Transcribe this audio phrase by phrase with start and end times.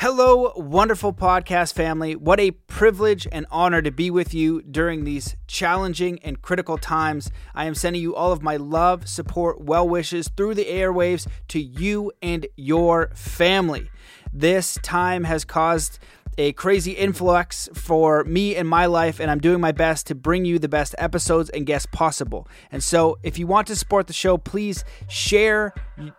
[0.00, 2.14] Hello, wonderful podcast family.
[2.14, 7.30] What a privilege and honor to be with you during these challenging and critical times.
[7.54, 11.58] I am sending you all of my love, support, well wishes through the airwaves to
[11.58, 13.88] you and your family.
[14.34, 15.98] This time has caused
[16.38, 20.44] a crazy influx for me and my life, and I'm doing my best to bring
[20.44, 22.48] you the best episodes and guests possible.
[22.70, 25.72] And so, if you want to support the show, please share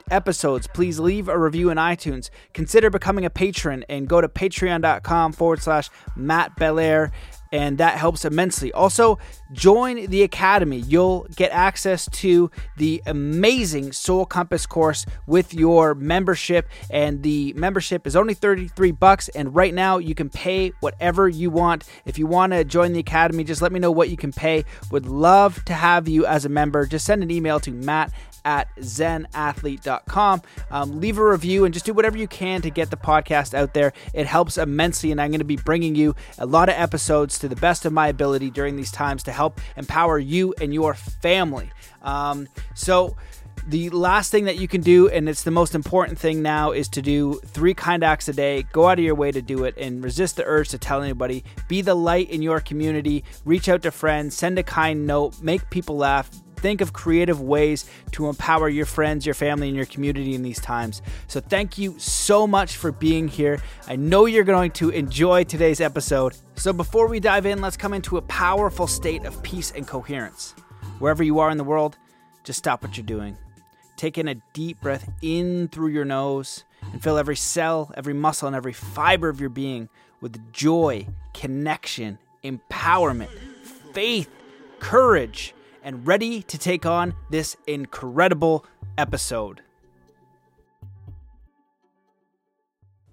[0.10, 0.68] episodes.
[0.68, 2.30] Please leave a review in iTunes.
[2.54, 7.12] Consider becoming a patron and go to patreon.com forward slash Matt Belair
[7.52, 8.72] and that helps immensely.
[8.74, 9.20] Also,
[9.52, 10.78] join the Academy.
[10.78, 18.08] You'll get access to the amazing Soul Compass course with your membership, and the membership
[18.08, 19.30] is only 33 bucks.
[19.30, 21.86] And right now, you can pay whatever you want.
[22.06, 24.66] If you want to join the Academy, just let me know what you can pay.
[24.92, 26.86] Would love to have you as a member.
[26.86, 28.12] Just send an email to matt
[28.48, 30.42] at zenathlete.com.
[30.72, 33.74] Um, leave a review and just do whatever you can to get the podcast out
[33.74, 33.92] there.
[34.14, 37.48] It helps immensely, and I'm going to be bringing you a lot of episodes to
[37.48, 41.72] the best of my ability during these times to help empower you and your family.
[42.02, 43.16] Um, so,
[43.68, 46.88] the last thing that you can do, and it's the most important thing now, is
[46.90, 48.64] to do three kind acts a day.
[48.72, 51.44] Go out of your way to do it and resist the urge to tell anybody.
[51.68, 53.26] Be the light in your community.
[53.44, 54.38] Reach out to friends.
[54.38, 55.42] Send a kind note.
[55.42, 59.86] Make people laugh think of creative ways to empower your friends, your family, and your
[59.86, 61.02] community in these times.
[61.28, 63.62] So, thank you so much for being here.
[63.88, 66.36] I know you're going to enjoy today's episode.
[66.56, 70.54] So, before we dive in, let's come into a powerful state of peace and coherence.
[71.00, 71.98] Wherever you are in the world,
[72.44, 73.38] just stop what you're doing.
[73.96, 78.48] Take in a deep breath in through your nose and fill every cell, every muscle,
[78.48, 79.90] and every fiber of your being
[80.22, 83.30] with joy, connection, empowerment,
[83.94, 84.30] faith,
[84.80, 85.54] courage,
[85.88, 88.66] and ready to take on this incredible
[88.98, 89.62] episode.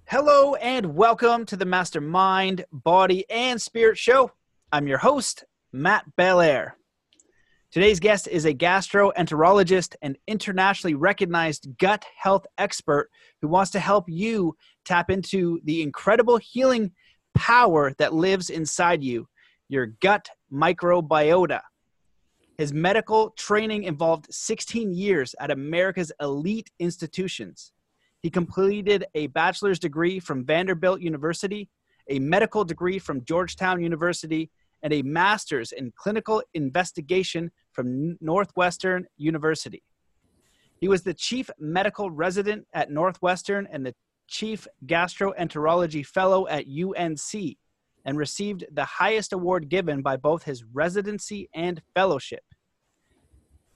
[0.06, 4.32] Hello, and welcome to the Mastermind, Body, and Spirit Show.
[4.72, 6.76] I'm your host, Matt Belair.
[7.70, 13.08] Today's guest is a gastroenterologist and internationally recognized gut health expert
[13.40, 16.90] who wants to help you tap into the incredible healing
[17.36, 19.28] power that lives inside you,
[19.68, 21.60] your gut microbiota.
[22.56, 27.72] His medical training involved 16 years at America's elite institutions.
[28.20, 31.68] He completed a bachelor's degree from Vanderbilt University,
[32.08, 34.50] a medical degree from Georgetown University,
[34.82, 39.82] and a master's in clinical investigation from Northwestern University.
[40.78, 43.94] He was the chief medical resident at Northwestern and the
[44.28, 47.56] chief gastroenterology fellow at UNC
[48.04, 52.42] and received the highest award given by both his residency and fellowship.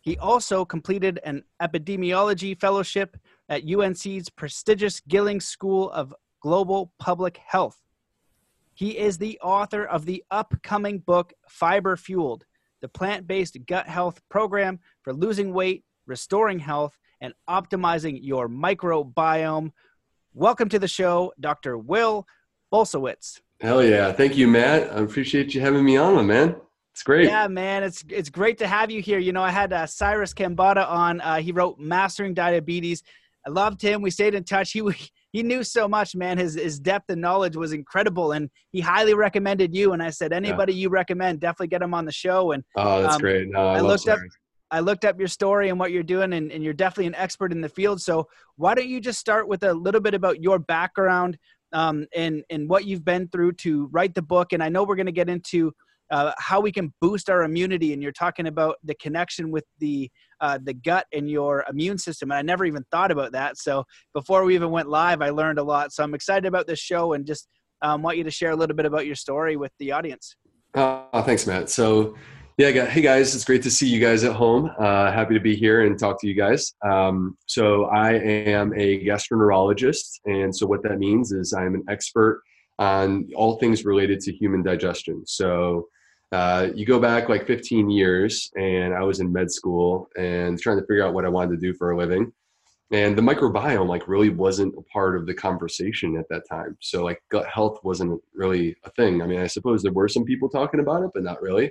[0.00, 3.16] He also completed an epidemiology fellowship
[3.48, 7.78] at UNC's prestigious Gillings School of Global Public Health.
[8.74, 12.44] He is the author of the upcoming book Fiber Fueled,
[12.80, 19.72] the plant based gut health program for losing weight, restoring health, and optimizing your microbiome.
[20.32, 21.76] Welcome to the show, Dr.
[21.76, 22.26] Will
[22.72, 23.40] Bulsiewicz.
[23.60, 24.12] Hell yeah.
[24.12, 24.92] Thank you, Matt.
[24.92, 26.56] I appreciate you having me on, my man.
[26.92, 27.26] It's great.
[27.26, 27.82] Yeah, man.
[27.82, 29.18] It's it's great to have you here.
[29.18, 31.20] You know, I had uh, Cyrus Khambatta on.
[31.20, 33.02] Uh, he wrote Mastering Diabetes.
[33.46, 34.02] I loved him.
[34.02, 34.72] We stayed in touch.
[34.72, 34.82] He
[35.32, 36.38] he knew so much, man.
[36.38, 39.92] His his depth and knowledge was incredible, and he highly recommended you.
[39.92, 40.82] And I said, anybody yeah.
[40.82, 42.52] you recommend, definitely get him on the show.
[42.52, 43.48] And oh, that's um, great.
[43.48, 44.20] No, I, I looked Cyrus.
[44.20, 44.28] up.
[44.70, 47.52] I looked up your story and what you're doing, and, and you're definitely an expert
[47.52, 48.02] in the field.
[48.02, 51.38] So why don't you just start with a little bit about your background,
[51.72, 54.52] um, and and what you've been through to write the book.
[54.52, 55.72] And I know we're going to get into
[56.10, 57.92] uh, how we can boost our immunity.
[57.92, 62.30] And you're talking about the connection with the uh, the gut and your immune system.
[62.30, 63.58] And I never even thought about that.
[63.58, 63.84] So
[64.14, 65.92] before we even went live, I learned a lot.
[65.92, 67.48] So I'm excited about this show and just
[67.82, 70.36] um, want you to share a little bit about your story with the audience.
[70.74, 71.70] Uh, thanks, Matt.
[71.70, 72.16] So
[72.58, 74.68] yeah, hey guys, it's great to see you guys at home.
[74.80, 76.74] Uh, happy to be here and talk to you guys.
[76.84, 82.42] Um, so I am a gastroenterologist, and so what that means is I'm an expert
[82.80, 85.24] on all things related to human digestion.
[85.24, 85.86] So
[86.32, 90.80] uh, you go back like 15 years, and I was in med school and trying
[90.80, 92.32] to figure out what I wanted to do for a living.
[92.90, 96.76] And the microbiome like really wasn't a part of the conversation at that time.
[96.80, 99.22] So like gut health wasn't really a thing.
[99.22, 101.70] I mean, I suppose there were some people talking about it, but not really.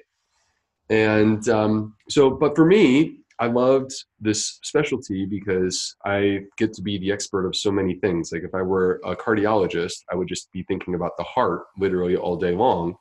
[0.90, 6.98] And um, so, but for me, I loved this specialty because I get to be
[6.98, 8.32] the expert of so many things.
[8.32, 12.16] Like if I were a cardiologist, I would just be thinking about the heart literally
[12.16, 12.96] all day long.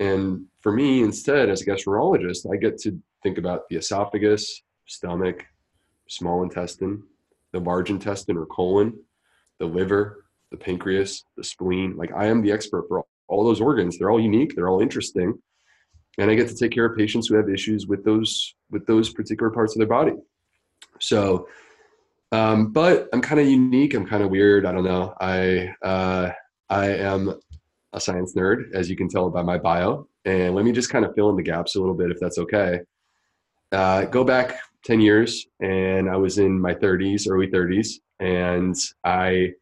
[0.00, 5.44] And for me, instead, as a gastroenterologist, I get to think about the esophagus, stomach,
[6.08, 7.02] small intestine,
[7.52, 8.98] the large intestine or colon,
[9.58, 11.96] the liver, the pancreas, the spleen.
[11.96, 13.98] Like I am the expert for all, all those organs.
[13.98, 14.54] They're all unique.
[14.54, 15.40] They're all interesting,
[16.18, 19.10] and I get to take care of patients who have issues with those with those
[19.10, 20.12] particular parts of their body.
[21.00, 21.48] So,
[22.32, 23.94] um, but I'm kind of unique.
[23.94, 24.66] I'm kind of weird.
[24.66, 25.14] I don't know.
[25.20, 26.30] I uh,
[26.68, 27.34] I am
[27.92, 30.08] a science nerd, as you can tell by my bio.
[30.24, 32.38] And let me just kind of fill in the gaps a little bit, if that's
[32.38, 32.80] okay.
[33.72, 39.52] Uh, go back 10 years, and I was in my 30s, early 30s, and I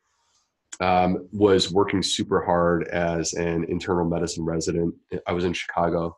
[0.81, 4.95] um, was working super hard as an internal medicine resident.
[5.27, 6.17] I was in Chicago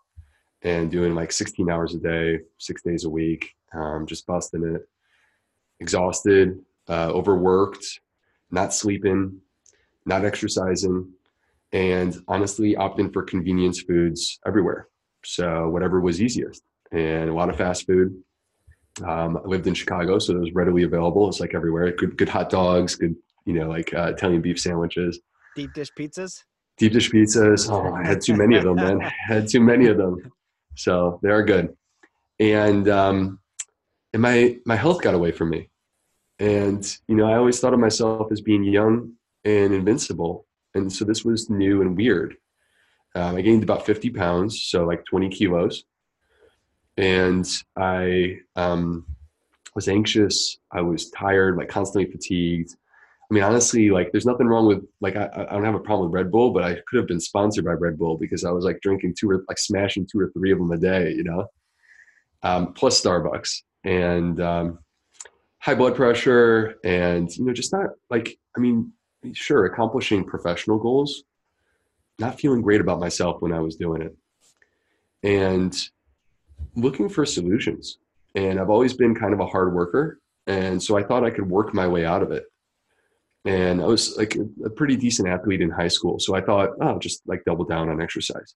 [0.62, 4.88] and doing like 16 hours a day, six days a week, um, just busting it,
[5.80, 6.58] exhausted,
[6.88, 8.00] uh, overworked,
[8.50, 9.40] not sleeping,
[10.04, 11.12] not exercising,
[11.72, 14.88] and honestly opting for convenience foods everywhere.
[15.24, 16.62] So whatever was easiest,
[16.92, 18.22] and a lot of fast food.
[19.06, 21.28] Um, I lived in Chicago, so it was readily available.
[21.28, 21.92] It's like everywhere.
[21.92, 23.14] Good, good hot dogs, good,
[23.44, 25.20] you know, like uh, Italian beef sandwiches,
[25.54, 26.44] deep dish pizzas.
[26.78, 27.70] Deep dish pizzas.
[27.70, 29.02] Oh, I had too many of them, man.
[29.02, 30.30] I had too many of them.
[30.78, 31.76] So they are good.
[32.38, 33.40] And um,
[34.12, 35.70] and my my health got away from me.
[36.38, 39.12] And you know, I always thought of myself as being young
[39.44, 42.36] and invincible, and so this was new and weird.
[43.14, 45.84] Um, I gained about 50 pounds, so like 20 kilos,
[46.96, 47.44] and
[47.76, 49.04] I um,
[49.74, 50.58] was anxious.
[50.70, 52.76] I was tired, like constantly fatigued.
[53.30, 56.10] I mean, honestly, like there's nothing wrong with like I, I don't have a problem
[56.10, 58.64] with Red Bull, but I could have been sponsored by Red Bull because I was
[58.64, 61.46] like drinking two or like smashing two or three of them a day, you know,
[62.42, 64.78] um, plus Starbucks and um,
[65.60, 68.92] high blood pressure and you know just not like I mean
[69.32, 71.24] sure, accomplishing professional goals,
[72.18, 74.16] not feeling great about myself when I was doing it,
[75.22, 75.76] and
[76.76, 77.98] looking for solutions.
[78.34, 80.20] And I've always been kind of a hard worker.
[80.46, 82.44] And so I thought I could work my way out of it.
[83.44, 86.18] And I was like a pretty decent athlete in high school.
[86.18, 88.54] So I thought, oh, just like double down on exercise.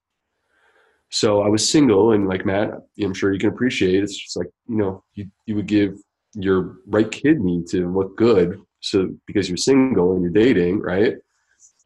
[1.11, 2.71] So I was single and like Matt,
[3.01, 5.99] I'm sure you can appreciate it's just like, you know, you, you would give
[6.35, 11.17] your right kidney to look good so because you're single and you're dating right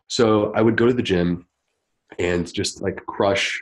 [0.09, 1.47] so i would go to the gym
[2.19, 3.61] and just like crush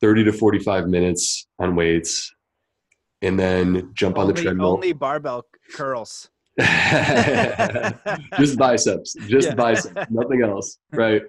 [0.00, 2.32] 30 to 45 minutes on weights
[3.22, 6.30] and then jump only, on the treadmill only barbell curls
[8.38, 9.54] just biceps just yeah.
[9.54, 11.22] biceps nothing else right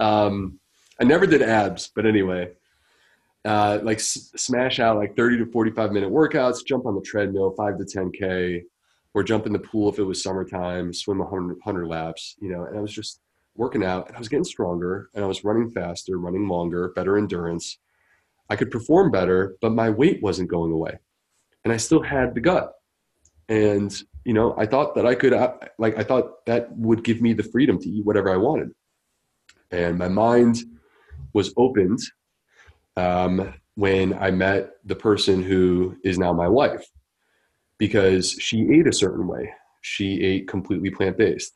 [0.00, 0.58] um
[1.00, 2.50] i never did abs but anyway
[3.44, 7.50] uh, like s- smash out like 30 to 45 minute workouts jump on the treadmill
[7.56, 8.62] 5 to 10k
[9.14, 12.64] or jump in the pool if it was summertime, swim 100, 100 laps, you know,
[12.64, 13.20] and I was just
[13.54, 17.18] working out and I was getting stronger and I was running faster, running longer, better
[17.18, 17.78] endurance.
[18.48, 20.98] I could perform better, but my weight wasn't going away.
[21.64, 22.72] And I still had the gut.
[23.48, 27.20] And, you know, I thought that I could, uh, like, I thought that would give
[27.20, 28.70] me the freedom to eat whatever I wanted.
[29.70, 30.58] And my mind
[31.32, 32.00] was opened
[32.96, 36.86] um, when I met the person who is now my wife
[37.78, 39.50] because she ate a certain way.
[39.80, 41.52] She ate completely plant based.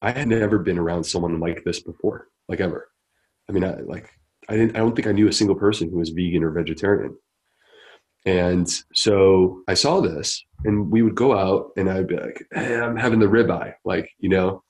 [0.00, 2.88] I had never been around someone like this before, like ever.
[3.48, 4.12] I mean, I, like
[4.48, 4.76] I didn't.
[4.76, 7.16] I don't think I knew a single person who was vegan or vegetarian.
[8.28, 12.78] And so I saw this, and we would go out, and I'd be like, hey,
[12.78, 14.62] "I'm having the ribeye," like you know,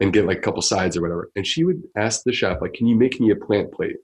[0.00, 1.30] and get like a couple sides or whatever.
[1.36, 3.96] And she would ask the chef, like, "Can you make me a plant plate?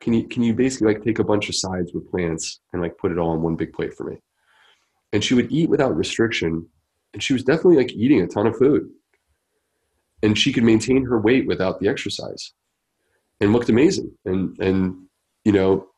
[0.00, 2.96] Can you can you basically like take a bunch of sides with plants and like
[2.96, 4.16] put it all on one big plate for me?"
[5.12, 6.66] and she would eat without restriction
[7.12, 8.88] and she was definitely like eating a ton of food
[10.22, 12.52] and she could maintain her weight without the exercise
[13.40, 14.94] and looked amazing and and
[15.44, 15.88] you know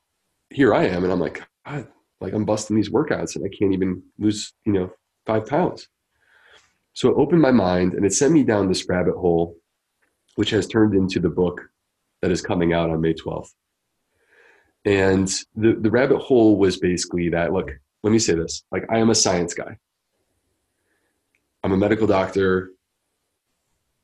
[0.50, 1.86] here i am and i'm like God,
[2.20, 4.90] like i'm busting these workouts and i can't even lose you know
[5.26, 5.88] five pounds.
[6.94, 9.56] So it opened my mind and it sent me down this rabbit hole
[10.34, 11.60] which has turned into the book
[12.20, 13.50] that is coming out on may 12th
[14.84, 17.70] and the, the rabbit hole was basically that look
[18.02, 19.76] let me say this like i am a science guy.
[21.64, 22.70] I'm a medical doctor.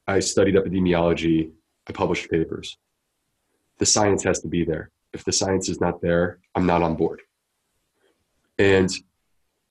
[0.06, 1.50] I studied epidemiology.
[1.88, 2.78] I published papers.
[3.78, 4.92] The science has to be there.
[5.12, 7.20] If the science is not there i'm not on board
[8.58, 8.90] and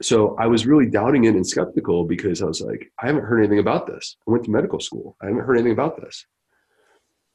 [0.01, 3.39] so i was really doubting it and skeptical because i was like i haven't heard
[3.39, 6.25] anything about this i went to medical school i haven't heard anything about this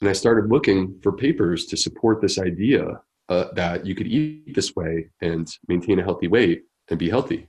[0.00, 4.54] and i started looking for papers to support this idea uh, that you could eat
[4.54, 7.48] this way and maintain a healthy weight and be healthy.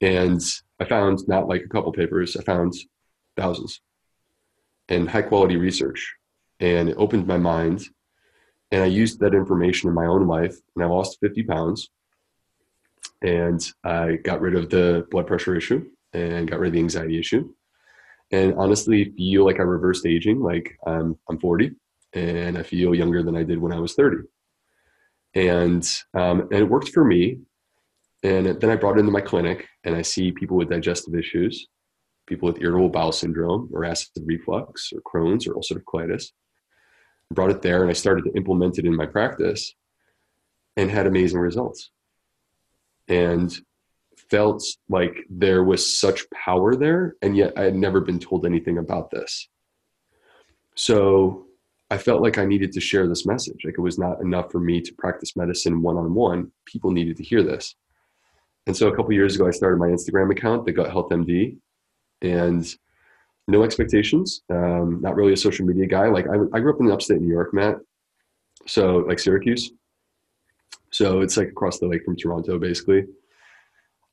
[0.00, 0.40] And
[0.80, 2.74] I found not like a couple papers, I found
[3.36, 3.80] thousands
[4.88, 6.14] and high quality research.
[6.60, 7.82] And it opened my mind.
[8.70, 10.56] And I used that information in my own life.
[10.74, 11.90] And I lost 50 pounds.
[13.22, 17.18] And I got rid of the blood pressure issue and got rid of the anxiety
[17.18, 17.52] issue.
[18.32, 20.40] and honestly feel like I reversed aging.
[20.40, 21.72] Like I'm, I'm 40
[22.12, 24.18] and I feel younger than I did when I was 30.
[25.34, 27.40] And, um, and it worked for me.
[28.22, 31.68] And then I brought it into my clinic and I see people with digestive issues,
[32.26, 36.32] people with irritable bowel syndrome or acid reflux or Crohn's or ulcerative colitis.
[37.30, 39.74] I brought it there and I started to implement it in my practice
[40.76, 41.90] and had amazing results.
[43.08, 43.56] And
[44.30, 48.78] felt like there was such power there, and yet I had never been told anything
[48.78, 49.48] about this.
[50.74, 51.46] So
[51.90, 53.62] I felt like I needed to share this message.
[53.64, 56.50] Like it was not enough for me to practice medicine one on one.
[56.64, 57.74] People needed to hear this.
[58.66, 61.56] And so a couple years ago, I started my Instagram account, the Gut Health MD,
[62.20, 62.66] and
[63.46, 64.42] no expectations.
[64.50, 66.08] Um, not really a social media guy.
[66.08, 67.76] Like I, I grew up in the upstate New York, Matt.
[68.66, 69.70] So like Syracuse.
[70.90, 73.04] So it's like across the lake from Toronto, basically.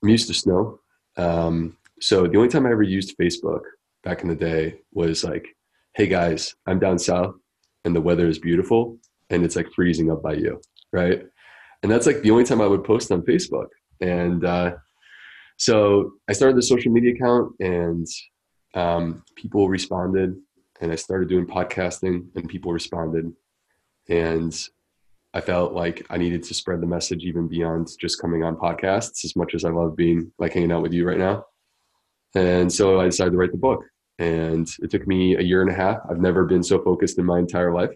[0.02, 0.80] I'm used to snow.
[1.16, 3.62] Um, so the only time I ever used Facebook
[4.02, 5.46] back in the day was like,
[5.94, 7.34] hey guys, I'm down south
[7.84, 8.98] and the weather is beautiful
[9.30, 10.60] and it's like freezing up by you,
[10.92, 11.22] right?
[11.82, 13.68] And that's like the only time I would post on Facebook.
[14.00, 14.74] And uh,
[15.56, 18.06] so I started the social media account and
[18.74, 20.36] um, people responded
[20.80, 23.32] and I started doing podcasting and people responded.
[24.08, 24.54] And
[25.34, 29.24] I felt like I needed to spread the message even beyond just coming on podcasts
[29.24, 31.44] as much as I love being like hanging out with you right now.
[32.36, 33.82] And so I decided to write the book.
[34.20, 35.98] And it took me a year and a half.
[36.08, 37.90] I've never been so focused in my entire life.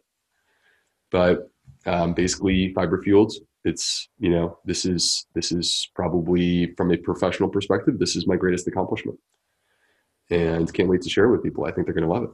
[1.12, 1.48] But
[1.86, 3.32] um, basically, fiber fueled.
[3.64, 8.36] It's you know this is this is probably from a professional perspective this is my
[8.36, 9.18] greatest accomplishment,
[10.30, 11.64] and can't wait to share it with people.
[11.64, 12.30] I think they're going to love it.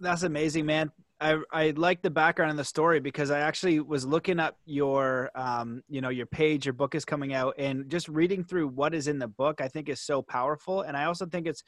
[0.00, 0.90] That's amazing, man.
[1.20, 5.30] I I like the background in the story because I actually was looking up your
[5.34, 8.94] um you know your page your book is coming out and just reading through what
[8.94, 11.62] is in the book I think is so powerful and I also think it's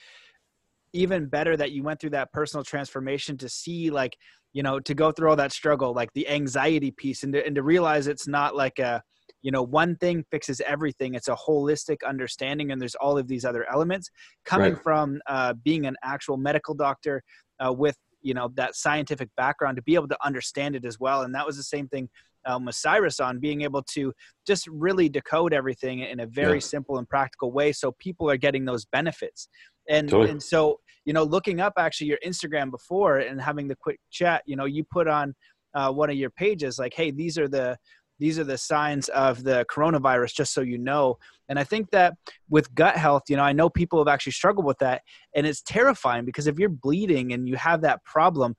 [0.93, 4.17] even better that you went through that personal transformation to see like
[4.53, 7.55] you know to go through all that struggle like the anxiety piece and to, and
[7.55, 9.03] to realize it's not like a
[9.41, 13.45] you know one thing fixes everything it's a holistic understanding and there's all of these
[13.45, 14.11] other elements
[14.45, 14.83] coming right.
[14.83, 17.23] from uh, being an actual medical doctor
[17.65, 17.97] uh, with
[18.29, 21.47] you know that scientific background to be able to understand it as well and that
[21.47, 22.09] was the same thing
[22.47, 24.13] um, with cyrus on being able to
[24.47, 26.61] just really decode everything in a very yeah.
[26.75, 29.49] simple and practical way so people are getting those benefits
[29.89, 30.31] and totally.
[30.31, 34.43] and so you know looking up actually your instagram before and having the quick chat
[34.45, 35.35] you know you put on
[35.75, 37.77] uh, one of your pages like hey these are the
[38.19, 41.19] these are the signs of the coronavirus just so you know.
[41.49, 42.15] And i think that
[42.51, 45.01] with gut health you know i know people have actually struggled with that
[45.35, 48.55] and it's terrifying because if you're bleeding and you have that problem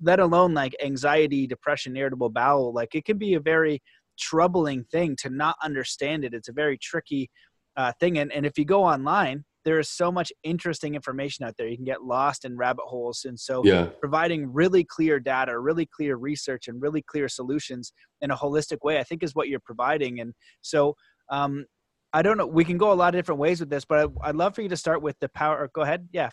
[0.00, 3.82] let alone like anxiety depression irritable bowel like it can be a very
[4.18, 6.34] troubling thing to not understand it.
[6.34, 7.30] It's a very tricky
[7.76, 8.18] uh, thing.
[8.18, 11.68] And, and if you go online there is so much interesting information out there.
[11.68, 13.24] You can get lost in rabbit holes.
[13.24, 13.86] And so yeah.
[14.00, 18.98] providing really clear data, really clear research and really clear solutions in a holistic way,
[18.98, 20.20] I think is what you're providing.
[20.20, 20.96] And so,
[21.30, 21.66] um,
[22.12, 22.46] I don't know.
[22.46, 24.62] We can go a lot of different ways with this, but I, would love for
[24.62, 25.70] you to start with the power.
[25.72, 26.08] Go ahead.
[26.12, 26.28] Yeah.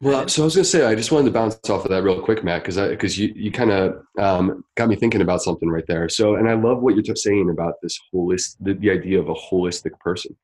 [0.00, 2.02] Well, so I was going to say, I just wanted to bounce off of that
[2.02, 5.68] real quick, Matt, because because you you kind of um, got me thinking about something
[5.68, 6.08] right there.
[6.08, 9.34] So, and I love what you're saying about this holistic, the, the idea of a
[9.34, 10.36] holistic person,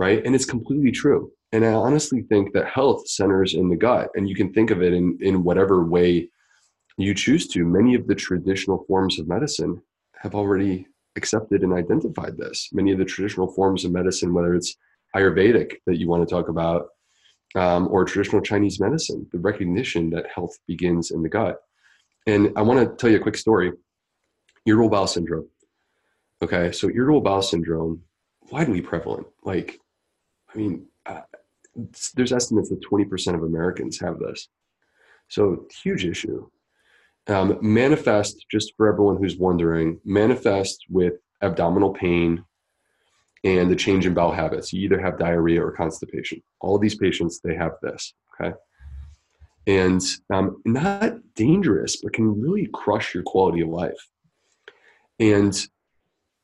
[0.00, 0.24] right?
[0.24, 1.30] And it's completely true.
[1.52, 4.82] And I honestly think that health centers in the gut, and you can think of
[4.82, 6.30] it in, in whatever way
[6.96, 7.66] you choose to.
[7.66, 9.82] Many of the traditional forms of medicine
[10.16, 12.70] have already accepted and identified this.
[12.72, 14.74] Many of the traditional forms of medicine, whether it's
[15.14, 16.86] Ayurvedic that you want to talk about,
[17.54, 21.58] um, or traditional Chinese medicine, the recognition that health begins in the gut.
[22.26, 23.72] And I want to tell you a quick story
[24.64, 25.48] irritable bowel syndrome.
[26.40, 28.02] Okay, so irritable bowel syndrome,
[28.50, 29.26] widely prevalent.
[29.42, 29.78] Like,
[30.52, 31.20] I mean, uh,
[32.14, 34.48] there's estimates that 20% of Americans have this.
[35.28, 36.48] So huge issue.
[37.28, 42.44] Um, manifest, just for everyone who's wondering, manifest with abdominal pain
[43.44, 44.72] and the change in bowel habits.
[44.72, 46.42] You either have diarrhea or constipation.
[46.60, 48.14] All these patients, they have this.
[48.40, 48.54] Okay.
[49.66, 50.02] And
[50.32, 54.08] um, not dangerous, but can really crush your quality of life.
[55.18, 55.54] And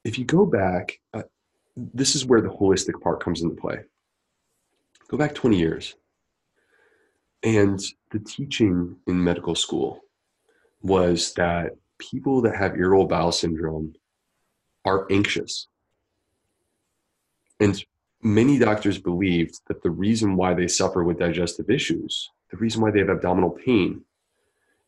[0.05, 1.23] if you go back, uh,
[1.77, 3.81] this is where the holistic part comes into play.
[5.09, 5.95] Go back 20 years.
[7.43, 10.01] And the teaching in medical school
[10.83, 13.95] was that people that have irritable bowel syndrome
[14.85, 15.69] are anxious.
[17.61, 17.83] And
[18.23, 22.91] many doctors believed that the reason why they suffer with digestive issues, the reason why
[22.91, 24.03] they have abdominal pain,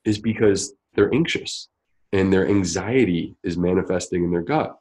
[0.04, 1.68] is because they're anxious
[2.12, 4.78] and their anxiety is manifesting in their gut.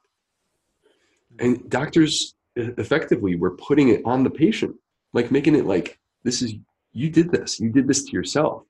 [1.40, 4.76] And doctors effectively were putting it on the patient
[5.14, 6.56] like making it like this is
[6.92, 7.60] you did this.
[7.60, 8.64] You did this to yourself,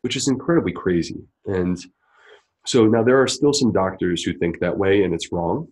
[0.00, 1.20] which is incredibly crazy.
[1.44, 1.78] And
[2.66, 5.68] so now there are still some doctors who think that way and it's wrong.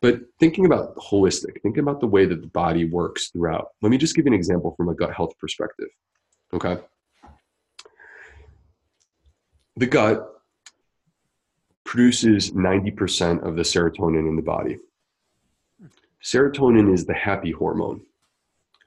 [0.00, 3.68] But thinking about holistic, thinking about the way that the body works throughout.
[3.82, 5.88] Let me just give you an example from a gut health perspective.
[6.52, 6.78] Okay.
[9.76, 10.28] The gut
[11.84, 14.78] produces 90% of the serotonin in the body.
[16.22, 18.02] Serotonin is the happy hormone,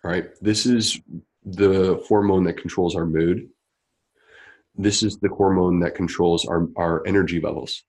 [0.05, 0.25] right?
[0.39, 1.01] This is
[1.43, 3.49] the hormone that controls our mood.
[4.75, 7.83] This is the hormone that controls our, our energy levels.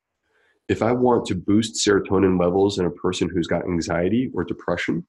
[0.68, 5.06] If I want to boost serotonin levels in a person who's got anxiety or depression,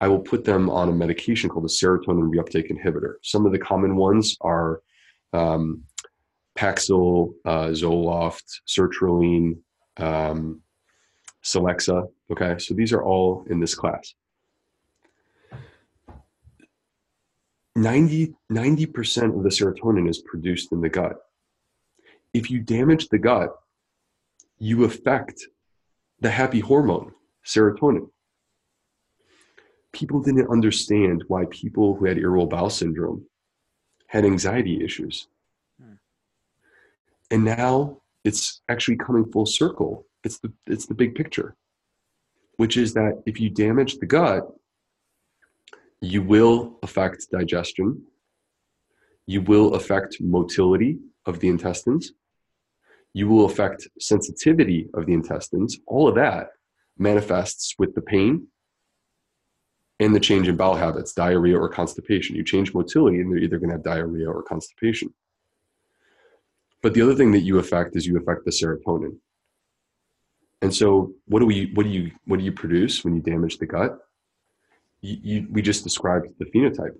[0.00, 3.14] I will put them on a medication called a serotonin reuptake inhibitor.
[3.22, 4.80] Some of the common ones are
[5.34, 5.84] um,
[6.58, 9.58] Paxil, uh, Zoloft, sertraline,
[9.98, 10.62] um,
[11.44, 12.08] Celexa.
[12.30, 14.14] Okay, so these are all in this class.
[17.74, 21.16] 90, 90% of the serotonin is produced in the gut.
[22.34, 23.54] If you damage the gut,
[24.58, 25.46] you affect
[26.20, 27.12] the happy hormone,
[27.46, 28.08] serotonin.
[29.92, 33.26] People didn't understand why people who had irritable bowel syndrome
[34.06, 35.28] had anxiety issues.
[35.82, 35.94] Hmm.
[37.30, 40.06] And now it's actually coming full circle.
[40.24, 41.56] It's the, it's the big picture,
[42.56, 44.46] which is that if you damage the gut,
[46.02, 48.02] you will affect digestion.
[49.26, 52.12] You will affect motility of the intestines.
[53.14, 55.78] You will affect sensitivity of the intestines.
[55.86, 56.48] All of that
[56.98, 58.48] manifests with the pain
[60.00, 62.34] and the change in bowel habits, diarrhea or constipation.
[62.34, 65.14] You change motility, and they're either going to have diarrhea or constipation.
[66.82, 69.18] But the other thing that you affect is you affect the serotonin.
[70.60, 71.70] And so, what do we?
[71.74, 72.10] What do you?
[72.24, 73.98] What do you produce when you damage the gut?
[75.02, 76.96] You, we just described the phenotype.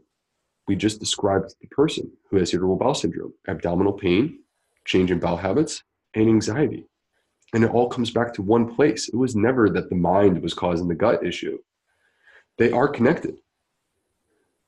[0.68, 4.40] We just described the person who has irritable bowel syndrome, abdominal pain,
[4.84, 5.82] change in bowel habits,
[6.14, 6.86] and anxiety.
[7.54, 9.08] And it all comes back to one place.
[9.08, 11.58] It was never that the mind was causing the gut issue.
[12.58, 13.36] They are connected.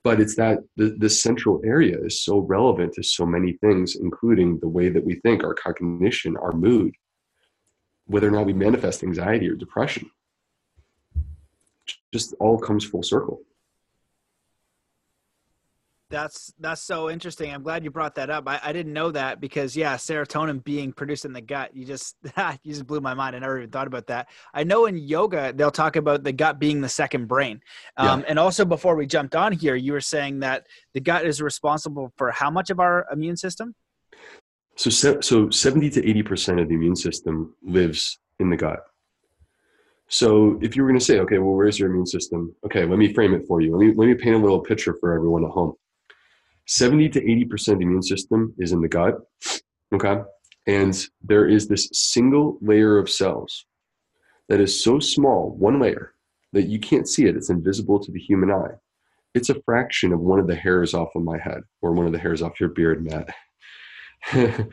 [0.02, 4.58] But it's that the, the central area is so relevant to so many things, including
[4.58, 6.94] the way that we think, our cognition, our mood,
[8.06, 10.10] whether or not we manifest anxiety or depression
[12.14, 13.40] just all comes full circle.
[16.10, 17.52] That's that's so interesting.
[17.52, 18.44] I'm glad you brought that up.
[18.46, 22.14] I, I, didn't know that because yeah serotonin being produced in the gut you just
[22.62, 23.34] you just blew my mind.
[23.34, 24.28] I never even thought about that.
[24.52, 27.60] I know in yoga they'll talk about the gut being the second brain.
[27.96, 28.26] Um, yeah.
[28.28, 32.12] and also before we jumped on here you were saying that the gut is responsible
[32.16, 33.74] for how much of our immune system?
[34.76, 38.84] So so 70 to 80 percent of the immune system lives in the gut
[40.08, 42.54] so if you were going to say, okay, well, where's your immune system?
[42.64, 43.76] Okay, let me frame it for you.
[43.76, 45.74] Let me, let me paint a little picture for everyone at home.
[46.66, 49.18] 70 to 80% of the immune system is in the gut.
[49.92, 50.16] Okay.
[50.66, 53.66] And there is this single layer of cells
[54.48, 56.14] that is so small, one layer,
[56.52, 57.36] that you can't see it.
[57.36, 58.76] It's invisible to the human eye.
[59.34, 62.12] It's a fraction of one of the hairs off of my head or one of
[62.12, 63.34] the hairs off your beard, Matt.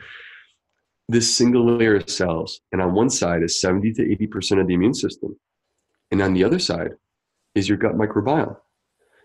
[1.12, 2.60] this single layer of cells.
[2.72, 5.38] And on one side is 70 to 80% of the immune system.
[6.10, 6.92] And on the other side
[7.54, 8.56] is your gut microbiome.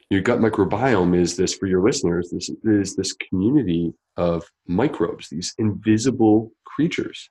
[0.09, 5.53] Your gut microbiome is this, for your listeners, this is this community of microbes, these
[5.57, 7.29] invisible creatures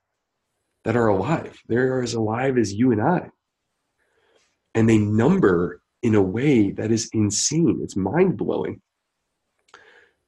[0.85, 1.57] that are alive.
[1.67, 3.29] They're as alive as you and I.
[4.75, 7.79] And they number in a way that is insane.
[7.81, 8.81] It's mind blowing.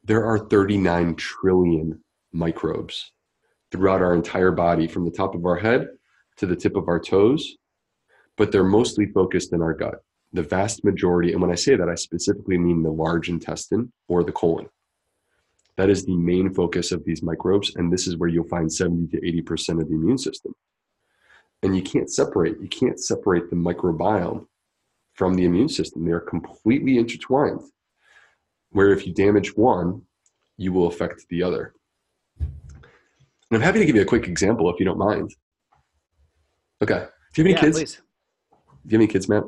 [0.04, 3.12] There are 39 trillion microbes
[3.72, 5.90] throughout our entire body from the top of our head
[6.38, 7.58] to the tip of our toes,
[8.38, 10.04] but they're mostly focused in our gut.
[10.32, 14.24] The vast majority, and when I say that, I specifically mean the large intestine or
[14.24, 14.70] the colon.
[15.78, 19.08] That is the main focus of these microbes, and this is where you'll find 70
[19.18, 20.54] to 80% of the immune system.
[21.64, 24.46] And you can't separate, you can't separate the microbiome
[25.14, 26.06] from the immune system.
[26.06, 27.62] They are completely intertwined.
[28.72, 30.04] Where if you damage one,
[30.58, 31.74] you will affect the other.
[33.52, 35.34] And I'm happy to give you a quick example if you don't mind.
[36.82, 37.06] Okay.
[37.34, 37.78] Do you have any yeah, kids?
[37.78, 38.02] Please.
[38.52, 39.44] Do you have any kids, Matt?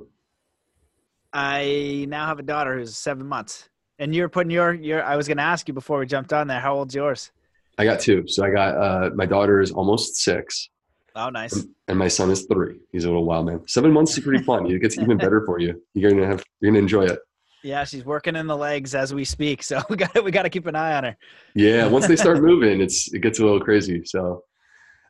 [1.33, 3.69] I now have a daughter who's seven months.
[3.99, 6.59] And you're putting your your I was gonna ask you before we jumped on there,
[6.59, 7.31] how old's yours?
[7.77, 8.27] I got two.
[8.27, 10.69] So I got uh my daughter is almost six.
[11.15, 11.53] Oh nice.
[11.53, 12.79] And, and my son is three.
[12.91, 13.61] He's a little wild man.
[13.67, 14.65] Seven months is pretty fun.
[14.65, 15.81] It gets even better for you.
[15.93, 17.19] You're gonna have you're gonna enjoy it.
[17.63, 20.49] Yeah, she's working in the legs as we speak, so we got we got to
[20.49, 21.17] keep an eye on her.
[21.55, 24.03] Yeah, once they start moving, it's it gets a little crazy.
[24.05, 24.43] So,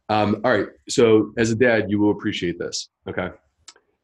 [0.10, 0.68] um, all right.
[0.90, 2.90] So as a dad, you will appreciate this.
[3.08, 3.30] Okay.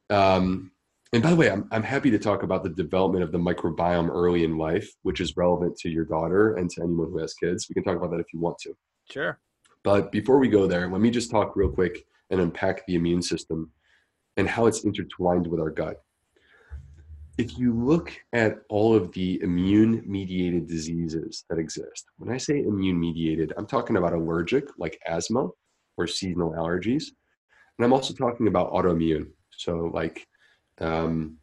[0.10, 0.72] Um,
[1.14, 4.10] and by the way, I'm, I'm happy to talk about the development of the microbiome
[4.10, 7.68] early in life, which is relevant to your daughter and to anyone who has kids.
[7.70, 8.74] We can talk about that if you want to.
[9.10, 9.40] Sure.
[9.84, 13.22] But before we go there, let me just talk real quick and unpack the immune
[13.22, 13.72] system
[14.36, 16.02] and how it's intertwined with our gut.
[17.38, 22.60] If you look at all of the immune mediated diseases that exist, when I say
[22.60, 25.50] immune mediated, I'm talking about allergic, like asthma
[25.97, 27.06] or seasonal allergies.
[27.78, 30.26] And I'm also talking about autoimmune, so like
[30.80, 31.38] um,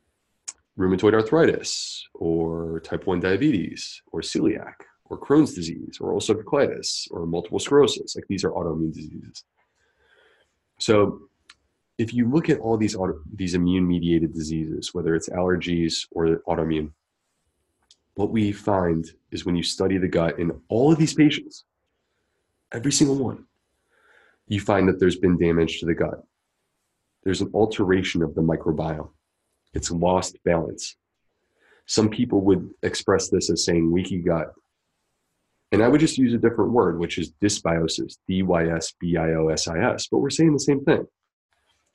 [0.78, 7.26] rheumatoid arthritis or type 1 diabetes or celiac or Crohn's disease or ulcerative colitis or
[7.26, 8.16] multiple sclerosis.
[8.16, 9.44] Like these are autoimmune diseases.
[10.80, 11.28] So
[11.98, 16.42] if you look at all these auto, these immune mediated diseases, whether it's allergies or
[16.48, 16.90] autoimmune,
[18.14, 21.64] what we find is when you study the gut in all of these patients,
[22.72, 23.44] every single one,
[24.48, 26.22] you find that there's been damage to the gut.
[27.22, 29.10] There's an alteration of the microbiome.
[29.72, 30.96] It's lost balance.
[31.86, 34.52] Some people would express this as saying leaky gut.
[35.72, 39.16] And I would just use a different word, which is dysbiosis, D Y S B
[39.16, 40.06] I O S I S.
[40.06, 41.06] But we're saying the same thing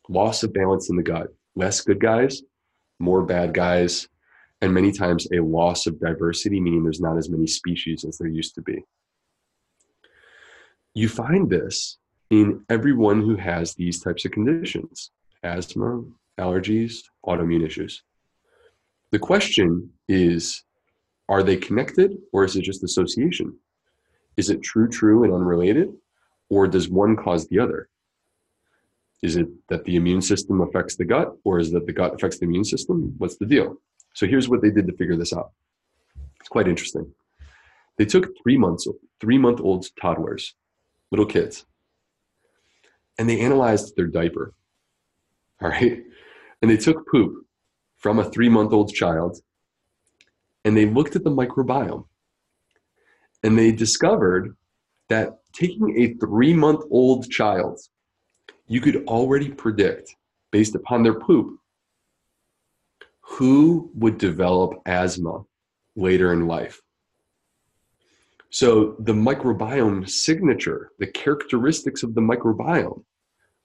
[0.10, 2.42] loss of balance in the gut, less good guys,
[3.00, 4.10] more bad guys,
[4.62, 8.28] and many times a loss of diversity, meaning there's not as many species as there
[8.28, 8.84] used to be.
[10.94, 11.98] You find this
[12.30, 15.12] in everyone who has these types of conditions
[15.44, 16.04] asthma,
[16.38, 18.04] allergies, autoimmune issues.
[19.12, 20.64] The question is
[21.30, 23.56] are they connected or is it just association?
[24.36, 25.94] Is it true, true, and unrelated?
[26.50, 27.88] Or does one cause the other?
[29.22, 32.40] Is it that the immune system affects the gut or is that the gut affects
[32.40, 33.14] the immune system?
[33.18, 33.78] What's the deal?
[34.14, 35.52] So here's what they did to figure this out.
[36.40, 37.14] It's quite interesting.
[37.98, 38.88] They took three months,
[39.20, 40.56] three month old toddlers,
[41.12, 41.66] little kids,
[43.18, 44.54] and they analyzed their diaper.
[45.62, 46.02] All right.
[46.62, 47.46] And they took poop
[47.98, 49.42] from a three month old child
[50.64, 52.06] and they looked at the microbiome
[53.44, 54.56] and they discovered
[55.10, 57.80] that taking a three month old child,
[58.70, 60.16] you could already predict
[60.52, 61.60] based upon their poop
[63.20, 65.44] who would develop asthma
[65.98, 66.82] later in life.
[68.50, 73.04] So the microbiome signature, the characteristics of the microbiome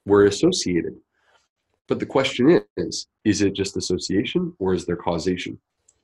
[0.05, 0.97] were associated
[1.87, 5.59] but the question is is it just association or is there causation?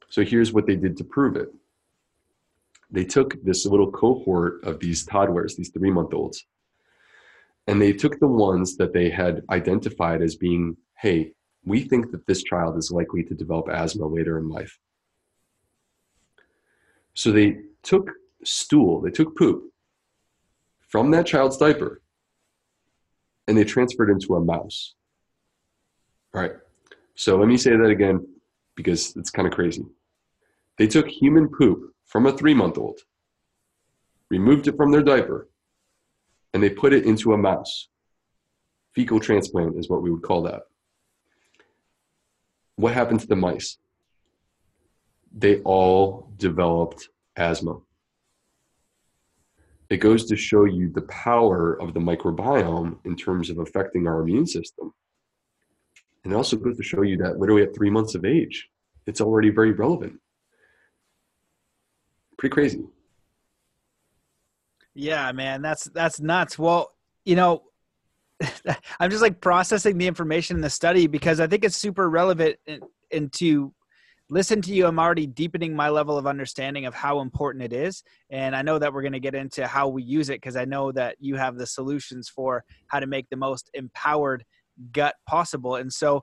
[0.08, 1.48] So here's what they did to prove it
[2.92, 6.44] they took this little cohort of these toddlers, these three month olds,
[7.66, 11.32] and they took the ones that they had identified as being, hey,
[11.64, 14.78] we think that this child is likely to develop asthma later in life.
[17.14, 18.10] So they took
[18.44, 19.64] stool, they took poop
[20.88, 22.00] from that child's diaper
[23.46, 24.94] and they transferred into a mouse.
[26.34, 26.52] All right.
[27.14, 28.26] So let me say that again
[28.76, 29.84] because it's kind of crazy.
[30.78, 33.00] They took human poop from a three month old,
[34.30, 35.49] removed it from their diaper,
[36.52, 37.88] and they put it into a mouse.
[38.94, 40.62] Fecal transplant is what we would call that.
[42.76, 43.78] What happened to the mice?
[45.32, 47.78] They all developed asthma.
[49.90, 54.20] It goes to show you the power of the microbiome in terms of affecting our
[54.20, 54.92] immune system.
[56.24, 58.68] And it also goes to show you that literally at three months of age,
[59.06, 60.20] it's already very relevant.
[62.38, 62.84] Pretty crazy.
[64.94, 66.58] Yeah, man, that's that's nuts.
[66.58, 66.90] Well,
[67.24, 67.62] you know,
[69.00, 72.56] I'm just like processing the information in the study because I think it's super relevant
[73.12, 73.74] and, to
[74.32, 78.04] listen to you i'm already deepening my level of understanding of how important it is
[78.30, 80.64] and i know that we're going to get into how we use it because i
[80.64, 84.44] know that you have the solutions for how to make the most empowered
[84.92, 85.76] gut possible.
[85.76, 86.22] And so,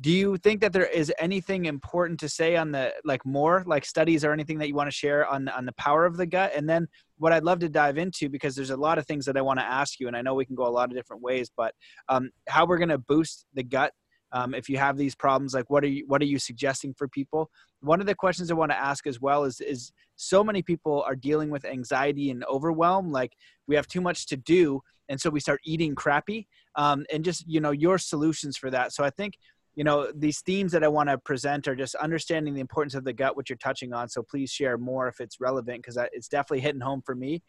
[0.00, 3.84] do you think that there is anything important to say on the like more like
[3.84, 6.52] studies or anything that you want to share on on the power of the gut?
[6.54, 9.36] And then what i'd love to dive into because there's a lot of things that
[9.36, 11.22] i want to ask you and i know we can go a lot of different
[11.22, 11.72] ways but
[12.08, 13.92] um, how we're going to boost the gut
[14.34, 17.08] um, if you have these problems like what are you what are you suggesting for
[17.08, 17.48] people?
[17.80, 21.02] One of the questions i want to ask as well is is so many people
[21.02, 23.32] are dealing with anxiety and overwhelm like
[23.68, 27.44] we have too much to do and so we start eating crappy um, and just
[27.46, 28.92] you know your solutions for that.
[28.92, 29.34] So i think
[29.74, 33.04] you know these themes that i want to present are just understanding the importance of
[33.04, 36.28] the gut which you're touching on so please share more if it's relevant because it's
[36.28, 37.42] definitely hitting home for me.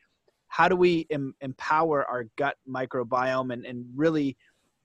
[0.48, 4.38] How do we em- empower our gut microbiome and, and really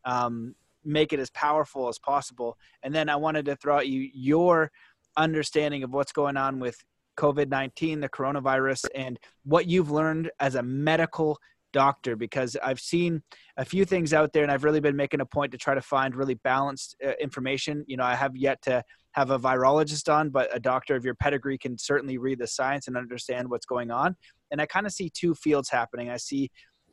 [0.05, 2.57] um, make it as powerful as possible?
[2.83, 4.70] And then i wanted to throw at you your
[5.16, 6.76] understanding of what's going on with
[7.16, 11.37] covid-19 the coronavirus and what you've learned as a medical
[11.73, 13.23] doctor because I've seen
[13.57, 15.81] a few things out there and I've really been making a point to try to
[15.81, 17.85] find really balanced uh, information.
[17.87, 21.15] You know, I have yet to have a virologist on, but a doctor of your
[21.15, 24.17] pedigree can certainly read the science and understand what's going on.
[24.51, 26.11] And I kind of see two fields happening.
[26.11, 26.51] I see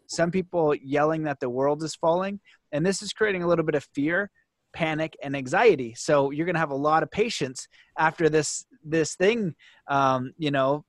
[0.07, 2.39] some people yelling that the world is falling,
[2.71, 4.31] and this is creating a little bit of fear
[4.73, 9.15] panic and anxiety so you're going to have a lot of patients after this this
[9.15, 9.55] thing
[9.89, 10.83] um, you know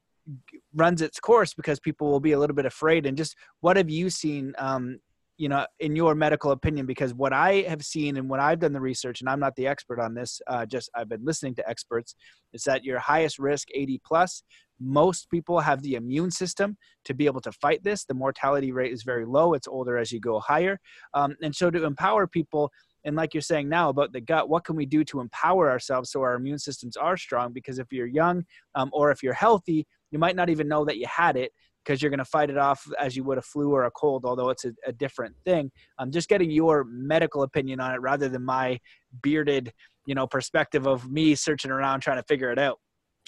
[0.75, 3.07] runs its course because people will be a little bit afraid.
[3.07, 4.99] And just what have you seen um,
[5.37, 6.85] you know in your medical opinion?
[6.85, 9.69] Because what i have seen and what i've done the research and i'm not the
[9.69, 12.17] expert on this uh, just i've been listening to experts
[12.53, 14.43] is that your highest risk 80 plus
[14.81, 18.05] most people have the immune system to be able to fight this.
[18.05, 19.55] The mortality rate is very low.
[19.55, 20.79] It's older as you go higher.
[21.15, 22.71] Um, and so to empower people
[23.09, 26.13] and like you're saying now about the gut what can we do to empower ourselves
[26.13, 27.53] so our immune systems are strong?
[27.53, 28.45] Because if you're young
[28.75, 31.51] um, or if you're healthy you might not even know that you had it
[31.85, 34.25] because you're going to fight it off as you would a flu or a cold
[34.25, 35.73] although it's a, a different thing.
[35.99, 38.79] I'm just getting your medical opinion on it rather than my
[39.23, 39.73] bearded
[40.07, 42.79] you know perspective of me searching around trying to figure it out.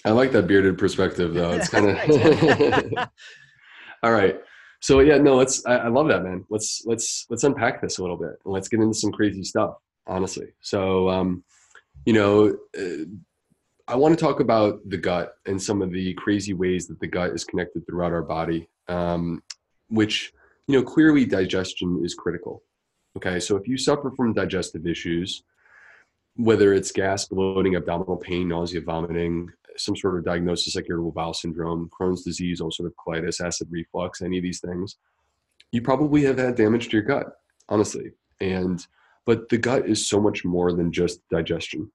[0.05, 1.53] I like that bearded perspective though.
[1.53, 2.93] It's kind of
[4.03, 4.41] all right
[4.81, 5.65] so yeah, no, let's.
[5.67, 6.45] I, I, love that, man.
[6.49, 9.75] Let's let's let's unpack this a little bit and let's get into some crazy stuff.
[10.07, 11.45] Honestly, so um,
[12.07, 13.05] you know, uh,
[13.87, 17.07] I want to talk about the gut and some of the crazy ways that the
[17.07, 19.43] gut is connected throughout our body, um,
[19.89, 20.33] which
[20.67, 22.63] you know clearly digestion is critical.
[23.17, 25.43] Okay, so if you suffer from digestive issues,
[26.37, 31.35] whether it's gas, bloating, abdominal pain, nausea, vomiting, some sort of diagnosis like irritable bowel
[31.35, 34.97] syndrome, Crohn's disease, ulcerative colitis, acid reflux, any of these things,
[35.73, 37.27] you probably have had damage to your gut,
[37.69, 38.13] honestly.
[38.41, 38.85] And
[39.27, 41.91] but the gut is so much more than just digestion.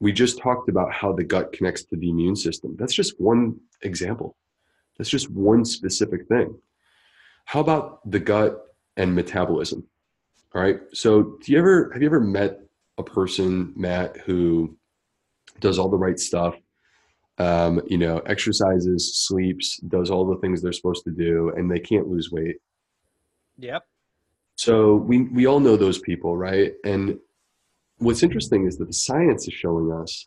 [0.00, 2.76] We just talked about how the gut connects to the immune system.
[2.78, 4.36] That's just one example.
[4.96, 6.56] That's just one specific thing.
[7.46, 8.58] How about the gut
[8.96, 9.84] and metabolism?
[10.54, 10.80] All right.
[10.92, 12.60] So, do you ever have you ever met
[12.98, 14.76] a person, Matt, who
[15.60, 16.56] does all the right stuff,
[17.38, 21.78] um, you know, exercises, sleeps, does all the things they're supposed to do, and they
[21.78, 22.56] can't lose weight.
[23.58, 23.84] Yep.
[24.56, 26.72] So we we all know those people, right?
[26.84, 27.18] And
[27.98, 30.26] what's interesting is that the science is showing us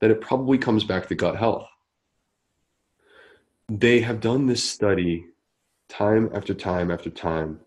[0.00, 1.68] that it probably comes back to gut health.
[3.68, 5.26] They have done this study
[5.88, 7.60] time after time after time,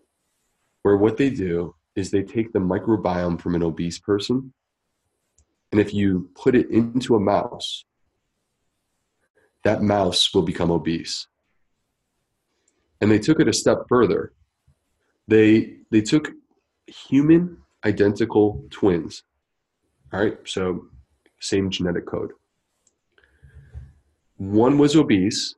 [0.82, 4.52] where what they do is they take the microbiome from an obese person,
[5.72, 7.86] and if you put it into a mouse
[9.66, 11.26] that mouse will become obese.
[13.00, 14.32] And they took it a step further.
[15.26, 16.30] They they took
[16.86, 19.24] human identical twins.
[20.12, 20.86] All right, so
[21.40, 22.30] same genetic code.
[24.36, 25.56] One was obese,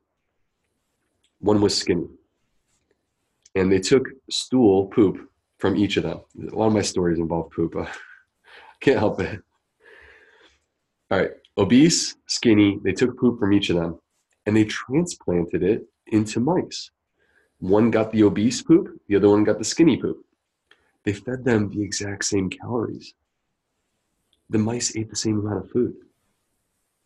[1.37, 2.09] one was skinny.
[3.53, 5.17] And they took stool, poop
[5.59, 6.21] from each of them.
[6.51, 7.75] A lot of my stories involve poop.
[7.77, 7.87] I
[8.81, 9.39] can't help it.
[11.11, 13.99] All right, obese, skinny, they took poop from each of them
[14.45, 16.89] and they transplanted it into mice.
[17.59, 20.25] One got the obese poop, the other one got the skinny poop.
[21.03, 23.13] They fed them the exact same calories.
[24.49, 25.95] The mice ate the same amount of food.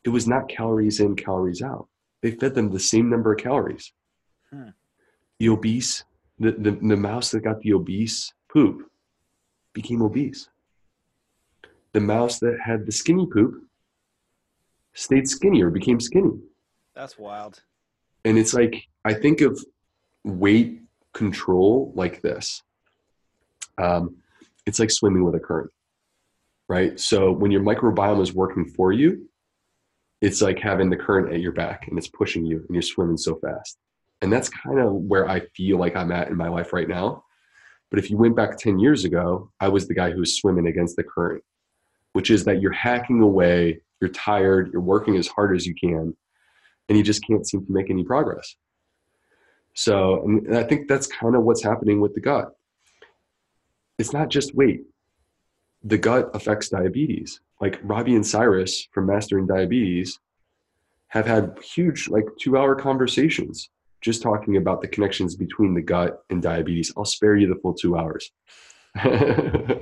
[0.04, 1.88] It was not calories in, calories out.
[2.22, 3.92] They fed them the same number of calories.
[4.52, 4.70] Hmm.
[5.40, 6.04] The obese,
[6.40, 8.90] the, the, the mouse that got the obese poop
[9.74, 10.50] became obese.
[11.94, 13.64] The mouse that had the skinny poop
[14.94, 16.40] stayed skinny or became skinny.
[16.96, 17.62] That's wild.
[18.26, 19.64] And it's like I think of
[20.24, 20.82] weight
[21.14, 22.62] control like this.
[23.78, 24.18] Um,
[24.66, 25.72] it's like swimming with a current,
[26.70, 27.00] right?
[27.00, 29.30] So when your microbiome is working for you,
[30.22, 33.18] it's like having the current at your back and it's pushing you and you're swimming
[33.18, 33.78] so fast.
[34.22, 37.26] And that's kind of where I feel like I'm at in my life right now.
[37.90, 40.68] But if you went back 10 years ago, I was the guy who was swimming
[40.68, 41.44] against the current,
[42.14, 46.16] which is that you're hacking away, you're tired, you're working as hard as you can,
[46.90, 48.56] and you just can't seem to make any progress.
[49.74, 52.52] So, and I think that's kind of what's happening with the gut.
[53.98, 54.82] It's not just weight.
[55.84, 57.42] The gut affects diabetes.
[57.60, 60.20] Like Robby and Cyrus from Mastering Diabetes
[61.08, 63.70] have had huge, like two hour conversations
[64.02, 66.92] just talking about the connections between the gut and diabetes.
[66.98, 68.32] I'll spare you the full two hours.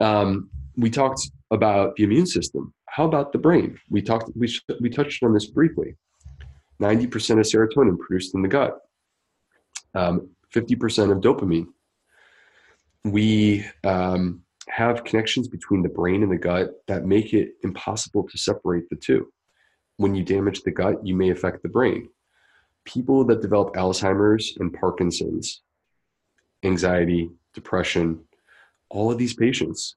[0.00, 3.76] um, we talked about the immune system how about the brain?
[3.90, 4.48] We talked, we,
[4.80, 5.96] we touched on this briefly.
[6.80, 7.04] 90%
[7.40, 8.78] of serotonin produced in the gut,
[9.96, 11.66] um, 50% of dopamine.
[13.02, 18.38] We um, have connections between the brain and the gut that make it impossible to
[18.38, 19.26] separate the two.
[19.96, 22.08] When you damage the gut, you may affect the brain.
[22.84, 25.62] People that develop Alzheimer's and Parkinson's
[26.62, 28.20] anxiety, depression,
[28.88, 29.96] all of these patients,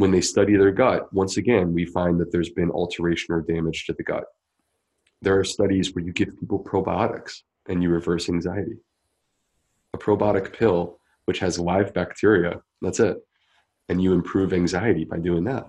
[0.00, 3.84] when they study their gut, once again, we find that there's been alteration or damage
[3.84, 4.24] to the gut.
[5.20, 8.78] There are studies where you give people probiotics and you reverse anxiety.
[9.92, 13.18] A probiotic pill, which has live bacteria, that's it.
[13.90, 15.68] And you improve anxiety by doing that.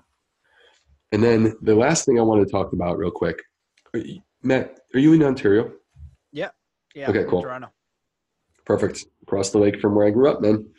[1.12, 3.38] And then the last thing I want to talk about real quick.
[4.44, 5.74] Matt, are you in Ontario?
[6.32, 6.52] Yeah.
[6.96, 7.10] Yeah.
[7.10, 7.42] Okay, cool.
[7.42, 7.74] Toronto.
[8.66, 9.04] Perfect.
[9.24, 10.70] Across the lake from where I grew up, man.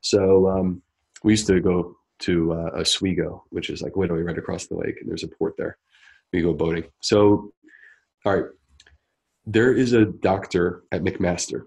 [0.00, 0.82] So um,
[1.24, 4.96] we used to go to uh, Oswego, which is like literally right across the lake,
[5.00, 5.78] and there's a port there.
[6.32, 6.84] We go boating.
[7.00, 7.52] So,
[8.24, 8.50] all right,
[9.46, 11.66] there is a doctor at McMaster.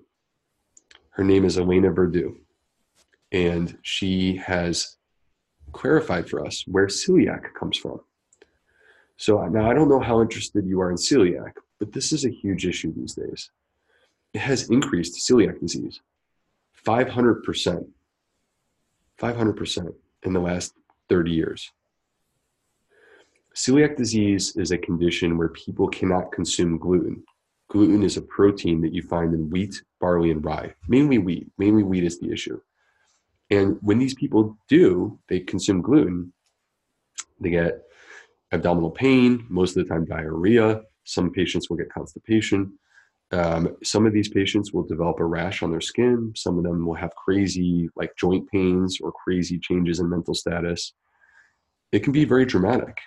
[1.12, 2.36] Her name is Elena Verdu,
[3.31, 4.97] and she has
[5.71, 7.99] clarified for us where celiac comes from.
[9.17, 12.29] So now I don't know how interested you are in celiac, but this is a
[12.29, 13.49] huge issue these days.
[14.33, 15.99] It has increased celiac disease
[16.86, 17.88] 500%.
[19.19, 20.73] 500% in the last
[21.10, 21.71] 30 years.
[23.56, 27.23] Celiac disease is a condition where people cannot consume gluten.
[27.69, 30.73] Gluten is a protein that you find in wheat, barley, and rye.
[30.88, 31.47] Mainly wheat.
[31.58, 32.62] Mainly wheat is the issue.
[33.49, 36.34] And when these people do, they consume gluten,
[37.39, 37.84] they get
[38.51, 40.82] abdominal pain, most of the time diarrhea.
[41.03, 42.77] Some patients will get constipation.
[43.32, 46.32] Um, some of these patients will develop a rash on their skin.
[46.36, 50.94] Some of them will have crazy, like joint pains or crazy changes in mental status.
[51.92, 52.98] It can be very dramatic.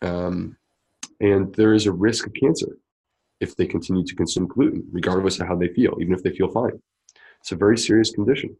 [0.00, 0.56] Um,
[1.20, 2.78] and there is a risk of cancer
[3.40, 6.48] if they continue to consume gluten, regardless of how they feel, even if they feel
[6.48, 6.80] fine.
[7.40, 8.56] It's a very serious condition.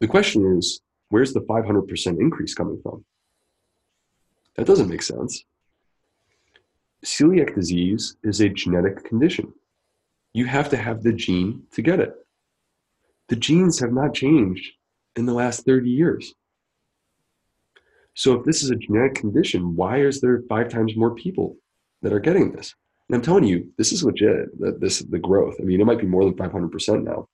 [0.00, 0.80] The question is
[1.10, 3.04] where's the 500% increase coming from?
[4.56, 5.44] That doesn't make sense
[7.04, 9.52] celiac disease is a genetic condition.
[10.32, 12.14] You have to have the gene to get it.
[13.28, 14.72] The genes have not changed
[15.16, 16.34] in the last 30 years.
[18.14, 21.56] So if this is a genetic condition, why is there five times more people
[22.02, 22.74] that are getting this?
[23.08, 24.58] And I'm telling you, this is legit.
[24.60, 25.56] That This the growth.
[25.60, 27.28] I mean, it might be more than 500% now.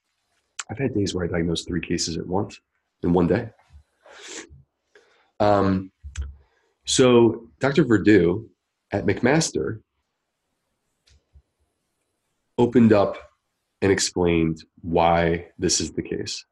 [0.71, 2.61] I've had days where I diagnosed three cases at once
[3.03, 3.51] in one day.
[5.41, 5.93] Um,
[6.85, 7.85] so Dr.
[7.85, 8.47] Verdu
[8.91, 9.81] at McMaster
[12.57, 13.17] opened up
[13.81, 16.45] and explained why this is the case.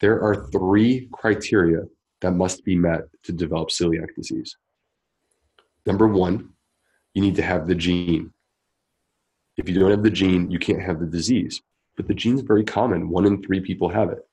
[0.00, 1.82] There are three criteria
[2.20, 4.56] that must be met to develop celiac disease.
[5.86, 6.50] Number one,
[7.14, 8.32] you need to have the gene.
[9.56, 11.60] If you don't have the gene, you can't have the disease.
[11.96, 13.08] But the gene is very common.
[13.08, 14.26] One in three people have it.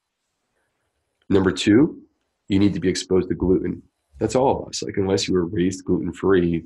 [1.29, 2.01] Number two,
[2.47, 3.83] you need to be exposed to gluten.
[4.19, 4.83] That's all of us.
[4.83, 6.65] Like, unless you were raised gluten free,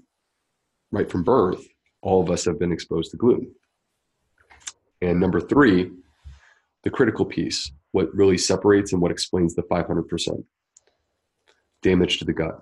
[0.95, 1.67] right from birth,
[2.01, 3.53] all of us have been exposed to gluten.
[5.01, 5.91] And number three,
[6.83, 10.43] the critical piece, what really separates and what explains the 500%
[11.81, 12.59] damage to the gut.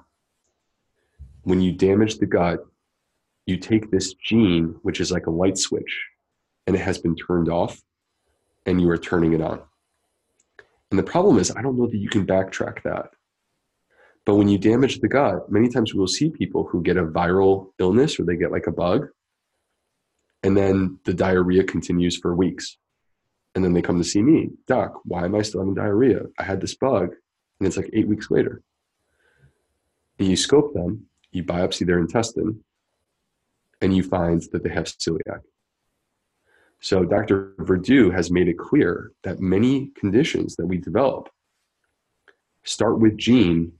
[1.44, 2.66] When you damage the gut,
[3.46, 6.06] you take this gene, which is like a light switch,
[6.66, 7.82] and it has been turned off,
[8.66, 9.62] and you are turning it on.
[10.90, 13.12] And the problem is, I don't know that you can backtrack that.
[14.26, 17.72] But when you damage the gut, many times we'll see people who get a viral
[17.80, 19.08] illness or they get like a bug,
[20.44, 22.78] and then the diarrhea continues for weeks.
[23.56, 26.22] And then they come to see me, Doc, why am I still having diarrhea?
[26.40, 27.14] I had this bug,
[27.60, 28.62] and it's like eight weeks later.
[30.20, 32.64] And you scope them, you biopsy their intestine,
[33.82, 35.42] and you find that they have celiac.
[36.80, 37.54] So Dr.
[37.60, 41.30] Verdu has made it clear that many conditions that we develop
[42.64, 43.74] start with gene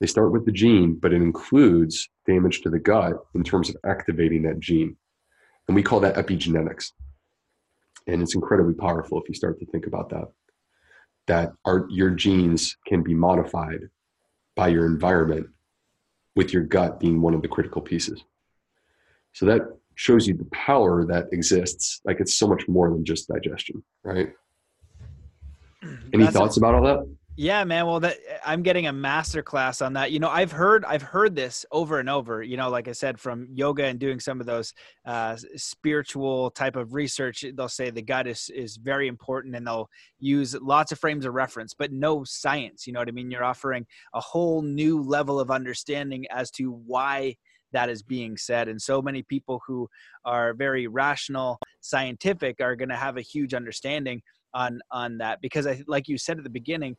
[0.00, 3.76] they start with the gene, but it includes damage to the gut in terms of
[3.86, 4.96] activating that gene.
[5.68, 6.92] And we call that epigenetics.
[8.06, 10.28] And it's incredibly powerful if you start to think about that.
[11.26, 13.80] That our, your genes can be modified
[14.54, 15.48] by your environment,
[16.36, 18.22] with your gut being one of the critical pieces.
[19.32, 19.62] So that
[19.96, 22.00] shows you the power that exists.
[22.04, 24.32] Like it's so much more than just digestion, right?
[25.82, 26.08] Mm-hmm.
[26.12, 27.15] Any That's thoughts a- about all that?
[27.38, 27.84] Yeah, man.
[27.84, 30.10] Well, that I'm getting a master class on that.
[30.10, 32.42] You know, I've heard I've heard this over and over.
[32.42, 34.72] You know, like I said, from yoga and doing some of those
[35.04, 39.90] uh, spiritual type of research, they'll say the gut is is very important, and they'll
[40.18, 42.86] use lots of frames of reference, but no science.
[42.86, 43.30] You know what I mean?
[43.30, 47.36] You're offering a whole new level of understanding as to why
[47.72, 49.90] that is being said, and so many people who
[50.24, 54.22] are very rational, scientific, are going to have a huge understanding
[54.54, 56.96] on on that because I, like you said at the beginning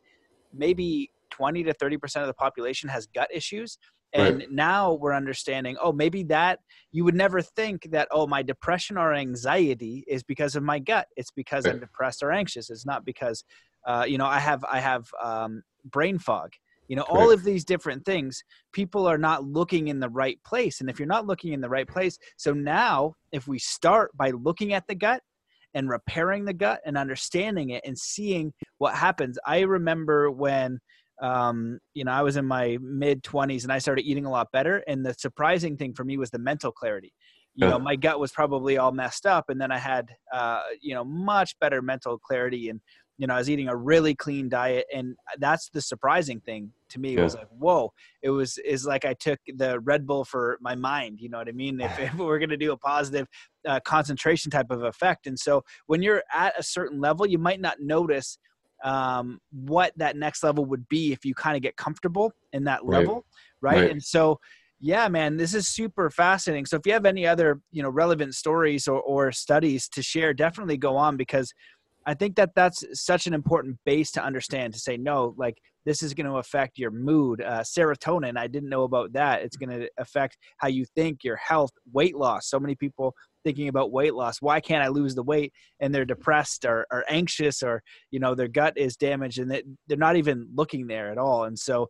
[0.52, 3.78] maybe 20 to 30% of the population has gut issues.
[4.14, 4.50] And Right.
[4.50, 6.60] now we're understanding oh maybe that
[6.92, 11.06] you would never think that oh my depression or anxiety is because of my gut.
[11.16, 12.70] It's because i'm depressed or anxious.
[12.70, 13.44] It's not because
[13.86, 16.52] uh, you know i have i have um, brain fog.
[16.88, 17.30] You know all Right.
[17.30, 18.42] of these different things
[18.72, 20.80] people are not looking in the right place.
[20.80, 24.30] And if you're not looking in the right place so now if we start by
[24.30, 25.20] looking at the gut
[25.74, 30.78] and repairing the gut and understanding it and seeing what happens i remember when
[31.20, 34.48] um, you know i was in my mid 20s and i started eating a lot
[34.52, 37.12] better and the surprising thing for me was the mental clarity
[37.54, 37.70] you Yeah.
[37.70, 41.04] know my gut was probably all messed up and then i had uh, you know
[41.04, 42.80] much better mental clarity and
[43.18, 46.98] you know i was eating a really clean diet and that's the surprising thing to
[46.98, 47.92] me it was like whoa
[48.22, 51.48] it was is like i took the red bull for my mind you know what
[51.48, 53.26] i mean if, if we're going to do a positive
[53.66, 57.60] uh, concentration type of effect and so when you're at a certain level you might
[57.60, 58.38] not notice
[58.84, 62.84] um, what that next level would be if you kind of get comfortable in that
[62.84, 62.98] Right.
[62.98, 63.24] level
[63.60, 63.82] right?
[63.82, 63.90] Right.
[63.90, 64.38] and so
[64.80, 68.34] yeah man this is super fascinating so if you have any other you know relevant
[68.34, 71.52] stories or, or studies to share definitely go on because
[72.08, 76.02] i think that that's such an important base to understand to say no like this
[76.02, 79.42] is going to affect your mood uh, serotonin i didn't know about that.
[79.42, 82.48] It's going to affect how you think your health weight loss.
[82.48, 84.42] So many people thinking about weight loss.
[84.42, 85.52] Why can't i lose the weight?
[85.80, 89.62] And they're depressed or, or anxious or you know their gut is damaged and they,
[89.86, 91.44] they're not even looking there at all.
[91.44, 91.88] And so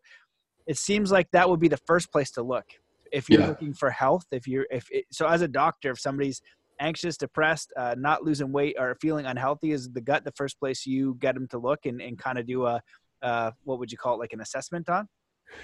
[0.66, 2.66] it seems like that would be the first place to look.
[3.10, 3.48] If you're Yeah.
[3.48, 6.40] looking for health if you're if it, so as a doctor if somebody's
[6.80, 10.86] anxious depressed uh, not losing weight or feeling unhealthy is the gut the first place
[10.86, 12.80] you get them to look and, and kind of do a
[13.22, 15.08] uh, what would you call it like an assessment on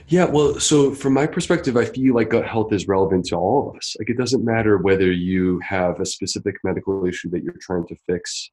[0.09, 3.71] Yeah, well, so from my perspective, I feel like gut health is relevant to all
[3.71, 3.95] of us.
[3.99, 7.97] Like it doesn't matter whether you have a specific medical issue that you're trying to
[8.07, 8.51] fix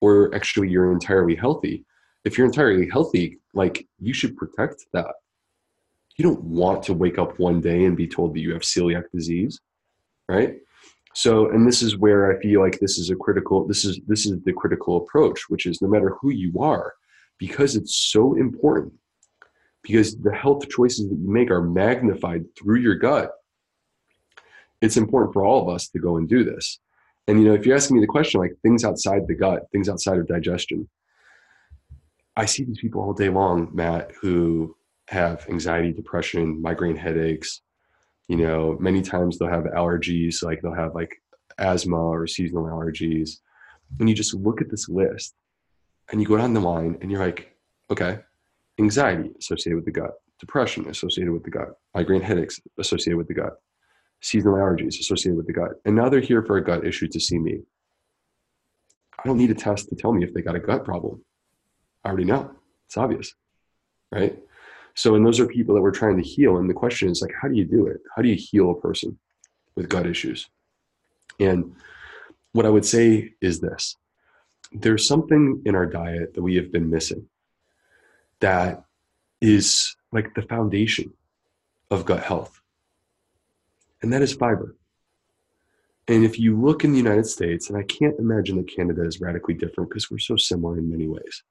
[0.00, 1.84] or actually you're entirely healthy.
[2.24, 5.14] If you're entirely healthy, like you should protect that.
[6.16, 9.04] You don't want to wake up one day and be told that you have celiac
[9.12, 9.60] disease,
[10.28, 10.56] right?
[11.14, 14.26] So, and this is where I feel like this is a critical this is this
[14.26, 16.94] is the critical approach, which is no matter who you are,
[17.38, 18.92] because it's so important
[19.82, 23.32] because the health choices that you make are magnified through your gut.
[24.80, 26.78] It's important for all of us to go and do this.
[27.26, 29.88] And you know, if you're asking me the question like things outside the gut, things
[29.88, 30.88] outside of digestion,
[32.36, 34.76] I see these people all day long, Matt, who
[35.08, 37.62] have anxiety, depression, migraine headaches.
[38.28, 41.20] You know, many times they'll have allergies, like they'll have like
[41.58, 43.40] asthma or seasonal allergies.
[43.98, 45.34] And you just look at this list
[46.10, 47.56] and you go down the line and you're like,
[47.90, 48.20] okay,
[48.78, 53.34] anxiety associated with the gut, depression associated with the gut, migraine headaches associated with the
[53.34, 53.60] gut,
[54.20, 55.72] seasonal allergies associated with the gut.
[55.84, 57.60] And now they're here for a gut issue to see me.
[59.18, 61.24] I don't need a test to tell me if they got a gut problem.
[62.04, 62.52] I already know.
[62.86, 63.34] It's obvious.
[64.12, 64.38] Right?
[64.98, 66.56] So, and those are people that we're trying to heal.
[66.56, 67.98] And the question is like, how do you do it?
[68.16, 69.16] How do you heal a person
[69.76, 70.50] with gut issues?
[71.38, 71.72] And
[72.50, 73.94] what I would say is this
[74.72, 77.28] there's something in our diet that we have been missing
[78.40, 78.82] that
[79.40, 81.12] is like the foundation
[81.92, 82.60] of gut health,
[84.02, 84.74] and that is fiber.
[86.08, 89.20] And if you look in the United States, and I can't imagine that Canada is
[89.20, 91.44] radically different because we're so similar in many ways.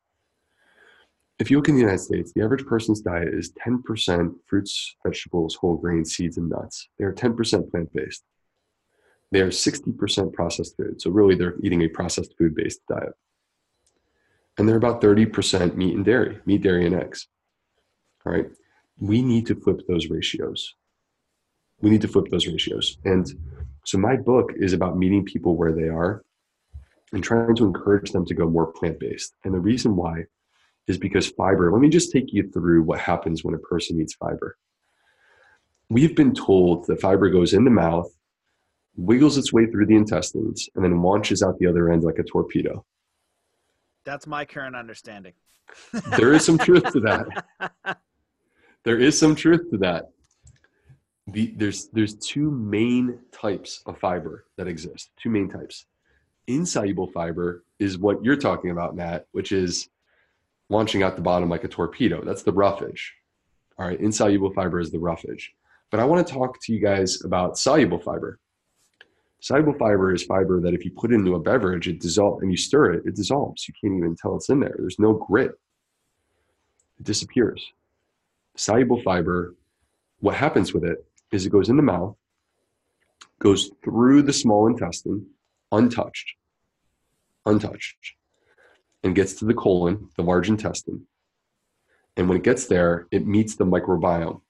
[1.39, 5.55] If you look in the United States, the average person's diet is 10% fruits, vegetables,
[5.55, 6.89] whole grains, seeds, and nuts.
[6.97, 8.23] They are 10% plant based.
[9.31, 10.99] They are 60% processed food.
[11.01, 13.13] So, really, they're eating a processed food based diet.
[14.57, 17.27] And they're about 30% meat and dairy, meat, dairy, and eggs.
[18.25, 18.47] All right.
[18.99, 20.73] We need to flip those ratios.
[21.81, 22.97] We need to flip those ratios.
[23.05, 23.27] And
[23.85, 26.23] so, my book is about meeting people where they are
[27.13, 29.35] and trying to encourage them to go more plant based.
[29.43, 30.25] And the reason why
[30.87, 34.13] is because fiber, let me just take you through what happens when a person eats
[34.13, 34.57] fiber.
[35.89, 38.09] We've been told that fiber goes in the mouth,
[38.95, 42.23] wiggles its way through the intestines, and then launches out the other end like a
[42.23, 42.85] torpedo.
[44.05, 45.33] that's my current understanding
[46.17, 47.97] There is some truth to that.
[48.83, 50.11] There is some truth to that.
[51.27, 55.09] The, there's there's two main types of fiber that exist.
[55.21, 55.87] Two main types.
[56.47, 59.89] Insoluble fiber is what you're talking about, Matt, which is
[60.69, 62.23] launching out the bottom like a torpedo.
[62.23, 63.13] That's the roughage.
[63.77, 65.53] All right, insoluble fiber is the roughage.
[65.91, 68.39] But I want to talk to you guys about soluble fiber.
[69.39, 72.57] Soluble fiber is fiber that if you put into a beverage, it dissolves and you
[72.57, 73.67] stir it, it dissolves.
[73.67, 74.75] You can't even tell it's in there.
[74.77, 75.51] There's no grit.
[76.99, 77.65] It disappears.
[78.55, 79.55] Soluble fiber,
[80.19, 82.15] what happens with it is it goes in the mouth,
[83.39, 85.27] goes through the small intestine,
[85.71, 86.33] untouched,
[87.45, 88.15] untouched,
[89.07, 91.07] and gets to the colon, the large intestine.
[92.15, 94.41] And when it gets there, it meets the microbiome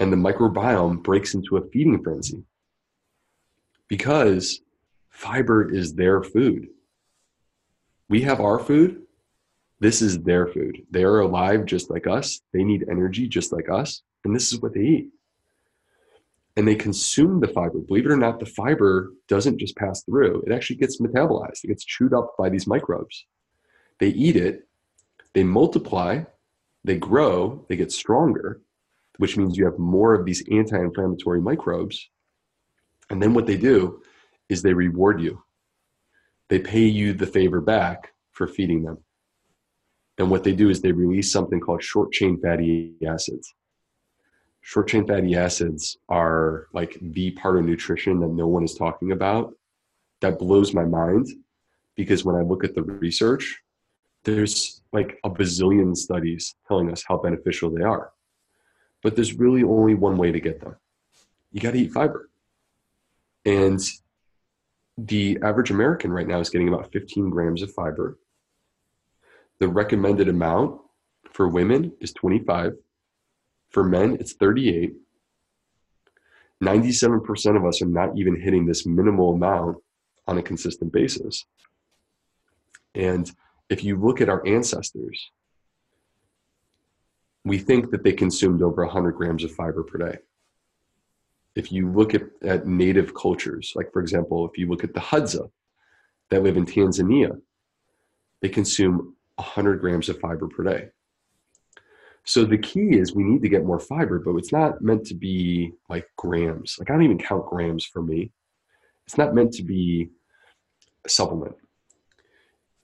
[0.00, 2.42] and the microbiome breaks into a feeding frenzy
[3.86, 4.60] because
[5.10, 6.68] fiber is their food.
[8.08, 9.02] We have our food.
[9.78, 10.82] This is their food.
[10.90, 12.40] They are alive just like us.
[12.52, 14.02] They need energy just like us.
[14.24, 15.10] And this is what they eat.
[16.56, 17.78] And they consume the fiber.
[17.78, 21.68] Believe it or not, the fiber doesn't just pass through, it actually gets metabolized, it
[21.68, 23.26] gets chewed up by these microbes.
[24.00, 24.66] They eat it,
[25.34, 26.24] they multiply,
[26.84, 28.62] they grow, they get stronger,
[29.18, 32.08] which means you have more of these anti inflammatory microbes.
[33.10, 34.02] And then what they do
[34.48, 35.42] is they reward you.
[36.48, 38.98] They pay you the favor back for feeding them.
[40.18, 43.54] And what they do is they release something called short chain fatty acids.
[44.62, 49.12] Short chain fatty acids are like the part of nutrition that no one is talking
[49.12, 49.54] about.
[50.20, 51.26] That blows my mind
[51.96, 53.62] because when I look at the research,
[54.24, 58.12] there's like a bazillion studies telling us how beneficial they are.
[59.02, 60.76] But there's really only one way to get them.
[61.52, 62.28] You got to eat fiber.
[63.44, 63.80] And
[64.98, 68.18] the average American right now is getting about 15 grams of fiber.
[69.58, 70.80] The recommended amount
[71.32, 72.74] for women is 25.
[73.70, 74.94] For men, it's 38.
[76.62, 79.78] 97% of us are not even hitting this minimal amount
[80.26, 81.46] on a consistent basis.
[82.94, 83.30] And
[83.70, 85.30] if you look at our ancestors,
[87.44, 90.18] we think that they consumed over 100 grams of fiber per day.
[91.54, 95.00] If you look at, at native cultures, like for example, if you look at the
[95.00, 95.50] Hadza
[96.28, 97.40] that live in Tanzania,
[98.42, 100.88] they consume 100 grams of fiber per day.
[102.24, 105.14] So the key is we need to get more fiber, but it's not meant to
[105.14, 106.76] be like grams.
[106.78, 108.30] Like I don't even count grams for me.
[109.06, 110.10] It's not meant to be
[111.04, 111.56] a supplement.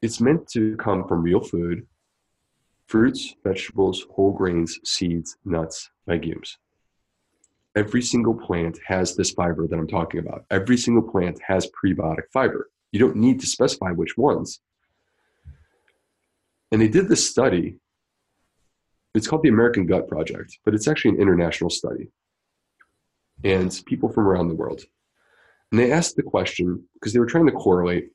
[0.02, 1.86] It's meant to come from real food,
[2.86, 6.58] fruits, vegetables, whole grains, seeds, nuts, legumes.
[7.74, 10.44] Every single plant has this fiber that I'm talking about.
[10.50, 12.70] Every single plant has prebiotic fiber.
[12.92, 14.60] You don't need to specify which ones.
[16.72, 17.78] And they did this study.
[19.14, 22.08] It's called the American Gut Project, but it's actually an international study.
[23.44, 24.82] And people from around the world.
[25.70, 28.10] And they asked the question because they were trying to correlate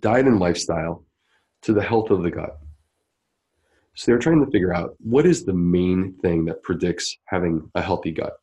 [0.00, 1.04] diet and lifestyle
[1.62, 2.58] to the health of the gut.
[3.94, 7.80] So they're trying to figure out what is the main thing that predicts having a
[7.80, 8.34] healthy gut.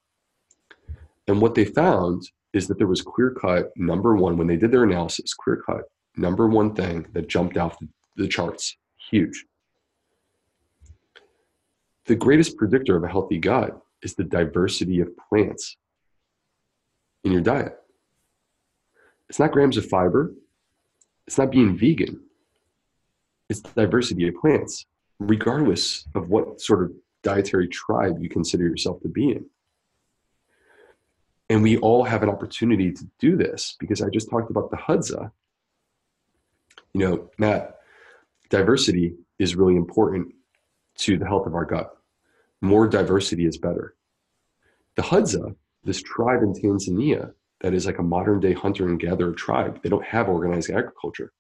[1.28, 2.24] And what they found
[2.54, 5.84] is that there was clear cut number one when they did their analysis, clear cut
[6.16, 7.78] number one thing that jumped off
[8.16, 8.78] the charts,
[9.10, 9.46] huge.
[12.06, 15.78] The greatest predictor of a healthy gut is the diversity of plants
[17.24, 17.78] in your diet.
[19.30, 20.34] It's not grams of fiber,
[21.28, 22.22] it's not being vegan.
[23.50, 24.86] It's diversity of plants,
[25.20, 26.92] regardless of what sort of
[27.24, 29.46] dietary tribe you consider yourself to be in.
[31.50, 34.78] And we all have an opportunity to do this because I just talked about the
[34.78, 35.32] Hadza.
[36.94, 37.78] You know, Matt,
[38.50, 40.34] diversity is really important
[41.00, 41.96] to the health of our gut.
[42.62, 43.96] More diversity is better.
[44.96, 47.34] The Hadza, this tribe in Tanzania,
[47.64, 49.82] that is like a modern day hunter and gatherer tribe.
[49.82, 51.32] They don't have organized agriculture.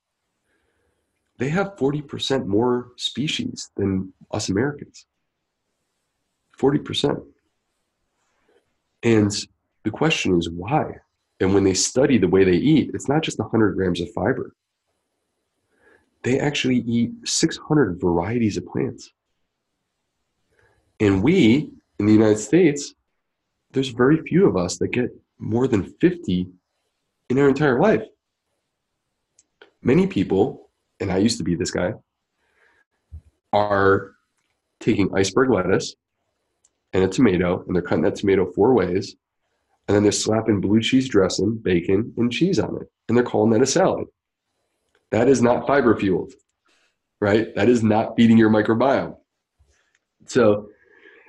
[1.37, 5.05] They have 40% more species than us Americans.
[6.57, 7.21] 40%.
[9.03, 9.31] And
[9.83, 10.95] the question is why?
[11.41, 14.55] And when they study the way they eat, it's not just 100 grams of fiber.
[16.21, 19.11] They actually eat 600 varieties of plants.
[21.01, 21.69] And we,
[21.99, 22.93] in the United States,
[23.71, 25.09] there's very few of us that get
[25.39, 26.47] more than 50
[27.29, 28.03] in their entire life.
[29.81, 30.69] Many people,
[30.99, 31.93] and I used to be this guy,
[33.51, 34.13] are
[34.79, 35.95] taking iceberg lettuce
[36.93, 39.15] and a tomato, and they're cutting that tomato four ways,
[39.87, 43.51] and then they're slapping blue cheese dressing, bacon, and cheese on it, and they're calling
[43.51, 44.07] that a salad.
[45.11, 46.33] That is not fiber fueled,
[47.19, 47.53] right?
[47.55, 49.17] That is not feeding your microbiome.
[50.25, 50.69] So,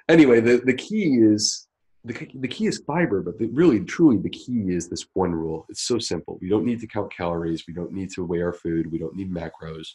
[0.08, 1.66] anyway, the, the key is
[2.04, 5.64] the, the key is fiber, but the, really, truly, the key is this one rule.
[5.70, 6.38] It's so simple.
[6.42, 7.64] We don't need to count calories.
[7.66, 8.92] We don't need to weigh our food.
[8.92, 9.88] We don't need macros.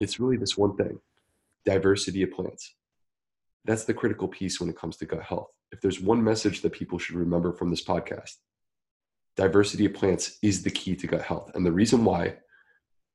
[0.00, 0.98] It's really this one thing
[1.64, 2.74] diversity of plants.
[3.66, 5.50] That's the critical piece when it comes to gut health.
[5.72, 8.36] If there's one message that people should remember from this podcast,
[9.36, 11.52] diversity of plants is the key to gut health.
[11.54, 12.38] And the reason why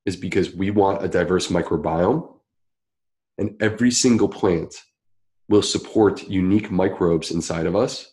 [0.06, 2.32] is because we want a diverse microbiome,
[3.38, 4.74] and every single plant
[5.48, 8.12] will support unique microbes inside of us.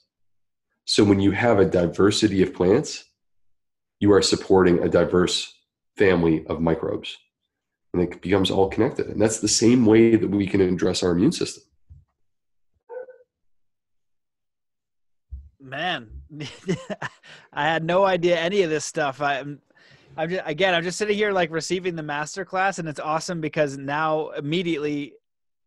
[0.86, 3.06] So when you have a diversity of plants,
[4.00, 5.54] you are supporting a diverse
[5.98, 7.18] family of microbes.
[7.94, 9.08] And it becomes all connected.
[9.08, 11.64] And that's the same way that we can address our immune system.
[15.62, 16.10] Man,
[17.54, 19.22] I had no idea any of this stuff.
[19.22, 19.62] I'm,
[20.18, 23.42] I'm just again, I'm just sitting here like receiving the master class, and it's awesome
[23.42, 25.14] because now immediately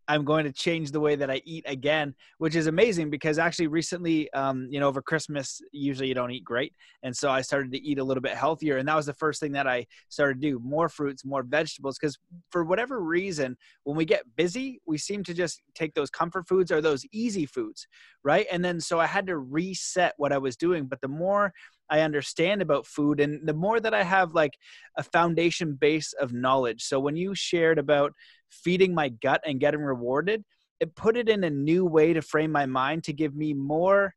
[0.08, 3.66] I'm going to change the way that I eat again, which is amazing because actually
[3.66, 6.74] recently, um, you know, over Christmas, usually you don't eat great.
[7.02, 8.76] And so I started to eat a little bit healthier.
[8.76, 11.98] And that was the first thing that I started to do more fruits, more vegetables.
[11.98, 12.18] Because
[12.50, 16.70] for whatever reason, when we get busy, we seem to just take those comfort foods
[16.70, 17.86] or those easy foods,
[18.22, 18.46] right?
[18.50, 20.86] And then so I had to reset what I was doing.
[20.86, 21.52] But the more
[21.88, 24.58] I understand about food and the more that I have like
[24.96, 26.82] a foundation base of knowledge.
[26.82, 28.12] So when you shared about
[28.50, 30.44] feeding my gut and getting rewarded,
[30.80, 34.12] it put it in a new way to frame my mind to give me more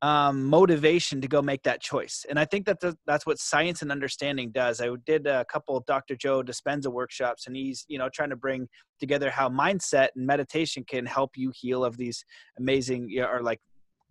[0.00, 2.24] um, motivation to go make that choice.
[2.28, 4.80] And I think that that's what science and understanding does.
[4.80, 6.14] I did a couple Dr.
[6.14, 8.68] Joe Dispenza workshops, and he's you know trying to bring
[9.00, 12.24] together how mindset and meditation can help you heal of these
[12.58, 13.60] amazing you know, or like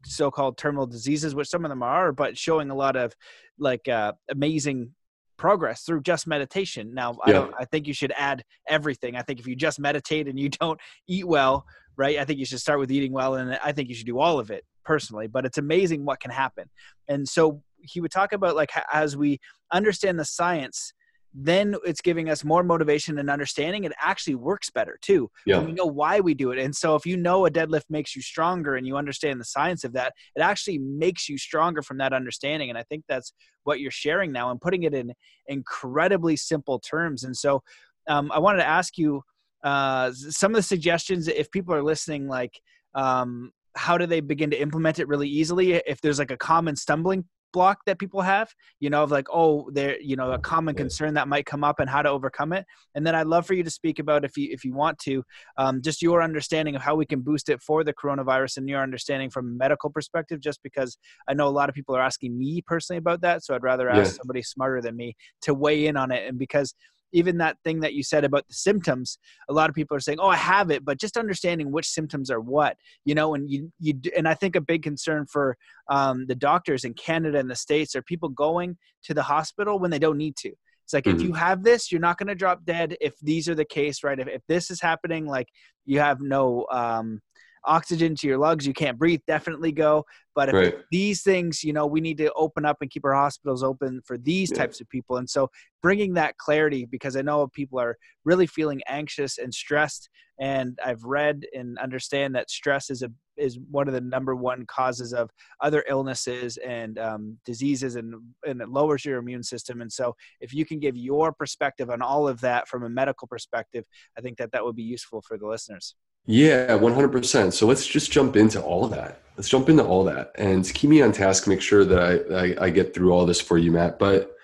[0.05, 3.13] so-called terminal diseases, which some of them are, but showing a lot of
[3.57, 4.93] like uh, amazing
[5.37, 6.93] progress through just meditation.
[6.93, 7.19] Now, yeah.
[7.25, 7.53] I don't.
[7.59, 9.15] I think you should add everything.
[9.15, 11.65] I think if you just meditate and you don't eat well,
[11.95, 12.19] right?
[12.19, 14.39] I think you should start with eating well, and I think you should do all
[14.39, 15.27] of it personally.
[15.27, 16.69] But it's amazing what can happen.
[17.07, 19.39] And so he would talk about like as we
[19.71, 20.93] understand the science
[21.39, 23.83] then it's giving us more motivation and understanding.
[23.83, 25.29] It actually works better too.
[25.45, 25.59] Yeah.
[25.59, 26.57] we know why we do it.
[26.57, 29.83] And so if you know a deadlift makes you stronger and you understand the science
[29.83, 32.69] of that, it actually makes you stronger from that understanding.
[32.69, 33.33] And I think that's
[33.65, 35.13] what you're sharing now and putting it in
[35.45, 37.23] incredibly simple terms.
[37.23, 37.61] And so
[38.07, 39.21] um, I wanted to ask you
[39.63, 42.59] uh, some of the suggestions if people are listening, like,
[42.95, 46.75] um, how do they begin to implement it really easily if there's like a common
[46.75, 50.75] stumbling block that people have you know of like oh there you know a common
[50.75, 52.65] concern that might come up and how to overcome it.
[52.95, 55.23] And then i'd love for you to speak about if you if you want to
[55.57, 58.81] um, just your understanding of how we can boost it for the coronavirus and your
[58.81, 62.37] understanding from a medical perspective just because i know a lot of people are asking
[62.37, 63.43] me personally about that.
[63.43, 64.17] So i'd rather ask yeah.
[64.17, 66.27] somebody smarter than me to weigh in on it.
[66.27, 66.73] And because
[67.13, 69.17] even that thing that you said about the symptoms
[69.49, 72.29] a lot of people are saying oh i have it but just understanding which symptoms
[72.29, 75.57] are what you know and you you and i think a big concern for
[75.89, 79.91] um, the doctors in canada and the states are people going to the hospital when
[79.91, 80.51] they don't need to
[80.83, 81.17] it's like mm-hmm.
[81.17, 84.03] if you have this you're not going to drop dead if these are the case
[84.03, 85.47] right if, if this is happening like
[85.85, 87.21] you have no um,
[87.67, 90.05] oxygen to your lungs, you can't breathe, definitely go.
[90.33, 90.75] But if right.
[90.91, 94.17] these things, you know, we need to open up and keep our hospitals open for
[94.17, 94.57] these yeah.
[94.57, 95.17] types of people.
[95.17, 95.49] And so
[95.81, 100.09] bringing that clarity, because I know people are really feeling anxious and stressed.
[100.39, 104.65] And I've read and understand that stress is a is one of the number one
[104.65, 105.29] causes of
[105.61, 108.15] other illnesses and um, diseases and,
[108.45, 112.01] and it lowers your immune system and so if you can give your perspective on
[112.01, 113.85] all of that from a medical perspective
[114.17, 115.95] i think that that would be useful for the listeners
[116.27, 117.53] yeah, 100%.
[117.53, 119.21] So let's just jump into all of that.
[119.37, 122.65] Let's jump into all that and keep me on task, make sure that I, I,
[122.65, 123.97] I, get through all this for you, Matt.
[123.97, 124.35] But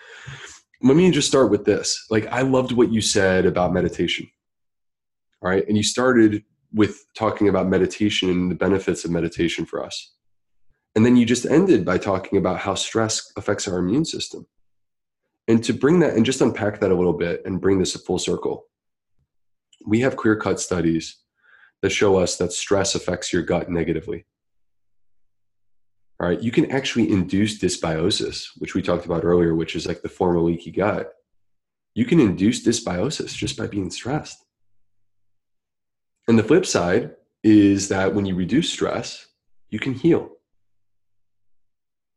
[0.82, 2.06] let me just start with this.
[2.10, 4.30] Like, I loved what you said about meditation.
[5.42, 5.68] All right.
[5.68, 10.14] And you started with talking about meditation and the benefits of meditation for us.
[10.96, 14.48] And then you just ended by talking about how stress affects our immune system.
[15.50, 18.00] And to bring that and just unpack that a little bit and bring this a
[18.00, 18.68] full circle,
[19.86, 21.23] we have clear cut studies
[21.84, 24.26] that show us that stress affects your gut negatively.
[26.18, 30.02] All right, you can actually induce dysbiosis, which we talked about earlier, which is like
[30.02, 31.12] the form of leaky gut.
[31.94, 34.46] You can induce dysbiosis just by being stressed.
[36.30, 37.12] And the flip side
[37.44, 39.28] is that when you reduce stress,
[39.70, 40.30] you can heal.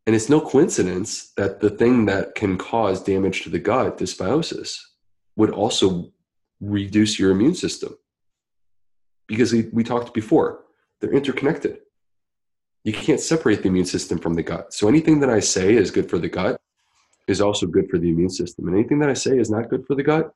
[0.07, 4.79] And it's no coincidence that the thing that can cause damage to the gut, dysbiosis,
[5.35, 6.13] would also
[6.61, 7.97] reduce your immune system
[9.27, 10.65] because we, talked before,
[11.01, 11.79] they're interconnected.
[12.85, 14.73] You can't separate the immune system from the gut.
[14.73, 16.61] So anything that I say is good for the gut
[17.27, 18.69] is also good for the immune system.
[18.69, 20.33] And anything that I say is not good for the gut,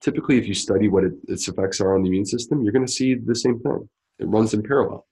[0.00, 2.86] typically, if you study what it, its effects are on the immune system, you're going
[2.86, 3.88] to see the same thing.
[4.18, 5.06] It runs in parallel.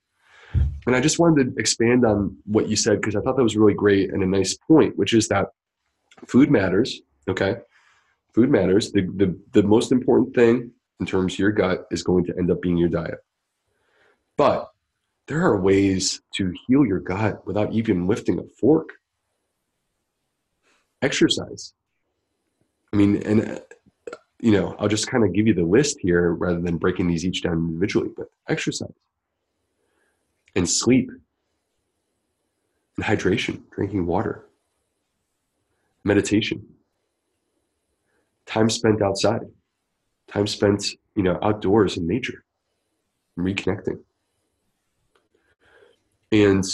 [0.86, 3.56] And I just wanted to expand on what you said because I thought that was
[3.56, 5.46] really great and a nice point, which is that
[6.26, 7.00] food matters.
[7.28, 7.56] Okay.
[8.34, 8.92] Food matters.
[8.92, 10.70] The, the, the most important thing
[11.01, 13.18] in terms of your gut is going to end up being your diet.
[14.36, 14.70] But
[15.28, 18.90] there are ways to heal your gut without even lifting a fork.
[21.03, 21.74] Exercise.
[22.92, 26.32] I mean, and uh, you know, I'll just kind of give you the list here
[26.32, 28.92] rather than breaking these each down individually, but exercise
[30.55, 31.11] and sleep
[32.97, 34.47] and hydration, drinking water,
[36.05, 36.64] meditation,
[38.47, 39.42] time spent outside
[40.29, 42.45] time spent, you know, outdoors in nature,
[43.39, 44.01] reconnecting.
[46.33, 46.64] And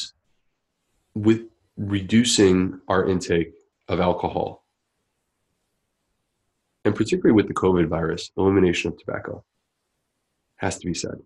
[1.14, 1.42] with
[1.76, 3.52] reducing our intake
[3.88, 4.64] of alcohol,
[6.84, 9.44] and particularly with the COVID virus, elimination of tobacco
[10.56, 11.16] has to be said.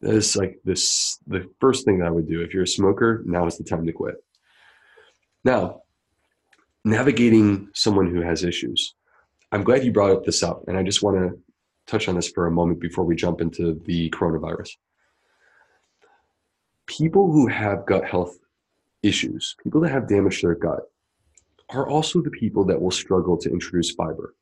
[0.00, 2.40] That is like this the first thing that I would do.
[2.40, 4.16] If you're a smoker, now is the time to quit.
[5.44, 5.82] Now,
[6.84, 8.94] navigating someone who has issues.
[9.52, 11.38] I'm glad you brought up this up, and I just want to
[11.86, 14.76] touch on this for a moment before we jump into the coronavirus.
[16.86, 18.38] People who have gut health
[19.02, 20.82] issues, people that have damage to their gut,
[21.70, 24.34] are also the people that will struggle to introduce fiber.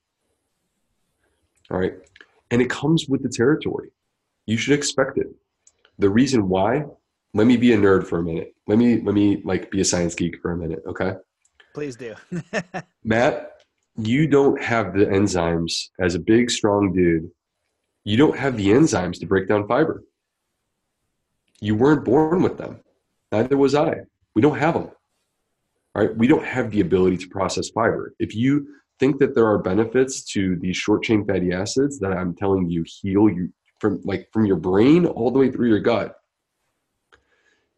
[1.70, 1.94] All right.
[2.50, 3.90] And it comes with the territory.
[4.46, 5.28] You should expect it.
[5.98, 6.86] The reason why,
[7.34, 8.54] let me be a nerd for a minute.
[8.66, 11.14] Let me let me like be a science geek for a minute, okay?
[11.74, 12.14] Please do.
[13.04, 13.57] Matt,
[13.98, 17.30] you don't have the enzymes as a big strong dude.
[18.04, 20.04] You don't have the enzymes to break down fiber.
[21.60, 22.80] You weren't born with them.
[23.32, 24.02] Neither was I.
[24.34, 24.90] We don't have them.
[25.94, 26.16] Right?
[26.16, 28.14] We don't have the ability to process fiber.
[28.20, 28.68] If you
[29.00, 32.84] think that there are benefits to these short chain fatty acids that I'm telling you
[32.86, 36.16] heal you from like from your brain all the way through your gut.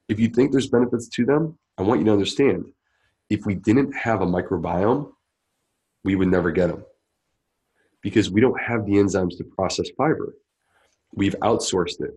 [0.09, 2.67] If you think there's benefits to them, I want you to understand
[3.29, 5.13] if we didn't have a microbiome,
[6.05, 6.85] we would never get them
[8.03, 10.35] because we don't have the enzymes to process fiber.
[11.13, 12.15] We've outsourced it.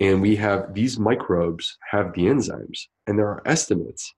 [0.00, 2.86] And we have these microbes have the enzymes.
[3.06, 4.12] And there are estimates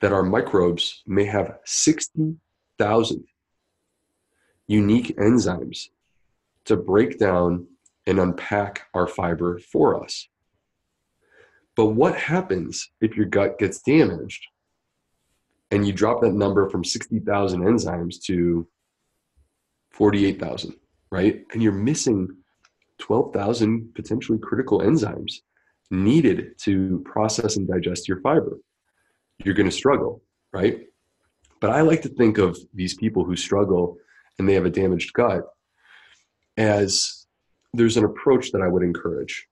[0.00, 3.24] that our microbes may have 60,000
[4.66, 5.88] unique enzymes
[6.64, 7.66] to break down
[8.06, 10.28] and unpack our fiber for us.
[11.76, 14.46] But what happens if your gut gets damaged
[15.70, 18.66] and you drop that number from 60,000 enzymes to
[19.90, 20.74] 48,000,
[21.10, 21.42] right?
[21.52, 22.28] And you're missing
[22.98, 25.34] 12,000 potentially critical enzymes
[25.90, 28.58] needed to process and digest your fiber.
[29.44, 30.86] You're going to struggle, right?
[31.60, 33.96] But I like to think of these people who struggle
[34.38, 35.44] and they have a damaged gut
[36.56, 37.26] as
[37.72, 39.46] there's an approach that I would encourage,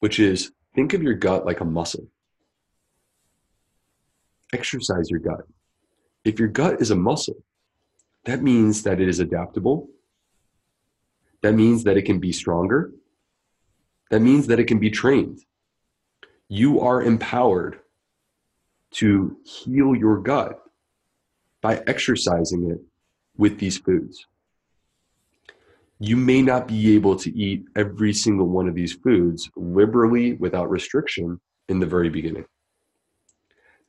[0.00, 2.06] which is think of your gut like a muscle.
[4.54, 5.44] Exercise your gut.
[6.24, 7.42] If your gut is a muscle,
[8.24, 9.88] that means that it is adaptable.
[11.42, 12.92] That means that it can be stronger.
[14.10, 15.40] That means that it can be trained.
[16.48, 17.80] You are empowered
[18.92, 20.60] to heal your gut
[21.60, 22.80] by exercising it
[23.36, 24.26] with these foods
[25.98, 30.70] you may not be able to eat every single one of these foods liberally without
[30.70, 32.44] restriction in the very beginning.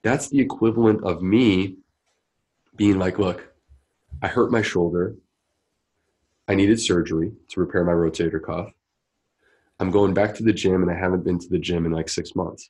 [0.05, 1.77] That's the equivalent of me
[2.75, 3.51] being like, look,
[4.21, 5.15] I hurt my shoulder.
[6.47, 8.69] I needed surgery to repair my rotator cuff.
[9.79, 12.07] I'm going back to the gym and I haven't been to the gym in like
[12.07, 12.69] six months.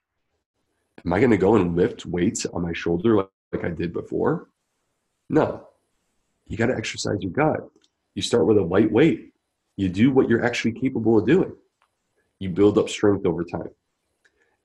[1.05, 3.91] Am I going to go and lift weights on my shoulder like, like I did
[3.91, 4.47] before?
[5.29, 5.67] No.
[6.47, 7.69] You got to exercise your gut.
[8.13, 9.33] You start with a light weight
[9.75, 11.53] you do what you're actually capable of doing.
[12.39, 13.71] You build up strength over time.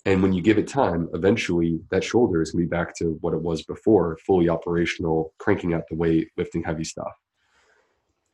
[0.07, 3.19] And when you give it time, eventually that shoulder is going to be back to
[3.21, 7.13] what it was before, fully operational, cranking out the weight, lifting heavy stuff.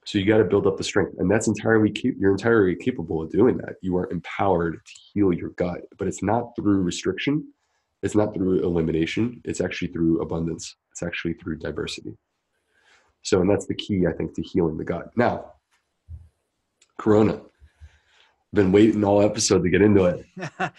[0.04, 3.32] So you got to build up the strength, and that's entirely you're entirely capable of
[3.32, 3.74] doing that.
[3.82, 7.52] You are empowered to heal your gut, but it's not through restriction,
[8.02, 9.40] it's not through elimination.
[9.44, 10.76] It's actually through abundance.
[10.92, 12.16] It's actually through diversity.
[13.22, 15.10] So, and that's the key, I think, to healing the gut.
[15.16, 15.54] Now,
[16.98, 17.40] Corona.
[18.52, 20.24] Been waiting all episode to get into it.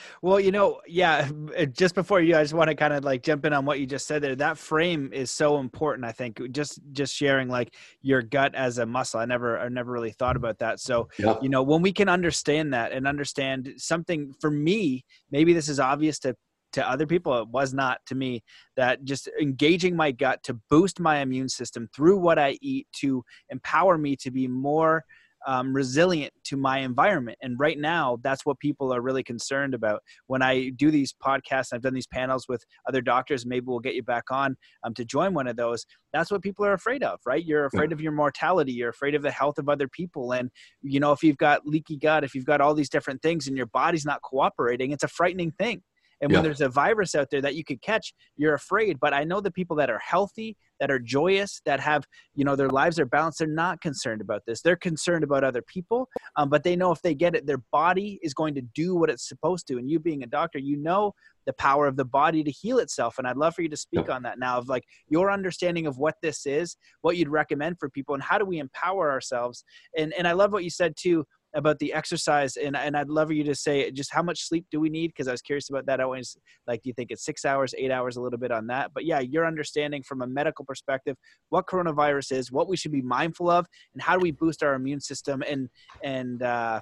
[0.22, 1.30] well, you know, yeah.
[1.74, 3.86] Just before you, I just want to kind of like jump in on what you
[3.86, 4.36] just said there.
[4.36, 6.05] That frame is so important.
[6.05, 9.20] I think just just sharing like your gut as a muscle.
[9.20, 10.80] I never I never really thought about that.
[10.80, 11.36] So yeah.
[11.41, 15.80] you know, when we can understand that and understand something for me, maybe this is
[15.80, 16.36] obvious to
[16.74, 18.43] to other people it was not to me
[18.76, 23.24] that just engaging my gut to boost my immune system through what i eat to
[23.49, 25.03] empower me to be more
[25.48, 27.38] um, resilient to my environment.
[27.41, 30.02] And right now, that's what people are really concerned about.
[30.28, 33.45] When I do these podcasts, I've done these panels with other doctors.
[33.45, 35.86] Maybe we'll get you back on um, to join one of those.
[36.12, 37.43] That's what people are afraid of, right?
[37.43, 38.74] You're afraid of your mortality.
[38.74, 40.34] You're afraid of the health of other people.
[40.34, 43.48] And you know, if you've got leaky gut, if you've got all these different things,
[43.48, 45.82] and your body's not cooperating, it's a frightening thing.
[46.22, 48.99] And when there's a virus out there that you could catch, you're afraid.
[48.99, 52.55] But I know the people that are healthy, that are joyous, that have, you know,
[52.55, 54.61] their lives are balanced, they're not concerned about this.
[54.61, 56.09] They're concerned about other people.
[56.36, 59.09] Um, but they know if they get it, their body is going to do what
[59.09, 59.78] it's supposed to.
[59.78, 61.13] And you being a doctor, you know
[61.47, 63.18] the power of the body to heal itself.
[63.18, 64.15] And I'd love for you to speak yeah.
[64.15, 67.89] on that now of like your understanding of what this is, what you'd recommend for
[67.89, 69.63] people, and how do we empower ourselves.
[69.97, 71.26] And and I love what you said too
[71.56, 74.80] about the exercise and and I'd love you to say just how much sleep do
[74.80, 76.00] we need because I was curious about that.
[76.00, 76.38] I always
[76.68, 78.91] like do you think it's 6 hours, 8 hours a little bit on that.
[78.93, 81.16] But yeah, your understanding from a medical perspective
[81.50, 84.74] what coronavirus is, what we should be mindful of and how do we boost our
[84.74, 85.70] immune system and
[86.04, 86.82] and uh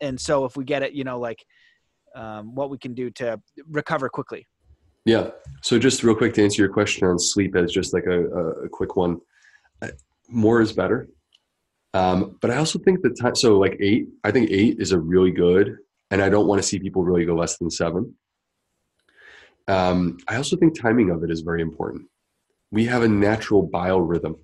[0.00, 1.44] and so if we get it, you know, like
[2.14, 3.40] um, what we can do to
[3.70, 4.46] recover quickly.
[5.04, 5.30] Yeah.
[5.62, 8.26] So just real quick to answer your question on sleep as just like a,
[8.64, 9.20] a quick one,
[10.28, 11.08] more is better.
[11.94, 14.98] Um, but I also think the time, so like eight, I think eight is a
[14.98, 15.76] really good,
[16.10, 18.14] and I don't want to see people really go less than seven.
[19.68, 22.06] Um, I also think timing of it is very important.
[22.70, 24.38] We have a natural biorhythm.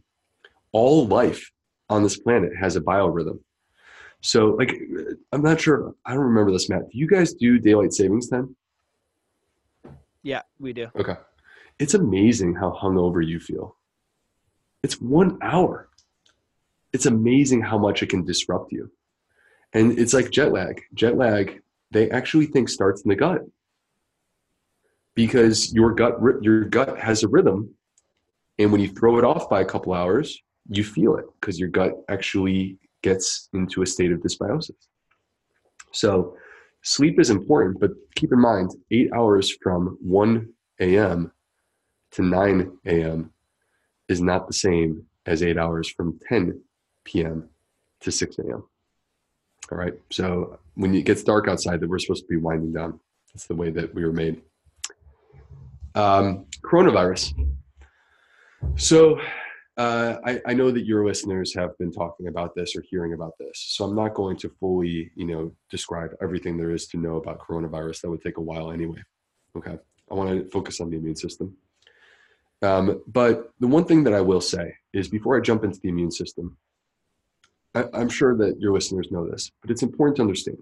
[0.73, 1.51] All life
[1.89, 3.41] on this planet has a biorhythm.
[4.21, 4.75] So, like,
[5.33, 5.95] I'm not sure.
[6.05, 6.91] I don't remember this, Matt.
[6.91, 8.55] Do you guys do daylight savings time?
[10.23, 10.89] Yeah, we do.
[10.99, 11.15] Okay.
[11.79, 13.77] It's amazing how hungover you feel.
[14.83, 15.89] It's one hour.
[16.93, 18.91] It's amazing how much it can disrupt you.
[19.73, 20.81] And it's like jet lag.
[20.95, 21.61] Jet lag,
[21.91, 23.43] they actually think starts in the gut
[25.15, 27.75] because your gut your gut has a rhythm
[28.59, 31.69] and when you throw it off by a couple hours you feel it because your
[31.69, 34.87] gut actually gets into a state of dysbiosis
[35.93, 36.37] so
[36.83, 40.49] sleep is important, but keep in mind, eight hours from 1
[40.81, 41.33] a.m.
[42.13, 43.33] to 9 a.m.
[44.09, 46.61] is not the same as eight hours from 10
[47.09, 47.49] p.m.
[48.01, 48.63] to 6 a.m.
[49.71, 49.95] All right.
[50.11, 53.01] So when it gets dark outside, that we're supposed to be winding down.
[53.33, 54.43] That's the way that we were made.
[55.95, 57.35] Um, coronavirus.
[58.77, 59.19] So
[59.77, 63.33] uh, I, I, know that your listeners have been talking about this or hearing about
[63.39, 67.17] this, so I'm not going to fully, you know, describe everything there is to know
[67.17, 68.01] about coronavirus.
[68.01, 69.03] That would take a while anyway.
[69.57, 69.77] Okay,
[70.11, 71.57] I want to focus on the immune system.
[72.61, 75.89] Um, but the one thing that I will say is, before I jump into the
[75.91, 76.57] immune system,
[77.79, 80.59] I, I'm sure that your listeners know this, but it's important to understand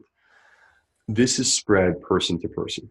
[1.08, 2.90] this is spread person to person.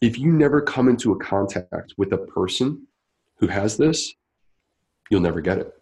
[0.00, 2.86] If you never come into a contact with a person
[3.36, 4.14] who has this,
[5.10, 5.72] you'll never get it.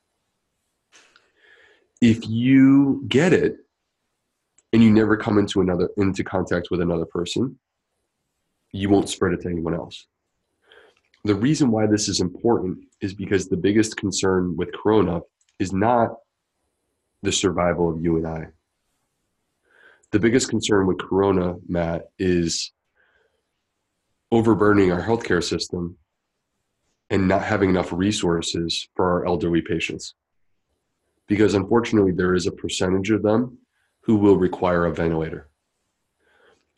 [2.00, 3.57] If you get it
[4.72, 7.59] and you never come into another into contact with another person,
[8.72, 10.07] you won't spread it to anyone else.
[11.24, 15.20] The reason why this is important is because the biggest concern with corona
[15.61, 16.16] is not
[17.23, 18.49] the survival of you and I.
[20.11, 22.73] The biggest concern with corona, Matt, is
[24.31, 25.97] overburdening our healthcare system
[27.11, 30.14] and not having enough resources for our elderly patients.
[31.29, 33.59] Because unfortunately, there is a percentage of them
[34.01, 35.49] who will require a ventilator.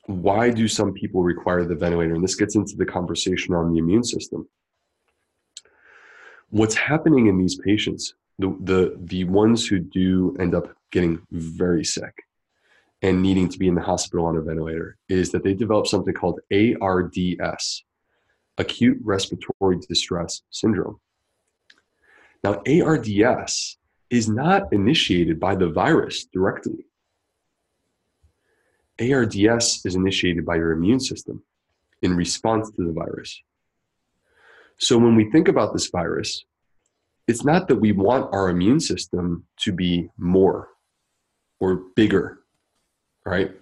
[0.07, 2.15] Why do some people require the ventilator?
[2.15, 4.49] And this gets into the conversation on the immune system.
[6.51, 11.85] What's happening in these patients, the, the, the ones who do end up getting very
[11.85, 12.15] sick
[13.03, 16.15] and needing to be in the hospital on a ventilator, is that they develop something
[16.15, 17.85] called ARDS,
[18.57, 20.99] acute respiratory distress syndrome.
[22.43, 23.79] Now, ARDS
[24.11, 26.87] is not initiated by the virus directly.
[29.01, 31.43] ARDS is initiated by your immune system
[32.01, 33.43] in response to the virus.
[34.79, 36.45] So when we think about this virus,
[37.27, 40.69] it's not that we want our immune system to be more
[41.61, 42.41] or bigger,
[43.25, 43.53] right?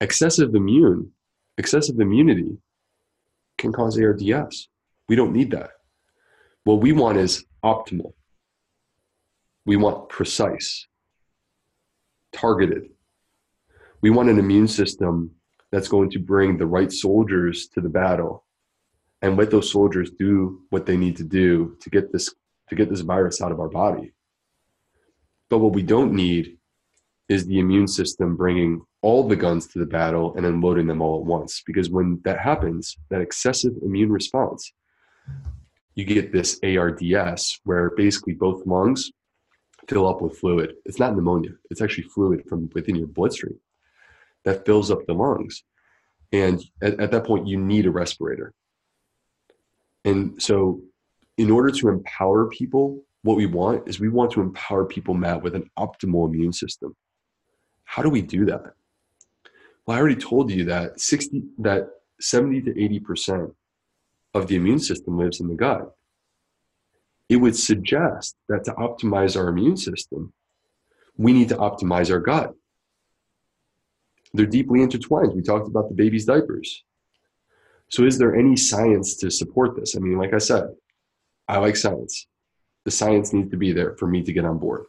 [0.00, 1.10] Excessive immune,
[1.58, 2.58] excessive immunity
[3.58, 4.68] can cause ARDS.
[5.08, 5.70] We don't need that.
[6.64, 8.12] What we want is optimal.
[9.66, 10.86] We want precise,
[12.32, 12.90] targeted.
[14.02, 15.30] We want an immune system
[15.72, 18.44] that's going to bring the right soldiers to the battle
[19.22, 22.32] and let those soldiers do what they need to do to get this
[22.68, 24.12] to get this virus out of our body.
[25.50, 26.58] But what we don't need
[27.28, 31.20] is the immune system bringing all the guns to the battle and unloading them all
[31.20, 31.62] at once.
[31.66, 34.72] Because when that happens, that excessive immune response,
[35.94, 39.10] you get this ARDS where basically both lungs
[39.88, 40.74] fill up with fluid.
[40.84, 43.58] It's not pneumonia, it's actually fluid from within your bloodstream
[44.44, 45.62] that fills up the lungs.
[46.32, 48.52] And at, at that point, you need a respirator.
[50.04, 50.82] And so,
[51.36, 55.42] in order to empower people, what we want is we want to empower people, Matt,
[55.42, 56.94] with an optimal immune system.
[57.84, 58.74] How do we do that?
[59.86, 61.88] Well, I already told you that 60 that
[62.20, 63.54] 70 to 80%
[64.34, 65.94] of the immune system lives in the gut.
[67.28, 70.32] It would suggest that to optimize our immune system,
[71.16, 72.52] we need to optimize our gut.
[74.32, 75.34] They're deeply intertwined.
[75.34, 76.84] We talked about the baby's diapers.
[77.88, 79.96] So, is there any science to support this?
[79.96, 80.64] I mean, like I said,
[81.48, 82.26] I like science.
[82.84, 84.84] The science needs to be there for me to get on board.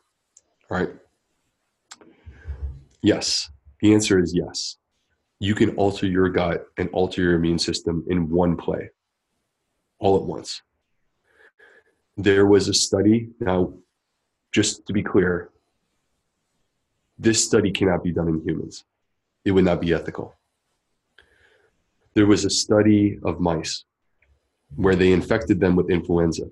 [0.70, 0.90] All right.
[3.02, 3.50] Yes.
[3.82, 4.78] The answer is yes.
[5.40, 8.90] You can alter your gut and alter your immune system in one play,
[10.00, 10.62] all at once.
[12.18, 13.74] There was a study, now,
[14.54, 15.50] just to be clear,
[17.20, 18.86] this study cannot be done in humans.
[19.44, 20.36] It would not be ethical.
[22.14, 23.84] There was a study of mice
[24.76, 26.46] where they infected them with influenza.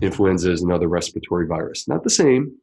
[0.00, 1.88] Influenza is another respiratory virus.
[1.88, 2.56] Not the same,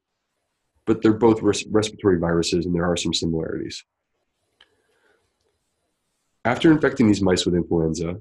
[0.86, 3.84] but they're both res- respiratory viruses and there are some similarities.
[6.46, 8.18] After infecting these mice with influenza,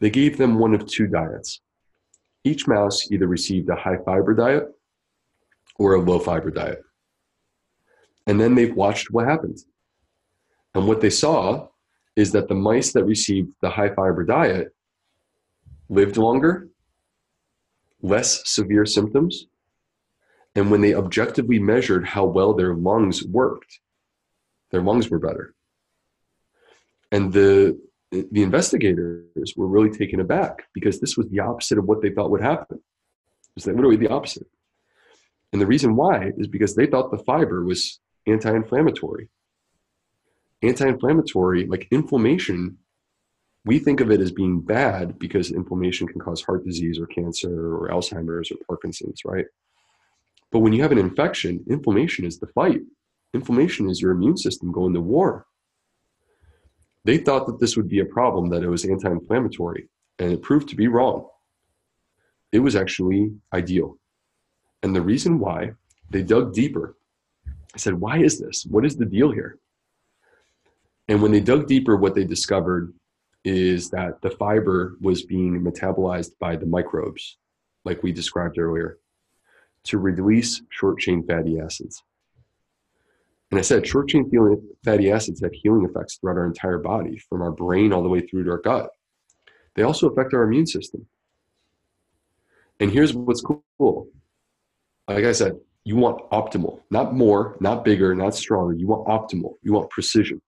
[0.00, 1.60] they gave them one of two diets.
[2.44, 4.64] Each mouse either received a high fiber diet
[5.76, 6.82] or a low fiber diet.
[8.26, 9.58] And then they've watched what happened.
[10.74, 11.68] And what they saw
[12.16, 14.74] is that the mice that received the high fiber diet
[15.92, 16.68] lived longer,
[18.00, 19.46] less severe symptoms,
[20.54, 23.80] and when they objectively measured how well their lungs worked,
[24.70, 25.54] their lungs were better.
[27.10, 27.78] And the
[28.10, 32.30] the investigators were really taken aback because this was the opposite of what they thought
[32.30, 32.76] would happen.
[32.76, 34.46] It was literally the opposite.
[35.52, 39.28] And the reason why is because they thought the fiber was anti-inflammatory.
[40.62, 42.76] Anti-inflammatory, like inflammation,
[43.64, 47.76] we think of it as being bad because inflammation can cause heart disease or cancer
[47.76, 49.46] or Alzheimer's or Parkinson's, right?
[50.50, 52.80] But when you have an infection, inflammation is the fight.
[53.34, 55.46] Inflammation is your immune system going to war.
[57.04, 59.88] They thought that this would be a problem, that it was anti inflammatory,
[60.18, 61.28] and it proved to be wrong.
[62.52, 63.96] It was actually ideal.
[64.82, 65.72] And the reason why,
[66.10, 66.96] they dug deeper.
[67.74, 68.66] I said, Why is this?
[68.66, 69.58] What is the deal here?
[71.08, 72.92] And when they dug deeper, what they discovered
[73.44, 77.38] is that the fiber was being metabolized by the microbes,
[77.84, 78.98] like we described earlier
[79.84, 82.02] to release short chain fatty acids.
[83.50, 84.30] And I said short chain
[84.84, 88.20] fatty acids have healing effects throughout our entire body, from our brain all the way
[88.20, 88.90] through to our gut.
[89.74, 91.06] They also affect our immune system.
[92.80, 94.08] And here's what's cool.
[95.08, 95.52] Like I said,
[95.84, 98.74] you want optimal, not more, not bigger, not stronger.
[98.74, 99.54] You want optimal.
[99.62, 100.40] You want precision.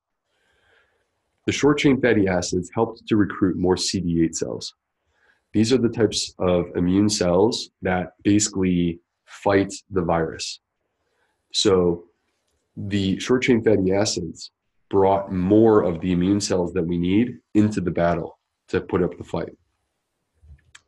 [1.46, 4.74] The short chain fatty acids helped to recruit more CD8 cells.
[5.52, 10.60] These are the types of immune cells that basically fight the virus.
[11.52, 12.04] So
[12.76, 14.50] the short chain fatty acids
[14.90, 18.38] brought more of the immune cells that we need into the battle
[18.68, 19.56] to put up the fight.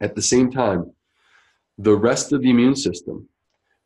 [0.01, 0.93] At the same time,
[1.79, 3.29] the rest of the immune system,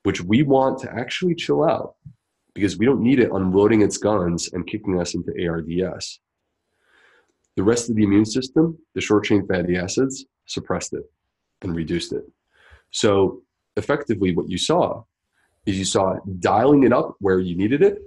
[0.04, 1.96] which we want to actually chill out
[2.54, 6.20] because we don't need it unloading its guns and kicking us into ARDS.
[7.60, 11.02] The rest of the immune system, the short chain fatty acids, suppressed it
[11.60, 12.24] and reduced it.
[12.90, 13.42] So
[13.76, 15.02] effectively what you saw
[15.66, 17.98] is you saw dialing it up where you needed it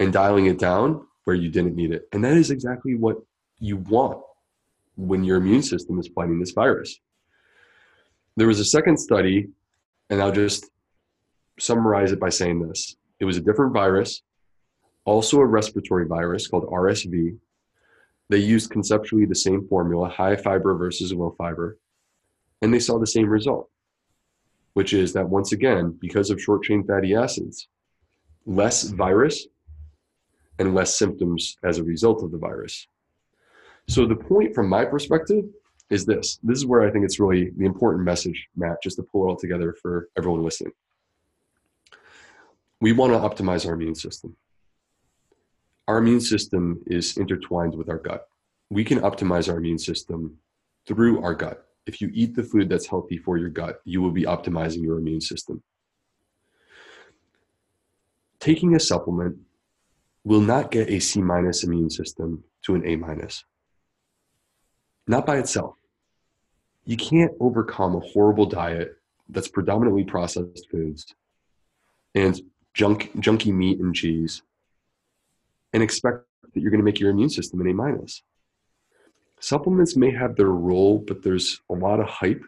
[0.00, 2.08] and dialing it down where you didn't need it.
[2.12, 3.18] And that is exactly what
[3.60, 4.20] you want
[4.96, 6.98] when your immune system is fighting this virus.
[8.36, 9.46] There was a second study,
[10.10, 10.70] and I'll just
[11.60, 14.22] summarize it by saying this it was a different virus,
[15.04, 17.38] also a respiratory virus called RSV.
[18.28, 21.78] They used conceptually the same formula, high fiber versus low fiber,
[22.62, 23.70] and they saw the same result
[24.78, 27.66] which is that once again, because of short chain fatty acids,
[28.46, 29.48] less virus
[30.60, 32.86] and less symptoms as a result of the virus.
[33.88, 35.46] So the point from my perspective
[35.90, 36.38] is this.
[36.44, 39.30] This is where I think it's really the important message, Matt, just to pull it
[39.30, 40.74] all together for everyone listening.
[42.80, 44.36] We want to optimize our immune system.
[45.88, 48.28] Our immune system is intertwined with our gut.
[48.70, 50.38] We can optimize our immune system
[50.86, 54.10] through our gut if you eat the food that's healthy for your gut, you will
[54.10, 55.62] be optimizing your immune system.
[58.38, 59.38] Taking a supplement
[60.22, 63.42] will not get a C minus immune system to an A minus.
[65.06, 65.76] Not by itself.
[66.84, 68.98] You can't overcome a horrible diet
[69.30, 71.14] that's predominantly processed foods
[72.14, 72.38] and
[72.74, 74.42] junk, junky meat and cheese
[75.72, 76.18] and expect
[76.54, 78.22] that you're going to make your immune system an A minus
[79.40, 82.42] supplements may have their role, but there's a lot of hype.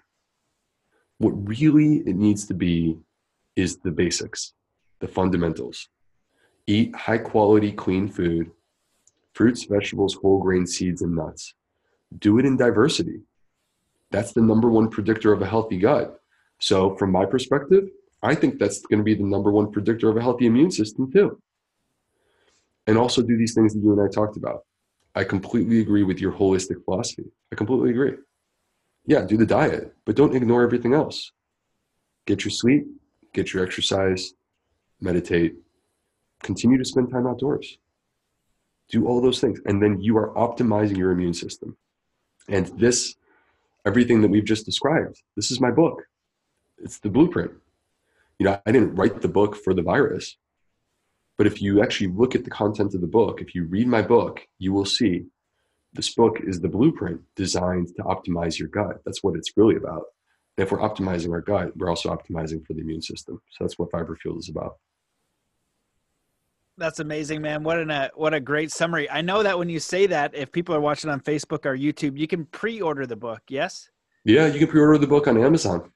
[1.19, 2.99] What really it needs to be
[3.57, 4.55] is the basics,
[5.01, 5.89] the fundamentals.
[6.67, 8.51] Eat high quality, clean food,
[9.35, 11.55] fruits, vegetables, whole grain, seeds, and nuts.
[12.19, 13.21] Do it in diversity.
[14.11, 16.21] That's the number one predictor of a healthy gut.
[16.59, 17.89] So, from my perspective,
[18.23, 21.11] I think that's going to be the number one predictor of a healthy immune system,
[21.11, 21.41] too.
[22.87, 24.65] And also do these things that you and I talked about
[25.15, 27.25] I completely agree with your holistic philosophy.
[27.53, 28.15] I completely agree.
[29.07, 31.33] Yeah, do the diet, but don't ignore everything else.
[32.27, 32.87] Get your sleep,
[33.33, 34.35] get your exercise,
[35.01, 35.55] meditate,
[36.43, 37.79] continue to spend time outdoors.
[38.89, 39.61] Do all those things.
[39.67, 41.77] And then you are optimizing your immune system.
[42.49, 43.17] And this,
[43.85, 46.03] everything that we've just described, this is my book.
[46.79, 47.53] It's the blueprint.
[48.39, 50.37] You know, I didn't write the book for the virus.
[51.41, 54.03] But if you actually look at the content of the book, if you read my
[54.03, 55.25] book, you will see
[55.95, 59.01] this book is the blueprint designed to optimize your gut.
[59.07, 60.03] That's what it's really about.
[60.59, 63.41] And if we're optimizing our gut, we're also optimizing for the immune system.
[63.53, 64.77] So that's what Fiber Fuel is about.
[66.77, 67.63] That's amazing, man.
[67.63, 69.09] What an, a uh, what a great summary.
[69.09, 72.19] I know that when you say that, if people are watching on Facebook or YouTube,
[72.19, 73.41] you can pre-order the book.
[73.49, 73.89] Yes.
[74.25, 75.91] Yeah, you can pre-order the book on Amazon.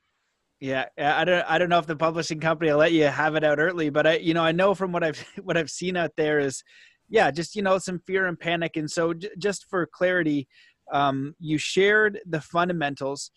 [0.60, 3.44] Yeah, I don't I don't know if the publishing company will let you have it
[3.44, 6.12] out early, but I you know I know from what I've what I've seen out
[6.16, 6.62] there is
[7.08, 10.48] yeah, just you know some fear and panic, and so j- just for clarity,
[10.92, 13.30] um, you shared the fundamentals.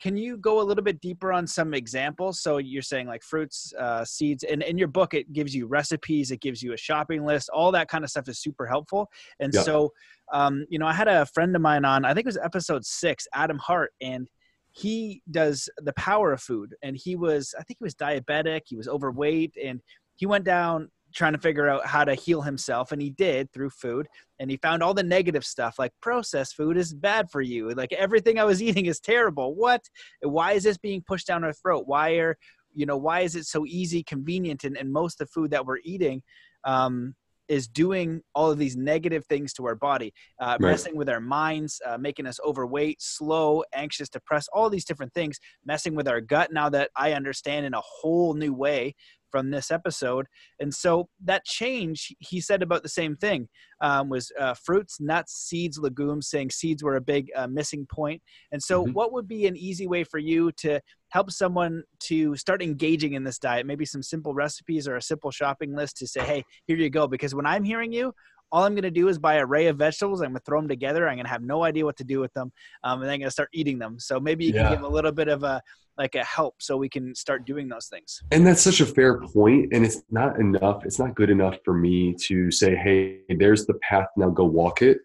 [0.00, 2.42] Can you go a little bit deeper on some examples?
[2.42, 6.30] So you're saying like fruits uh, seeds and in your book it gives you recipes
[6.30, 7.48] it gives you a shopping list.
[7.48, 9.08] All that kind of stuff is super helpful.
[9.40, 9.62] And yeah.
[9.62, 9.92] so
[10.32, 12.84] um, you know i had a friend of mine on i think it was episode
[12.84, 13.92] six adam hart.
[14.02, 14.28] And
[14.76, 18.76] he does the power of food and he was i think he was diabetic he
[18.76, 19.80] was overweight and
[20.16, 23.70] he went down trying to figure out how to heal himself and he did through
[23.70, 24.08] food
[24.40, 27.92] and he found all the negative stuff like processed food is bad for you like
[27.92, 29.82] everything i was eating is terrible what?
[30.22, 31.84] Why is this being pushed down our throat?
[31.86, 32.36] Why are
[32.74, 35.64] you know why is it so easy convenient and, and most of the food that
[35.64, 36.22] we're eating
[36.64, 37.14] um,
[37.48, 40.70] is doing all of these negative things to our body, uh, right.
[40.70, 45.38] messing with our minds, uh, making us overweight, slow, anxious, depressed, all these different things,
[45.64, 46.52] messing with our gut.
[46.52, 48.94] Now that I understand in a whole new way
[49.30, 50.26] from this episode,
[50.60, 53.48] and so that change he said about the same thing
[53.80, 56.28] um, was uh, fruits, nuts, seeds, legumes.
[56.28, 58.22] Saying seeds were a big uh, missing point.
[58.52, 58.92] And so, mm-hmm.
[58.92, 60.80] what would be an easy way for you to
[61.14, 63.64] help someone to start engaging in this diet?
[63.64, 67.06] Maybe some simple recipes or a simple shopping list to say, "Hey, here you go."
[67.06, 68.12] Because when I'm hearing you,
[68.50, 70.20] all I'm going to do is buy an array of vegetables.
[70.20, 71.08] I'm going to throw them together.
[71.08, 72.52] I'm going to have no idea what to do with them,
[72.82, 73.98] um, and then I'm going to start eating them.
[73.98, 74.64] So maybe you yeah.
[74.68, 75.62] can give a little bit of a
[75.96, 78.20] like a help so we can start doing those things.
[78.32, 80.84] And that's such a fair point, and it's not enough.
[80.84, 84.08] It's not good enough for me to say, "Hey, there's the path.
[84.16, 84.98] Now go walk it."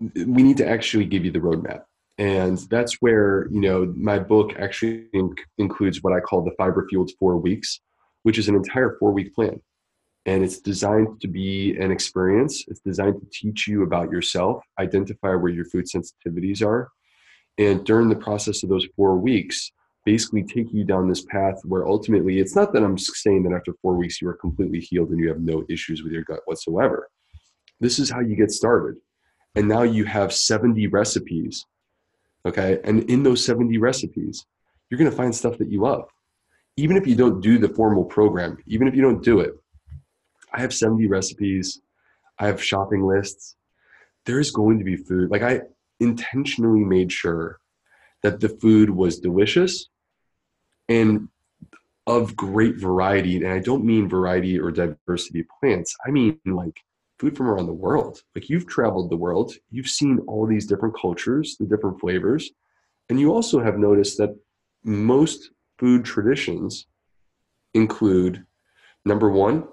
[0.00, 1.84] We need to actually give you the roadmap.
[2.18, 6.86] And that's where, you know, my book actually inc- includes what I call the fiber
[6.88, 7.80] fueled four weeks,
[8.24, 9.60] which is an entire four week plan
[10.26, 12.62] and it's designed to be an experience.
[12.68, 16.90] It's designed to teach you about yourself, identify where your food sensitivities are,
[17.56, 19.72] and during the process of those four weeks,
[20.04, 23.72] basically take you down this path where ultimately it's not that I'm saying that after
[23.82, 27.08] four weeks you are completely healed and you have no issues with your gut whatsoever.
[27.80, 28.96] This is how you get started.
[29.54, 31.64] And now you have 70 recipes.
[32.46, 32.78] Okay.
[32.84, 34.44] And in those 70 recipes,
[34.88, 36.08] you're going to find stuff that you love.
[36.76, 39.52] Even if you don't do the formal program, even if you don't do it,
[40.52, 41.80] I have 70 recipes.
[42.38, 43.56] I have shopping lists.
[44.24, 45.30] There's going to be food.
[45.30, 45.62] Like I
[46.00, 47.58] intentionally made sure
[48.22, 49.88] that the food was delicious
[50.88, 51.28] and
[52.06, 53.36] of great variety.
[53.36, 55.94] And I don't mean variety or diversity of plants.
[56.06, 56.80] I mean like
[57.18, 58.22] food from around the world.
[58.34, 62.50] Like you've traveled the world, you've seen all these different cultures, the different flavors,
[63.08, 64.36] and you also have noticed that
[64.84, 66.86] most food traditions
[67.74, 68.44] include
[69.04, 69.64] number one,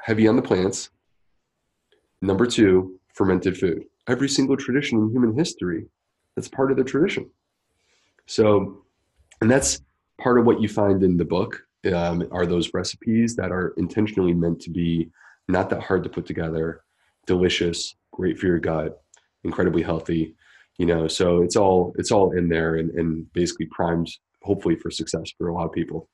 [0.00, 0.90] heavy on the plants.
[2.22, 3.84] Number two, fermented food.
[4.08, 5.86] Every single tradition in human history,
[6.34, 7.30] that's part of the tradition.
[8.26, 8.84] So,
[9.40, 9.80] and that's
[10.20, 11.62] part of what you find in the book
[11.92, 15.10] um, are those recipes that are intentionally meant to be
[15.48, 16.82] not that hard to put together,
[17.26, 19.00] delicious, great for your gut,
[19.44, 20.34] incredibly healthy.
[20.78, 24.10] You know, so it's all it's all in there and, and basically primed,
[24.42, 26.08] hopefully, for success for a lot of people.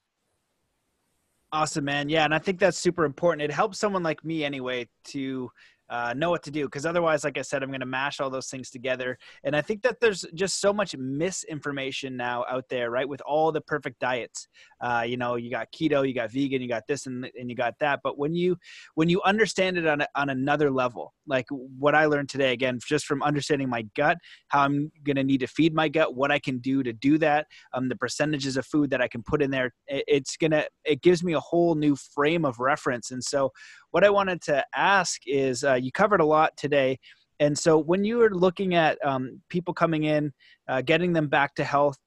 [1.50, 2.08] Awesome, man.
[2.08, 3.42] Yeah, and I think that's super important.
[3.42, 5.50] It helps someone like me anyway to
[5.92, 8.30] uh, know what to do because otherwise like i said i'm going to mash all
[8.30, 9.18] those things together.
[9.44, 13.52] And i think that there's just so much misinformation now out there right with all
[13.52, 14.48] the perfect diets.
[14.80, 17.54] Uh, you know you got keto you got vegan you got this and, and you
[17.54, 18.00] got that.
[18.02, 18.56] But when you
[18.94, 22.80] when you understand it on, a, on another level like what i learned today again
[22.84, 26.32] just from understanding my gut how i'm going to need to feed my gut what
[26.32, 29.40] i can do to do that um, the percentages of food that i can put
[29.40, 33.10] in there it, it's going to it gives me a whole new frame of reference.
[33.10, 33.52] And so
[33.92, 36.98] what I wanted to ask is uh, you covered a lot today.
[37.40, 40.32] And so when you were looking at um, people coming in,
[40.68, 41.98] uh, getting them back to health,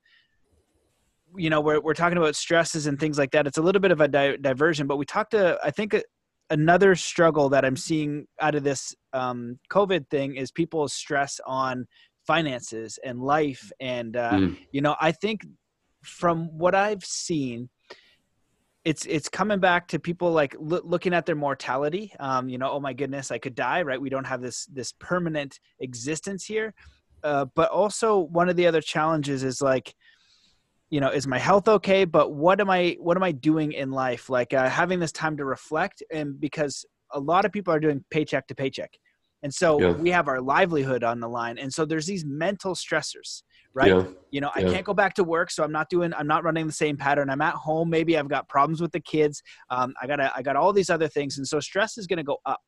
[1.38, 3.46] you know, we're, we're talking about stresses and things like that.
[3.46, 5.96] It's a little bit of a di- diversion, but we talked to, I think,
[6.50, 11.86] another struggle that I'm seeing out of this um, COVID thing is people's stress on
[12.26, 13.72] finances and life.
[13.80, 14.58] And, uh, mm.
[14.72, 15.46] you know, I think
[16.04, 17.70] from what I've seen,
[18.86, 22.70] it's it's coming back to people like lo- looking at their mortality um, you know
[22.70, 24.02] oh my goodness i could die right?
[24.02, 26.74] We don't have this this permanent existence here.
[27.24, 29.96] Uh, but also one of the other challenges is like
[30.90, 32.06] you know is my health okay?
[32.06, 34.30] But what am i what am i doing in life?
[34.30, 38.04] Like uh, having this time to reflect and because a lot of people are doing
[38.10, 38.92] paycheck to paycheck.
[39.44, 39.92] And so yeah.
[39.92, 43.44] we have our livelihood on the line and so there's these mental stressors
[43.76, 44.04] right yeah.
[44.32, 44.72] you know i yeah.
[44.72, 47.30] can't go back to work so i'm not doing i'm not running the same pattern
[47.30, 50.56] i'm at home maybe i've got problems with the kids um, i got i got
[50.56, 52.62] all these other things and so stress is going to go up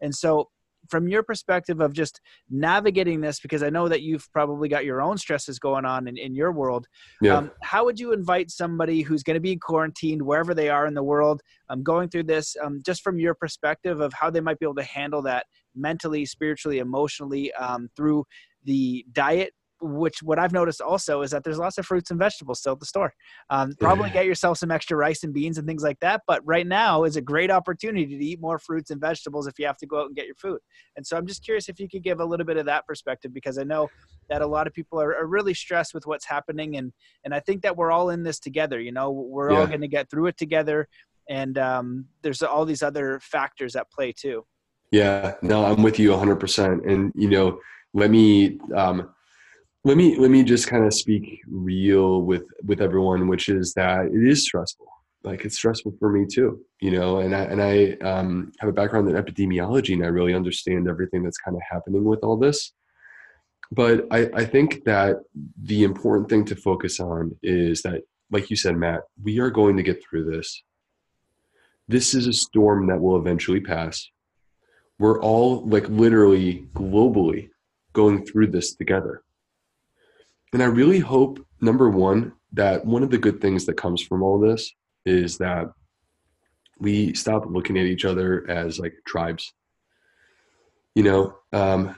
[0.00, 0.48] and so
[0.90, 2.20] from your perspective of just
[2.50, 6.16] navigating this because i know that you've probably got your own stresses going on in,
[6.16, 6.86] in your world
[7.22, 7.36] yeah.
[7.36, 10.94] Um, how would you invite somebody who's going to be quarantined wherever they are in
[10.94, 14.58] the world um, going through this um, just from your perspective of how they might
[14.58, 18.24] be able to handle that mentally spiritually emotionally um, through
[18.64, 19.52] the diet
[19.84, 22.80] which what I've noticed also is that there's lots of fruits and vegetables still at
[22.80, 23.12] the store.
[23.50, 26.22] Um, probably get yourself some extra rice and beans and things like that.
[26.26, 29.66] But right now is a great opportunity to eat more fruits and vegetables if you
[29.66, 30.58] have to go out and get your food.
[30.96, 33.34] And so I'm just curious if you could give a little bit of that perspective
[33.34, 33.88] because I know
[34.28, 36.92] that a lot of people are, are really stressed with what's happening, and
[37.24, 38.80] and I think that we're all in this together.
[38.80, 39.58] You know, we're yeah.
[39.58, 40.88] all going to get through it together,
[41.28, 44.46] and um, there's all these other factors at play too.
[44.90, 46.88] Yeah, no, I'm with you 100%.
[46.90, 47.58] And you know,
[47.94, 49.13] let me um,
[49.84, 54.06] let me let me just kind of speak real with with everyone which is that
[54.06, 54.86] it is stressful.
[55.22, 58.72] Like it's stressful for me too you know and i and i um, have a
[58.72, 62.72] background in epidemiology and i really understand everything that's kind of happening with all this.
[63.72, 65.16] But I, I think that
[65.62, 69.76] the important thing to focus on is that like you said matt we are going
[69.76, 70.62] to get through this.
[71.88, 74.08] This is a storm that will eventually pass.
[74.98, 77.50] We're all like literally globally
[77.92, 79.22] going through this together
[80.54, 84.22] and I really hope, number one, that one of the good things that comes from
[84.22, 84.72] all this
[85.04, 85.66] is that
[86.78, 89.52] we stop looking at each other as like tribes.
[90.94, 91.96] You know, um,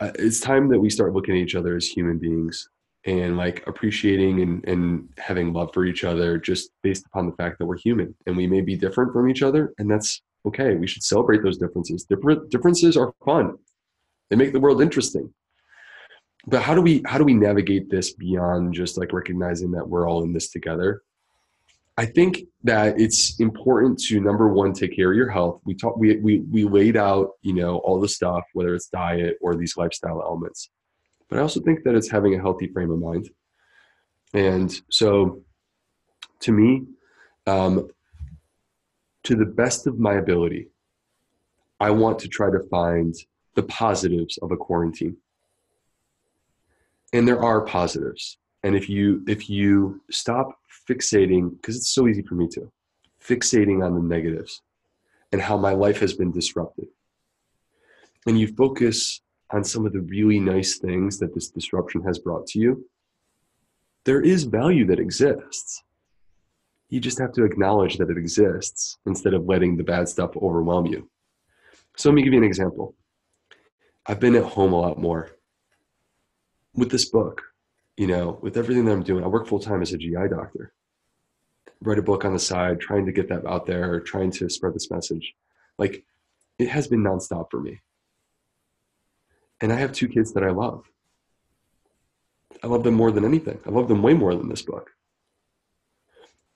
[0.00, 2.70] uh, it's time that we start looking at each other as human beings
[3.04, 7.58] and like appreciating and, and having love for each other just based upon the fact
[7.58, 10.74] that we're human and we may be different from each other and that's okay.
[10.74, 12.04] We should celebrate those differences.
[12.04, 13.58] Different differences are fun.
[14.30, 15.34] They make the world interesting
[16.46, 20.08] but how do we how do we navigate this beyond just like recognizing that we're
[20.08, 21.02] all in this together?
[21.98, 25.60] I think that it's important to number one take care of your health.
[25.64, 29.36] We talked we, we we laid out you know all the stuff whether it's diet
[29.40, 30.70] or these lifestyle elements.
[31.28, 33.30] But i also think that it's having a healthy frame of mind.
[34.32, 35.42] And so
[36.40, 36.84] to me
[37.46, 37.88] um,
[39.24, 40.68] to the best of my ability
[41.78, 43.14] i want to try to find
[43.54, 45.16] the positives of a quarantine
[47.12, 48.38] and there are positives.
[48.62, 50.58] And if you if you stop
[50.88, 52.70] fixating because it's so easy for me to
[53.22, 54.62] fixating on the negatives
[55.32, 56.86] and how my life has been disrupted.
[58.26, 59.20] And you focus
[59.50, 62.84] on some of the really nice things that this disruption has brought to you
[64.04, 65.82] there is value that exists.
[66.88, 70.86] You just have to acknowledge that it exists instead of letting the bad stuff overwhelm
[70.86, 71.08] you.
[71.96, 72.94] So let me give you an example.
[74.06, 75.30] I've been at home a lot more
[76.74, 77.42] with this book,
[77.96, 80.72] you know, with everything that I'm doing, I work full time as a GI doctor.
[81.82, 84.74] Write a book on the side, trying to get that out there, trying to spread
[84.74, 85.34] this message.
[85.78, 86.04] Like
[86.58, 87.80] it has been nonstop for me.
[89.60, 90.84] And I have two kids that I love.
[92.62, 93.58] I love them more than anything.
[93.66, 94.90] I love them way more than this book.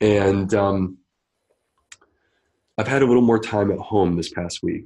[0.01, 0.99] And um,
[2.77, 4.85] I've had a little more time at home this past week.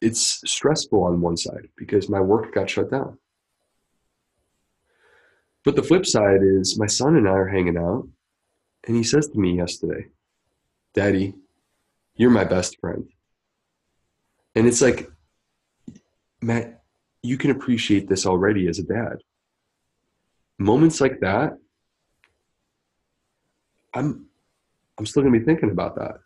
[0.00, 3.18] It's stressful on one side because my work got shut down.
[5.64, 8.08] But the flip side is my son and I are hanging out,
[8.86, 10.06] and he says to me yesterday,
[10.94, 11.34] Daddy,
[12.14, 13.08] you're my best friend.
[14.54, 15.10] And it's like,
[16.40, 16.82] Matt,
[17.22, 19.18] you can appreciate this already as a dad.
[20.58, 21.56] Moments like that,
[23.94, 24.26] I'm
[24.98, 26.16] I'm still gonna be thinking about that.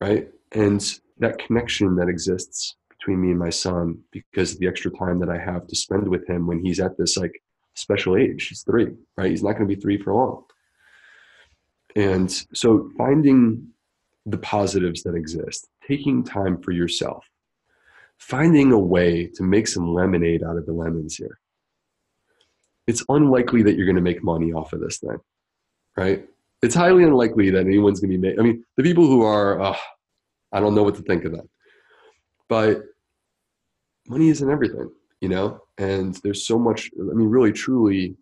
[0.00, 0.28] Right?
[0.52, 0.82] And
[1.18, 5.30] that connection that exists between me and my son because of the extra time that
[5.30, 7.42] I have to spend with him when he's at this like
[7.76, 8.48] special age.
[8.48, 9.30] He's three, right?
[9.30, 10.44] He's not going to be three for long.
[11.94, 13.68] And so finding
[14.26, 17.24] the positives that exist, taking time for yourself,
[18.18, 21.38] finding a way to make some lemonade out of the lemons here.
[22.86, 25.18] It's unlikely that you're going to make money off of this thing,
[25.96, 26.24] right?
[26.62, 28.38] It's highly unlikely that anyone's going to be made.
[28.38, 29.76] I mean, the people who are, uh,
[30.52, 31.48] I don't know what to think of that.
[32.48, 32.82] But
[34.08, 34.90] money isn't everything
[35.20, 38.16] you know and there's so much i mean really truly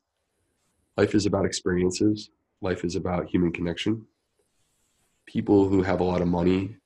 [0.96, 2.30] life is about experiences
[2.60, 4.06] life is about human connection
[5.26, 6.76] people who have a lot of money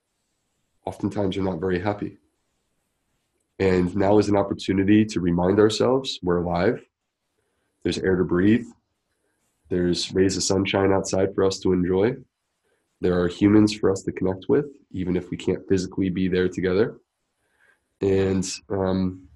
[0.89, 2.16] oftentimes are not very happy.
[3.59, 6.82] And now is an opportunity to remind ourselves we're alive.
[7.82, 8.66] There's air to breathe.
[9.68, 12.16] There's rays of sunshine outside for us to enjoy.
[13.01, 16.48] There are humans for us to connect with, even if we can't physically be there
[16.48, 16.98] together.
[18.01, 19.27] And um,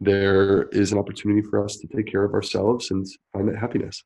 [0.00, 4.04] there is an opportunity for us to take care of ourselves and find that happiness.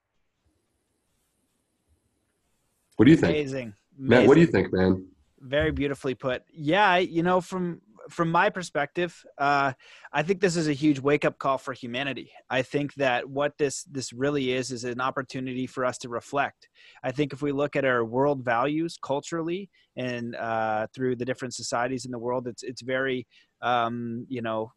[2.96, 3.30] What do you think?
[3.30, 3.74] Amazing.
[3.98, 5.06] Matt, what do you think, man?
[5.40, 6.42] Very beautifully put.
[6.52, 7.80] Yeah, you know, from
[8.10, 9.72] from my perspective, uh,
[10.12, 12.32] I think this is a huge wake up call for humanity.
[12.48, 16.68] I think that what this this really is is an opportunity for us to reflect.
[17.02, 21.54] I think if we look at our world values culturally and uh, through the different
[21.54, 23.26] societies in the world, it's it's very
[23.62, 24.72] um, you know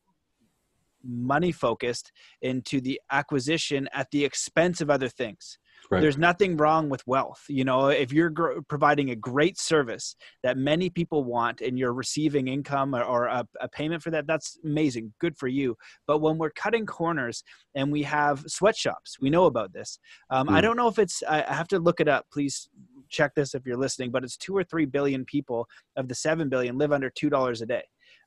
[1.03, 2.11] money focused
[2.41, 5.57] into the acquisition at the expense of other things.
[5.91, 6.01] Right.
[6.01, 7.43] There's nothing wrong with wealth.
[7.49, 11.93] You know, if you're gr- providing a great service that many people want and you're
[11.93, 15.13] receiving income or, or a, a, payment for that, that's amazing.
[15.19, 15.75] Good for you.
[16.07, 17.43] But when we're cutting corners
[17.75, 19.99] and we have sweatshops, we know about this.
[20.29, 20.53] Um, mm.
[20.53, 22.25] I don't know if it's, I have to look it up.
[22.31, 22.69] Please
[23.09, 25.67] check this if you're listening, but it's two or three billion people
[25.97, 27.83] of the seven billion live under $2 a day.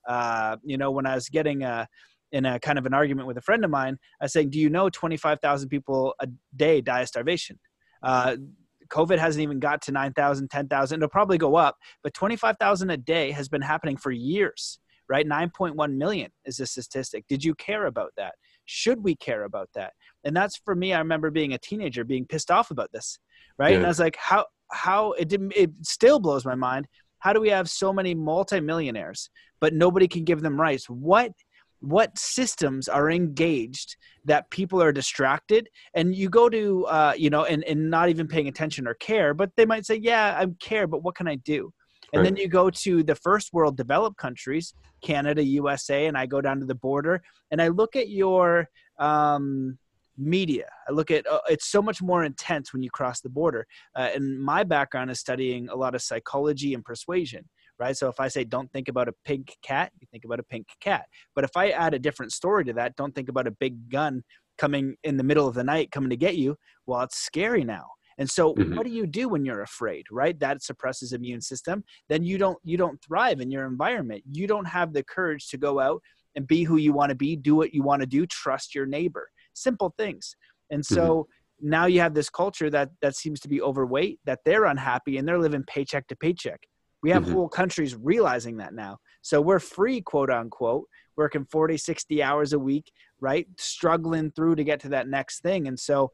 [0.06, 1.88] Uh, you know, when I was getting a,
[2.32, 4.58] in a kind of an argument with a friend of mine, I was saying, "Do
[4.58, 7.58] you know 25,000 people a day die of starvation?"
[8.02, 8.36] Uh,
[8.88, 10.98] COVID hasn't even got to 9,000, 10,000.
[10.98, 14.78] It'll probably go up, but 25,000 a day has been happening for years,
[15.08, 15.26] right?
[15.26, 17.24] 9.1 million is the statistic.
[17.28, 18.34] Did you care about that?
[18.64, 19.92] Should we care about that?
[20.24, 20.92] And that's for me.
[20.92, 23.18] I remember being a teenager being pissed off about this,
[23.58, 23.70] right?
[23.70, 23.76] Yeah.
[23.76, 26.86] And I was like, how, how it didn't, it still blows my mind.
[27.20, 29.30] How do we have so many multimillionaires,
[29.60, 30.88] but nobody can give them rights?
[30.90, 31.32] What
[31.80, 35.68] what systems are engaged that people are distracted.
[35.94, 39.34] And you go to uh, you know and, and not even paying attention or care
[39.34, 41.72] but they might say yeah i care but what can i do?
[42.12, 42.24] And right.
[42.24, 46.60] then you go to the first world developed countries canada usa and i go down
[46.60, 49.78] to the border and i look at your um,
[50.18, 50.66] media.
[50.88, 53.66] I look at uh, it's so much more intense when you cross the border.
[53.94, 57.48] Uh, and my background is studying a lot of psychology and persuasion
[57.78, 57.96] right?
[57.96, 60.66] So if I say don't think about a pink cat, you think about a pink
[60.80, 61.06] cat.
[61.34, 64.22] But if I add a different story to that, don't think about a big gun
[64.58, 66.56] coming in the middle of the night coming to get you.
[66.86, 67.86] Well, it's scary now.
[68.18, 68.76] And so mm-hmm.
[68.76, 70.38] what do you do when you're afraid, right?
[70.40, 71.84] That suppresses immune system.
[72.08, 74.22] Then you don't you don't thrive in your environment.
[74.30, 76.02] You don't have the courage to go out
[76.34, 78.86] and be who you want to be, do what you want to do, trust your
[78.86, 79.28] neighbor.
[79.52, 80.36] Simple things.
[80.70, 81.02] And so
[81.60, 81.70] mm-hmm.
[81.70, 85.28] now you have this culture that that seems to be overweight, that they're unhappy and
[85.28, 86.60] they're living paycheck to paycheck.
[87.02, 87.32] We have mm-hmm.
[87.32, 88.98] whole countries realizing that now.
[89.22, 90.86] So we're free, quote unquote,
[91.16, 92.90] working 40, 60 hours a week,
[93.20, 93.46] right?
[93.58, 95.68] Struggling through to get to that next thing.
[95.68, 96.12] And so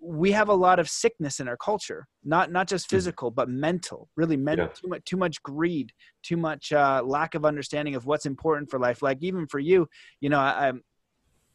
[0.00, 2.96] we have a lot of sickness in our culture, not not just mm-hmm.
[2.96, 4.08] physical, but mental.
[4.16, 4.66] Really, mental.
[4.66, 4.72] Yeah.
[4.72, 8.80] Too much, too much greed, too much uh, lack of understanding of what's important for
[8.80, 9.02] life.
[9.02, 9.88] Like even for you,
[10.20, 10.72] you know, I,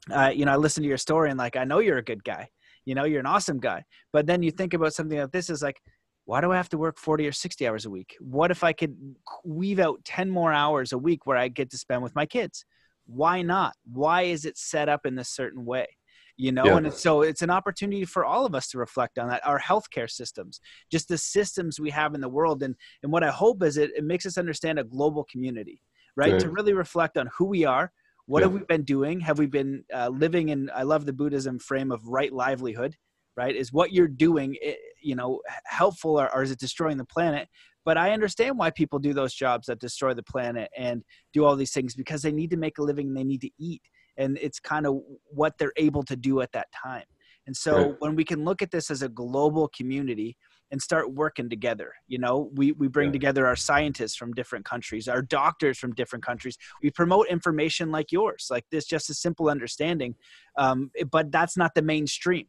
[0.09, 2.23] I, you know, I listen to your story and like I know you're a good
[2.23, 2.49] guy.
[2.85, 3.83] You know, you're an awesome guy.
[4.13, 5.81] But then you think about something like this is like,
[6.27, 8.17] why do I have to work 40 or 60 hours a week?
[8.19, 8.97] What if I could
[9.45, 12.65] weave out 10 more hours a week where I get to spend with my kids?
[13.05, 13.75] Why not?
[13.89, 15.87] Why is it set up in this certain way?
[16.35, 16.75] You know, yeah.
[16.75, 19.47] and it's, so it's an opportunity for all of us to reflect on that.
[19.47, 20.59] Our healthcare systems,
[20.91, 23.91] just the systems we have in the world, and and what I hope is it
[23.95, 25.81] it makes us understand a global community,
[26.17, 26.33] right?
[26.33, 26.41] right.
[26.41, 27.91] To really reflect on who we are,
[28.27, 28.47] what yeah.
[28.47, 29.21] have we been doing?
[29.21, 30.69] Have we been uh, living in?
[30.75, 32.97] I love the Buddhism frame of right livelihood
[33.37, 37.05] right is what you're doing eh, you know helpful or, or is it destroying the
[37.05, 37.47] planet
[37.85, 41.55] but i understand why people do those jobs that destroy the planet and do all
[41.55, 43.81] these things because they need to make a living and they need to eat
[44.17, 47.05] and it's kind of what they're able to do at that time
[47.45, 47.95] and so right.
[47.99, 50.35] when we can look at this as a global community
[50.69, 53.13] and start working together you know we, we bring yeah.
[53.13, 58.11] together our scientists from different countries our doctors from different countries we promote information like
[58.11, 60.15] yours like this just a simple understanding
[60.57, 62.47] um, but that's not the mainstream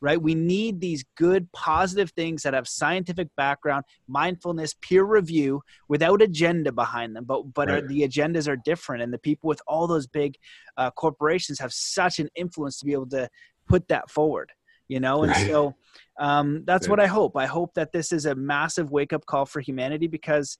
[0.00, 0.20] right?
[0.20, 6.72] We need these good, positive things that have scientific background, mindfulness, peer review, without agenda
[6.72, 7.24] behind them.
[7.24, 7.84] But but right.
[7.84, 10.36] are, the agendas are different, and the people with all those big
[10.76, 13.28] uh, corporations have such an influence to be able to
[13.68, 14.52] put that forward.
[14.88, 15.46] You know, and right.
[15.46, 15.76] so
[16.18, 17.36] um, that's what I hope.
[17.36, 20.58] I hope that this is a massive wake up call for humanity because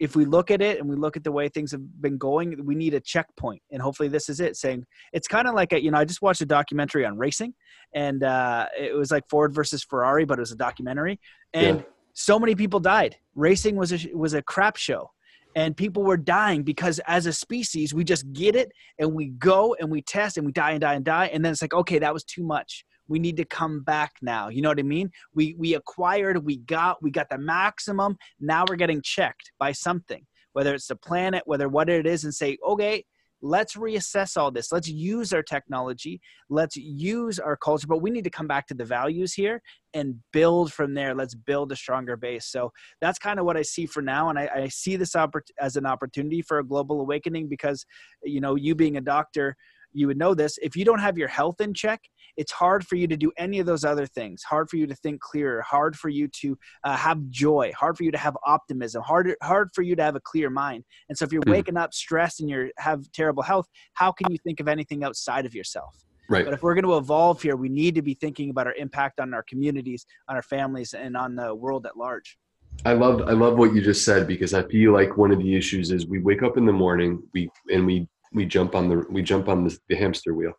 [0.00, 2.64] if we look at it and we look at the way things have been going,
[2.64, 3.62] we need a checkpoint.
[3.70, 6.22] And hopefully this is it saying it's kind of like a, you know, I just
[6.22, 7.54] watched a documentary on racing
[7.94, 11.20] and uh, it was like Ford versus Ferrari, but it was a documentary.
[11.52, 11.84] And yeah.
[12.12, 13.16] so many people died.
[13.34, 15.10] Racing was a, was a crap show
[15.54, 19.76] and people were dying because as a species, we just get it and we go
[19.78, 21.26] and we test and we die and die and die.
[21.26, 22.84] And then it's like, okay, that was too much.
[23.08, 24.48] We need to come back now.
[24.48, 25.10] You know what i mean?
[25.34, 28.16] We we acquired we got we got the maximum.
[28.40, 32.32] Now we're getting checked by something whether it's the planet whether what it is and
[32.32, 33.04] say okay
[33.44, 34.72] let's reassess all this.
[34.72, 36.20] Let's use our technology.
[36.48, 37.86] Let's use our culture.
[37.86, 39.60] But we need to come back to the values here
[39.92, 41.14] and build from there.
[41.14, 42.46] Let's build a stronger base.
[42.46, 42.72] So
[43.02, 44.30] that's kind of what i see for now.
[44.30, 47.84] And i, I see this oppor- as an opportunity for a global awakening because
[48.22, 49.56] you know you being a doctor
[49.94, 52.00] you would know this if you don't have your health in check
[52.36, 54.42] it's hard for you to do any of those other things.
[54.42, 58.04] Hard for you to think clearer hard for you to uh, have joy hard for
[58.04, 60.84] you to have optimism hard hard for you to have a clear mind.
[61.08, 61.52] And so if you're mm.
[61.52, 65.46] waking up stressed and you have terrible health how can you think of anything outside
[65.46, 65.96] of yourself?
[66.28, 66.44] Right.
[66.44, 69.20] But if we're going to evolve here we need to be thinking about our impact
[69.20, 72.38] on our communities on our families and on the world at large.
[72.84, 75.54] I love I love what you just said because I feel like one of the
[75.54, 79.04] issues is we wake up in the morning we and we we jump on the
[79.08, 80.52] we jump on the, the hamster wheel.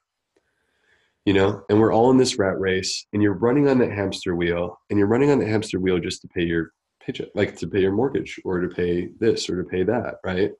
[1.25, 4.35] You know and we're all in this rat race and you're running on that hamster
[4.35, 6.71] wheel and you're running on the hamster wheel just to pay your
[7.01, 10.51] paycheck like to pay your mortgage or to pay this or to pay that right?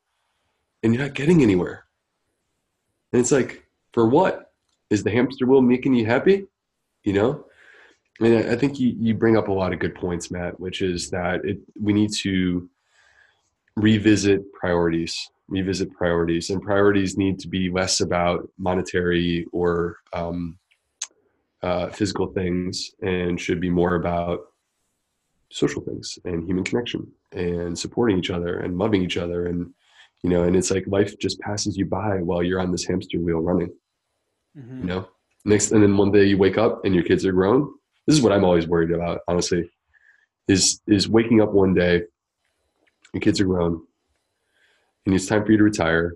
[0.84, 1.86] And you're not getting anywhere.
[3.14, 4.52] And it's like for what?
[4.92, 6.46] Is the hamster wheel making you happy?
[7.04, 7.46] You know?
[8.20, 11.10] Mean, I think you, you bring up a lot of good points, Matt, which is
[11.10, 12.70] that it, we need to
[13.76, 20.58] revisit priorities revisit priorities and priorities need to be less about monetary or um,
[21.62, 24.42] uh, physical things and should be more about
[25.50, 29.72] social things and human connection and supporting each other and loving each other and
[30.24, 33.20] you know and it's like life just passes you by while you're on this hamster
[33.20, 33.72] wheel running
[34.58, 34.82] mm-hmm.
[34.82, 35.08] you know
[35.46, 37.72] next and then one day you wake up and your kids are grown
[38.08, 39.70] this is what i'm always worried about honestly
[40.48, 42.02] is is waking up one day
[43.14, 43.82] your kids are grown
[45.06, 46.16] and it's time for you to retire.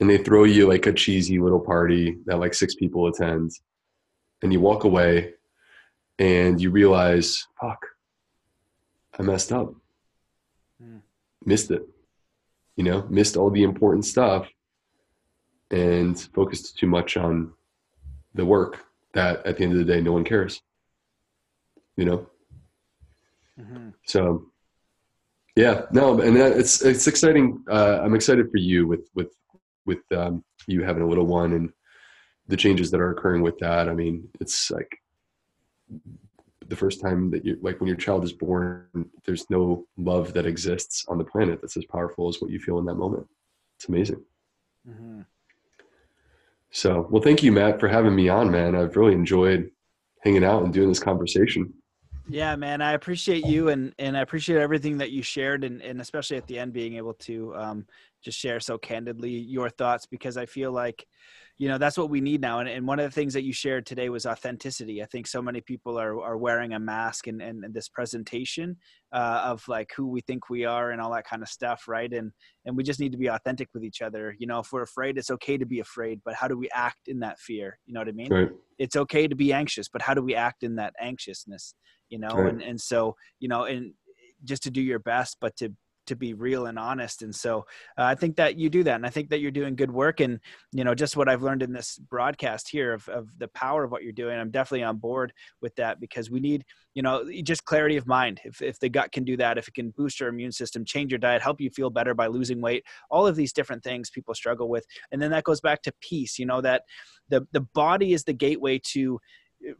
[0.00, 3.52] And they throw you like a cheesy little party that like six people attend.
[4.42, 5.34] And you walk away
[6.18, 7.84] and you realize fuck
[9.18, 9.72] i messed up.
[10.82, 11.00] Mm.
[11.44, 11.82] missed it.
[12.76, 14.48] You know missed all the important stuff
[15.70, 17.52] and focused too much on
[18.34, 18.84] the work
[19.14, 20.60] that at the end of the day no one cares.
[21.96, 22.26] You know?
[23.58, 23.88] Mm-hmm.
[24.04, 24.44] so
[25.56, 27.64] yeah, no, and it's it's exciting.
[27.68, 29.34] Uh, I'm excited for you with with
[29.86, 31.72] with um, you having a little one and
[32.48, 33.88] the changes that are occurring with that.
[33.88, 34.98] I mean, it's like
[36.68, 38.86] the first time that you like when your child is born,
[39.24, 42.78] there's no love that exists on the planet that's as powerful as what you feel
[42.78, 43.26] in that moment.
[43.76, 44.22] It's amazing.
[44.88, 45.22] Mm-hmm.
[46.70, 48.76] So, well, thank you, Matt, for having me on, man.
[48.76, 49.70] I've really enjoyed
[50.22, 51.72] hanging out and doing this conversation.
[52.28, 56.00] Yeah, man, I appreciate you and and I appreciate everything that you shared and and
[56.00, 57.86] especially at the end being able to um,
[58.22, 61.06] just share so candidly your thoughts because I feel like
[61.56, 62.58] you know that's what we need now.
[62.58, 65.02] And, and one of the things that you shared today was authenticity.
[65.02, 68.76] I think so many people are, are wearing a mask and, and, and this presentation
[69.12, 72.12] uh, of like who we think we are and all that kind of stuff right?
[72.12, 72.32] And
[72.64, 74.34] and we just need to be authentic with each other.
[74.36, 77.06] You know if we're afraid it's okay to be afraid but how do we act
[77.06, 77.78] in that fear?
[77.86, 78.32] You know what i mean?
[78.32, 78.50] Right.
[78.78, 81.74] it's okay to be anxious but how do we act in that anxiousness
[82.08, 82.52] you know right.
[82.52, 83.92] and and so you know and
[84.44, 85.72] just to do your best but to
[86.06, 87.22] to be real and honest.
[87.22, 87.60] And so
[87.98, 90.20] uh, i think that you do that and i think that you're doing good work.
[90.20, 90.40] And
[90.72, 93.90] you know just what i've learned in this broadcast here of, of the power of
[93.90, 96.64] what you're doing i'm definitely on board with that because we need
[96.94, 98.40] you know just clarity of mind.
[98.44, 101.12] If, if the gut can do that if it can boost your immune system change
[101.12, 104.34] your diet help you feel better by losing weight all of these different things people
[104.34, 104.84] struggle with.
[105.10, 106.82] And then that goes back to peace you know that
[107.28, 109.18] the the body is the gateway to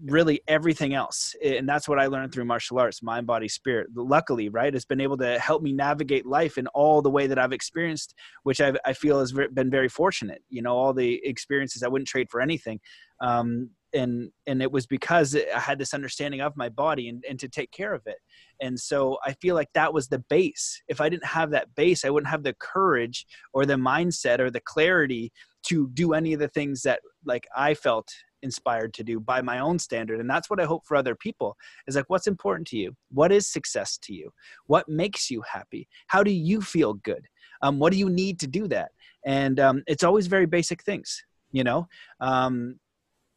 [0.05, 3.89] really everything else and that's what i learned through martial arts mind body spirit.
[3.95, 7.39] Luckily right it's been able to help me navigate life in all the way that
[7.39, 11.83] i've experienced which I've, i feel has been very fortunate you know all the experiences
[11.83, 12.81] i wouldn't trade for anything
[13.21, 17.39] um, and and it was because i had this understanding of my body and, and
[17.39, 18.19] to take care of it
[18.61, 20.83] and so i feel like that was the base.
[20.89, 24.51] If i didn't have that base i wouldn't have the courage or the mindset or
[24.51, 25.33] the clarity
[25.65, 28.09] to do any of the things that like i felt
[28.49, 31.57] inspired to do by my own standard and that's what i hope for other people
[31.87, 32.95] is like what's important to you?
[33.11, 34.31] What is success to you?
[34.67, 35.89] What makes you happy?
[36.09, 37.27] How do you feel good?
[37.63, 38.91] Um, what do you need to do that?
[39.25, 41.89] And um, it's always very basic things you know?
[42.21, 42.79] Um,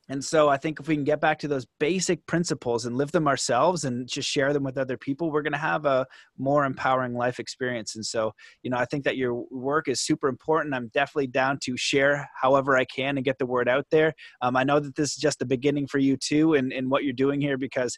[0.10, 3.12] and so I think if we can get back to those basic principles and live
[3.12, 6.08] them ourselves and just share them with other people, we're going to have a
[6.38, 7.96] more empowering life experience.
[7.96, 8.34] And so,
[8.64, 10.74] you know, I think that your work is super important.
[10.74, 14.14] I'm definitely down to share however I can and get the word out there.
[14.42, 17.04] Um, I know that this is just the beginning for you too, and, and what
[17.04, 17.96] you're doing here because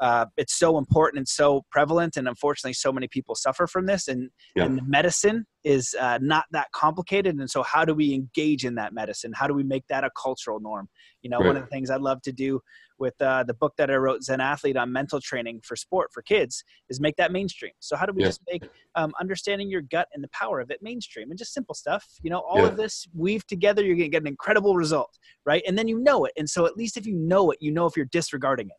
[0.00, 4.08] uh, it's so important and so prevalent, and unfortunately, so many people suffer from this.
[4.08, 4.64] And yeah.
[4.64, 7.36] and medicine is uh, not that complicated.
[7.36, 9.32] And so, how do we engage in that medicine?
[9.34, 10.88] How do we make that a cultural norm?
[11.22, 11.46] You know, right.
[11.46, 12.60] one of the things I'd love to do
[12.98, 16.22] with uh, the book that I wrote, Zen Athlete, on mental training for sport for
[16.22, 17.72] kids, is make that mainstream.
[17.80, 18.28] So how do we yeah.
[18.28, 21.74] just make um, understanding your gut and the power of it mainstream and just simple
[21.74, 22.04] stuff?
[22.22, 22.68] You know, all yeah.
[22.68, 25.62] of this weave together, you're going to get an incredible result, right?
[25.66, 26.32] And then you know it.
[26.36, 28.76] And so at least if you know it, you know if you're disregarding it.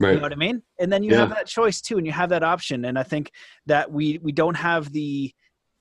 [0.00, 0.10] Right.
[0.10, 0.62] You know what I mean?
[0.78, 1.18] And then you yeah.
[1.18, 2.84] have that choice too, and you have that option.
[2.84, 3.32] And I think
[3.66, 5.32] that we we don't have the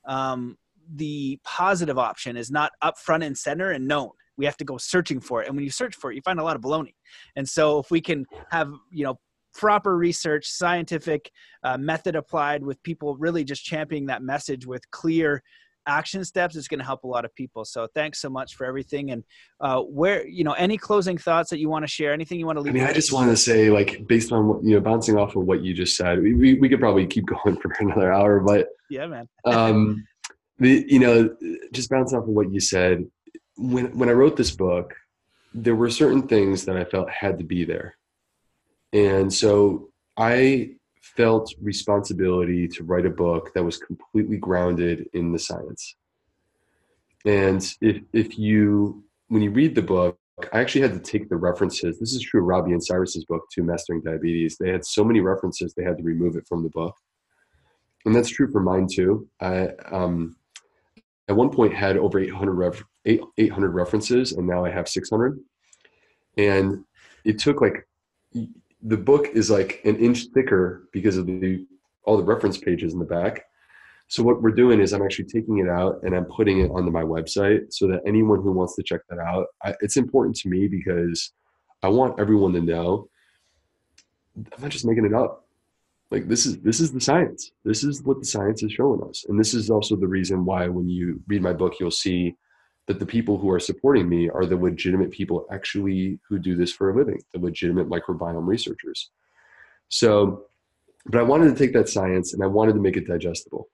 [0.08, 0.58] um,
[0.96, 4.78] the positive option is not up front and center and known we have to go
[4.78, 6.94] searching for it and when you search for it you find a lot of baloney
[7.36, 9.20] and so if we can have you know
[9.54, 11.32] proper research scientific
[11.64, 15.42] uh, method applied with people really just championing that message with clear
[15.88, 17.66] action steps is going to help a lot of people.
[17.66, 19.12] So thanks so much for everything.
[19.12, 19.24] And
[19.60, 22.14] uh, where you know any closing thoughts that you want to share?
[22.14, 24.48] Anything you want to leave i mean i just want to say like based on
[24.48, 27.06] what you know bouncing off of what you just said we, we, we could probably
[27.06, 29.28] keep going for another hour but yeah man.
[29.46, 30.06] um
[30.60, 31.36] the you know
[31.72, 33.06] just bouncing off of what you said
[33.58, 34.96] when when I wrote this book,
[35.54, 37.98] there were certain things that I felt had to be there,
[38.94, 40.76] and so I
[41.16, 45.96] felt responsibility to write a book that was completely grounded in the science.
[47.26, 50.18] And if if you when you read the book,
[50.54, 52.00] I actually had to take the references.
[52.00, 54.58] This is true of Robby and Cyrus's book too, Mastering Diabetes.
[54.58, 56.96] They had so many references they had to remove it from the book,
[58.06, 59.28] and that's true for mine too.
[59.42, 60.36] I um,
[61.28, 65.40] at one point had over 800 ref, 800 references and now i have 600
[66.38, 66.84] and
[67.26, 67.88] it took like
[68.84, 71.66] the book is like an inch thicker because of the
[72.04, 73.44] all the reference pages in the back.
[74.10, 76.92] So what we're doing is i'm actually taking it out and i'm putting it onto
[76.92, 80.48] my website so that anyone who wants to check that out I, it's important to
[80.48, 81.34] me because
[81.84, 83.10] i want everyone to know
[84.38, 85.46] i'm not just making it up.
[86.10, 87.52] Like this is this is the science.
[87.66, 89.26] This is what the science is showing us.
[89.28, 92.36] And this is also the reason why when you read my book you'll see
[92.88, 96.72] that the people who are supporting me are the legitimate people actually who do this
[96.72, 99.12] for a living the legitimate microbiome researchers.
[99.90, 100.46] So
[101.06, 103.70] but i wanted to take that science and i wanted to make it digestible.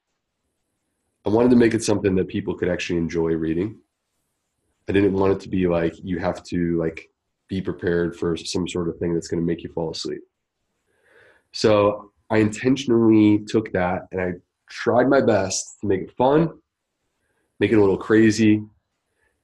[1.25, 3.77] I wanted to make it something that people could actually enjoy reading.
[4.89, 7.09] I didn't want it to be like you have to like
[7.47, 10.21] be prepared for some sort of thing that's going to make you fall asleep.
[11.53, 14.33] So I intentionally took that and I
[14.69, 16.49] tried my best to make it fun,
[17.59, 18.63] make it a little crazy,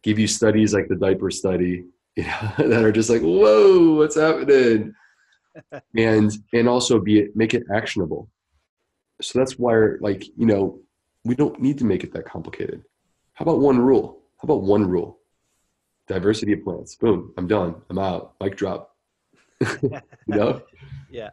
[0.04, 1.86] give you studies like the diaper study,
[2.16, 4.94] you know, that are just like, whoa, what's happening?
[5.98, 8.30] and and also be it make it actionable.
[9.22, 10.80] So that's why like, you know,
[11.26, 12.84] we don't need to make it that complicated.
[13.34, 14.22] How about one rule?
[14.38, 15.20] How about one rule?
[16.08, 16.96] Diversity of plants.
[16.96, 17.76] Boom, I'm done.
[17.90, 18.36] I'm out.
[18.42, 18.96] Mic drop.
[19.82, 20.62] you know?
[21.10, 21.30] Yeah.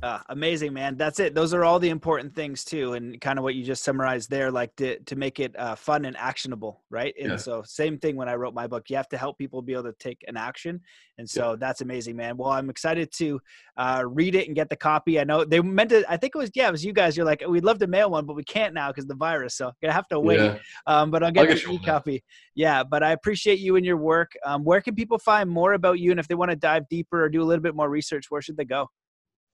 [0.00, 0.96] Uh, amazing, man.
[0.96, 1.34] That's it.
[1.34, 4.48] Those are all the important things too, and kind of what you just summarized there,
[4.48, 7.12] like to to make it uh, fun and actionable, right?
[7.20, 7.36] And yeah.
[7.36, 8.90] so, same thing when I wrote my book.
[8.90, 10.80] You have to help people be able to take an action,
[11.18, 11.56] and so yeah.
[11.58, 12.36] that's amazing, man.
[12.36, 13.40] Well, I'm excited to
[13.76, 15.18] uh, read it and get the copy.
[15.18, 16.04] I know they meant to.
[16.08, 17.16] I think it was yeah, it was you guys.
[17.16, 19.56] You're like, we'd love to mail one, but we can't now because the virus.
[19.56, 20.38] So gonna have to wait.
[20.38, 20.58] Yeah.
[20.86, 22.22] Um, but I'll get the e copy.
[22.54, 24.30] Yeah, but I appreciate you and your work.
[24.46, 27.24] Um, where can people find more about you, and if they want to dive deeper
[27.24, 28.88] or do a little bit more research, where should they go?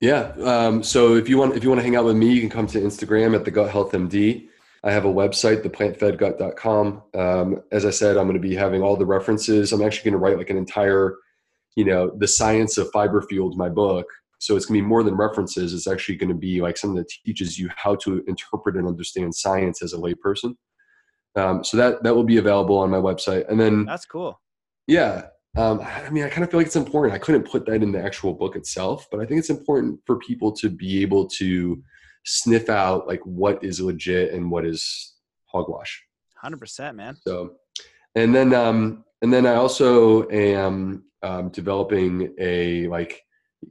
[0.04, 0.32] Yeah.
[0.42, 2.50] Um, so if you want if you want to hang out with me, you can
[2.50, 4.48] come to Instagram at the Gut Health MD.
[4.82, 7.02] I have a website, theplantfedgut.com.
[7.14, 9.72] Um, as I said, I'm going to be having all the references.
[9.72, 11.16] I'm actually going to write like an entire,
[11.74, 14.04] you know, the science of fiber fueled my book.
[14.40, 15.72] So it's going to be more than references.
[15.72, 19.34] It's actually going to be like something that teaches you how to interpret and understand
[19.34, 20.54] science as a layperson.
[21.34, 23.48] Um, so that that will be available on my website.
[23.48, 24.38] And then that's cool.
[24.86, 27.14] Yeah, um, I mean, I kind of feel like it's important.
[27.14, 30.18] I couldn't put that in the actual book itself, but I think it's important for
[30.18, 31.82] people to be able to
[32.24, 35.14] sniff out like what is legit and what is
[35.46, 36.02] hogwash.
[36.36, 37.16] Hundred percent, man.
[37.26, 37.52] So,
[38.16, 43.22] and then um, and then I also am um, developing a like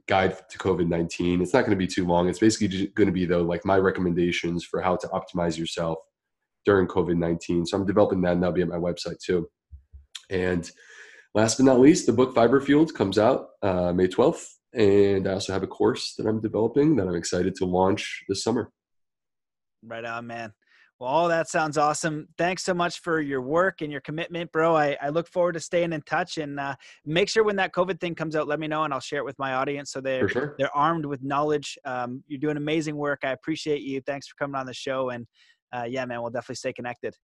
[0.08, 1.42] guide to COVID nineteen.
[1.42, 2.28] It's not going to be too long.
[2.28, 5.98] It's basically going to be though like my recommendations for how to optimize yourself
[6.64, 7.66] during COVID nineteen.
[7.66, 9.48] So I'm developing that, and that'll be at my website too.
[10.30, 10.70] And
[11.34, 14.46] last but not least, the book Fiber Fueled comes out uh, May 12th.
[14.72, 18.42] And I also have a course that I'm developing that I'm excited to launch this
[18.42, 18.72] summer.
[19.84, 20.52] Right on, man.
[20.98, 22.28] Well, all that sounds awesome.
[22.38, 24.76] Thanks so much for your work and your commitment, bro.
[24.76, 28.00] I, I look forward to staying in touch and uh, make sure when that COVID
[28.00, 30.28] thing comes out, let me know and I'll share it with my audience so they're
[30.28, 30.54] sure.
[30.56, 31.76] they're armed with knowledge.
[31.84, 33.20] Um, you're doing amazing work.
[33.24, 34.00] I appreciate you.
[34.02, 35.10] Thanks for coming on the show.
[35.10, 35.26] And
[35.72, 37.16] uh, yeah, man, we'll definitely stay connected.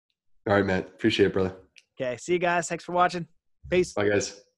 [0.49, 0.81] All right, man.
[0.81, 1.55] Appreciate it, brother.
[2.01, 2.17] Okay.
[2.17, 2.69] See you guys.
[2.69, 3.27] Thanks for watching.
[3.69, 3.93] Peace.
[3.93, 4.50] Bye, guys.